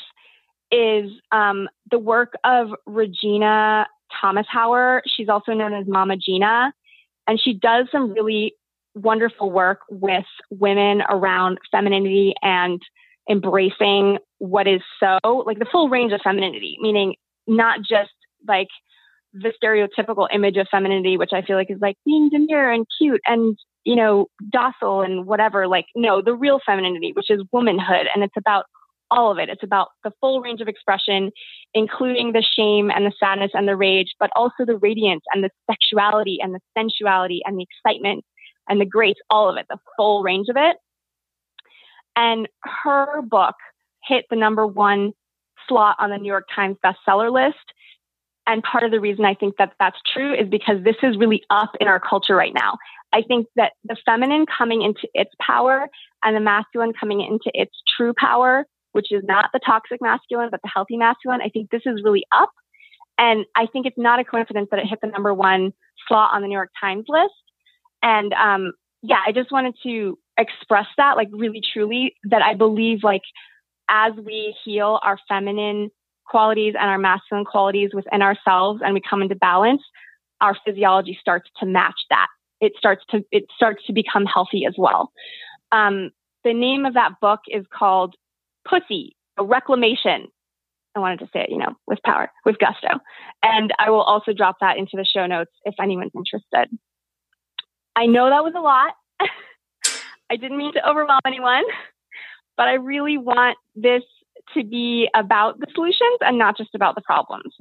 is 0.72 1.10
um, 1.30 1.68
the 1.90 1.98
work 1.98 2.32
of 2.42 2.68
Regina 2.86 3.86
Thomashauer. 4.22 5.02
She's 5.06 5.28
also 5.28 5.52
known 5.52 5.74
as 5.74 5.86
Mama 5.86 6.16
Gena. 6.16 6.72
and 7.26 7.38
she 7.38 7.52
does 7.52 7.86
some 7.92 8.12
really 8.14 8.54
wonderful 8.94 9.50
work 9.50 9.80
with 9.90 10.24
women 10.50 11.02
around 11.02 11.58
femininity 11.70 12.34
and 12.40 12.80
embracing 13.30 14.18
what 14.38 14.66
is 14.66 14.80
so 14.98 15.18
like 15.46 15.58
the 15.58 15.66
full 15.70 15.88
range 15.88 16.12
of 16.12 16.20
femininity, 16.22 16.76
meaning 16.80 17.14
not 17.46 17.78
just 17.80 18.10
like 18.46 18.68
the 19.32 19.52
stereotypical 19.62 20.26
image 20.32 20.56
of 20.56 20.66
femininity, 20.70 21.16
which 21.16 21.30
I 21.32 21.42
feel 21.42 21.56
like 21.56 21.70
is 21.70 21.78
like 21.80 21.96
being 22.04 22.28
demure 22.30 22.70
and 22.70 22.86
cute 22.98 23.20
and, 23.26 23.56
you 23.84 23.94
know, 23.94 24.26
docile 24.50 25.02
and 25.02 25.26
whatever. 25.26 25.68
Like, 25.68 25.86
no, 25.94 26.20
the 26.20 26.34
real 26.34 26.60
femininity, 26.64 27.12
which 27.14 27.30
is 27.30 27.42
womanhood. 27.52 28.06
And 28.12 28.24
it's 28.24 28.36
about 28.36 28.64
all 29.12 29.30
of 29.30 29.38
it. 29.38 29.48
It's 29.48 29.62
about 29.62 29.88
the 30.04 30.12
full 30.20 30.40
range 30.40 30.60
of 30.60 30.68
expression, 30.68 31.30
including 31.74 32.32
the 32.32 32.42
shame 32.42 32.90
and 32.90 33.06
the 33.06 33.12
sadness 33.18 33.50
and 33.54 33.68
the 33.68 33.76
rage, 33.76 34.14
but 34.18 34.30
also 34.34 34.64
the 34.64 34.76
radiance 34.76 35.22
and 35.32 35.44
the 35.44 35.50
sexuality 35.70 36.38
and 36.42 36.54
the 36.54 36.60
sensuality 36.76 37.40
and 37.44 37.58
the 37.58 37.66
excitement 37.68 38.24
and 38.68 38.80
the 38.80 38.86
grace, 38.86 39.16
all 39.28 39.48
of 39.48 39.56
it, 39.56 39.66
the 39.68 39.78
full 39.96 40.22
range 40.22 40.46
of 40.48 40.56
it. 40.56 40.76
And 42.16 42.48
her 42.84 43.22
book 43.22 43.54
hit 44.04 44.24
the 44.30 44.36
number 44.36 44.66
one 44.66 45.12
slot 45.68 45.96
on 45.98 46.10
the 46.10 46.18
New 46.18 46.28
York 46.28 46.48
Times 46.54 46.76
bestseller 46.84 47.32
list. 47.32 47.58
And 48.46 48.62
part 48.62 48.84
of 48.84 48.90
the 48.90 49.00
reason 49.00 49.24
I 49.24 49.34
think 49.34 49.56
that 49.58 49.74
that's 49.78 49.98
true 50.12 50.34
is 50.34 50.48
because 50.48 50.82
this 50.82 50.96
is 51.02 51.16
really 51.16 51.42
up 51.50 51.70
in 51.80 51.86
our 51.86 52.00
culture 52.00 52.34
right 52.34 52.52
now. 52.54 52.78
I 53.12 53.22
think 53.22 53.46
that 53.56 53.72
the 53.84 53.96
feminine 54.04 54.46
coming 54.46 54.82
into 54.82 55.08
its 55.14 55.30
power 55.40 55.88
and 56.24 56.34
the 56.34 56.40
masculine 56.40 56.92
coming 56.98 57.20
into 57.20 57.50
its 57.54 57.72
true 57.96 58.12
power, 58.16 58.64
which 58.92 59.12
is 59.12 59.22
not 59.24 59.50
the 59.52 59.60
toxic 59.64 60.00
masculine, 60.00 60.48
but 60.50 60.60
the 60.62 60.70
healthy 60.72 60.96
masculine, 60.96 61.40
I 61.42 61.48
think 61.48 61.70
this 61.70 61.82
is 61.86 62.02
really 62.02 62.24
up. 62.32 62.50
And 63.18 63.44
I 63.54 63.66
think 63.66 63.86
it's 63.86 63.98
not 63.98 64.18
a 64.18 64.24
coincidence 64.24 64.68
that 64.70 64.80
it 64.80 64.86
hit 64.86 65.00
the 65.02 65.08
number 65.08 65.34
one 65.34 65.72
slot 66.08 66.30
on 66.32 66.42
the 66.42 66.48
New 66.48 66.54
York 66.54 66.70
Times 66.80 67.04
list. 67.08 67.34
And 68.02 68.32
um, 68.32 68.72
yeah, 69.02 69.20
I 69.24 69.32
just 69.32 69.52
wanted 69.52 69.74
to 69.82 70.18
express 70.40 70.86
that, 70.96 71.16
like 71.16 71.28
really 71.32 71.62
truly, 71.72 72.14
that 72.24 72.42
I 72.42 72.54
believe 72.54 73.00
like 73.02 73.22
as 73.88 74.12
we 74.14 74.54
heal 74.64 74.98
our 75.02 75.18
feminine 75.28 75.90
qualities 76.26 76.74
and 76.78 76.88
our 76.88 76.98
masculine 76.98 77.44
qualities 77.44 77.90
within 77.92 78.22
ourselves 78.22 78.80
and 78.84 78.94
we 78.94 79.00
come 79.08 79.20
into 79.20 79.34
balance, 79.34 79.82
our 80.40 80.56
physiology 80.64 81.18
starts 81.20 81.50
to 81.58 81.66
match 81.66 82.00
that. 82.08 82.28
It 82.60 82.72
starts 82.78 83.04
to 83.10 83.24
it 83.32 83.44
starts 83.54 83.84
to 83.86 83.92
become 83.92 84.26
healthy 84.26 84.64
as 84.66 84.74
well. 84.78 85.12
Um, 85.72 86.10
the 86.44 86.54
name 86.54 86.86
of 86.86 86.94
that 86.94 87.12
book 87.20 87.40
is 87.48 87.64
called 87.72 88.14
Pussy, 88.68 89.16
a 89.38 89.44
Reclamation. 89.44 90.28
I 90.94 91.00
wanted 91.00 91.20
to 91.20 91.26
say 91.32 91.42
it, 91.42 91.50
you 91.50 91.58
know, 91.58 91.74
with 91.86 92.00
power, 92.04 92.30
with 92.44 92.58
gusto. 92.58 93.00
And 93.42 93.72
I 93.78 93.90
will 93.90 94.02
also 94.02 94.32
drop 94.32 94.56
that 94.60 94.76
into 94.76 94.92
the 94.94 95.04
show 95.04 95.26
notes 95.26 95.52
if 95.64 95.74
anyone's 95.80 96.12
interested. 96.14 96.76
I 97.94 98.06
know 98.06 98.28
that 98.28 98.44
was 98.44 98.54
a 98.56 98.60
lot. 98.60 98.94
I 100.30 100.36
didn't 100.36 100.58
mean 100.58 100.72
to 100.74 100.88
overwhelm 100.88 101.20
anyone, 101.26 101.64
but 102.56 102.68
I 102.68 102.74
really 102.74 103.18
want 103.18 103.58
this 103.74 104.02
to 104.54 104.64
be 104.64 105.08
about 105.14 105.58
the 105.58 105.66
solutions 105.74 106.18
and 106.20 106.38
not 106.38 106.56
just 106.56 106.74
about 106.74 106.94
the 106.94 107.00
problems. 107.00 107.52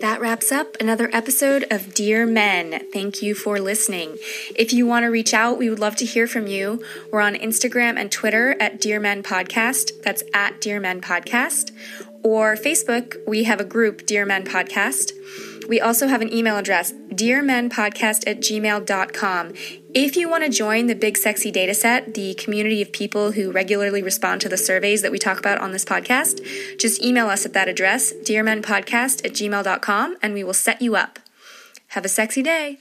That 0.00 0.20
wraps 0.20 0.52
up 0.52 0.76
another 0.78 1.08
episode 1.14 1.64
of 1.70 1.94
Dear 1.94 2.26
Men. 2.26 2.82
Thank 2.92 3.22
you 3.22 3.34
for 3.34 3.58
listening. 3.58 4.18
If 4.54 4.74
you 4.74 4.86
want 4.86 5.04
to 5.04 5.08
reach 5.08 5.32
out, 5.32 5.56
we 5.56 5.70
would 5.70 5.78
love 5.78 5.96
to 5.96 6.04
hear 6.04 6.26
from 6.26 6.46
you. 6.46 6.84
We're 7.10 7.22
on 7.22 7.34
Instagram 7.34 7.98
and 7.98 8.12
Twitter 8.12 8.56
at 8.60 8.78
Dear 8.78 9.00
Men 9.00 9.22
Podcast. 9.22 10.02
That's 10.02 10.22
at 10.34 10.60
Dear 10.60 10.80
Men 10.80 11.00
Podcast. 11.00 11.72
Or 12.22 12.56
Facebook, 12.56 13.16
we 13.26 13.44
have 13.44 13.58
a 13.58 13.64
group, 13.64 14.04
Dear 14.04 14.26
Men 14.26 14.44
Podcast. 14.44 15.12
We 15.66 15.80
also 15.80 16.08
have 16.08 16.20
an 16.20 16.30
email 16.30 16.58
address, 16.58 16.92
dearmenpodcast 17.16 18.26
at 18.26 18.40
gmail.com. 18.40 19.52
If 19.94 20.16
you 20.16 20.28
want 20.28 20.44
to 20.44 20.50
join 20.50 20.86
the 20.86 20.94
Big 20.94 21.16
Sexy 21.16 21.50
Dataset, 21.50 22.14
the 22.14 22.34
community 22.34 22.82
of 22.82 22.92
people 22.92 23.32
who 23.32 23.50
regularly 23.50 24.02
respond 24.02 24.40
to 24.42 24.48
the 24.48 24.56
surveys 24.56 25.02
that 25.02 25.12
we 25.12 25.18
talk 25.18 25.38
about 25.38 25.58
on 25.60 25.72
this 25.72 25.84
podcast, 25.84 26.78
just 26.78 27.02
email 27.02 27.28
us 27.28 27.46
at 27.46 27.52
that 27.54 27.68
address, 27.68 28.12
dearmenpodcast 28.12 29.24
at 29.24 29.32
gmail.com, 29.32 30.16
and 30.22 30.34
we 30.34 30.44
will 30.44 30.54
set 30.54 30.82
you 30.82 30.96
up. 30.96 31.18
Have 31.88 32.04
a 32.04 32.08
sexy 32.08 32.42
day. 32.42 32.78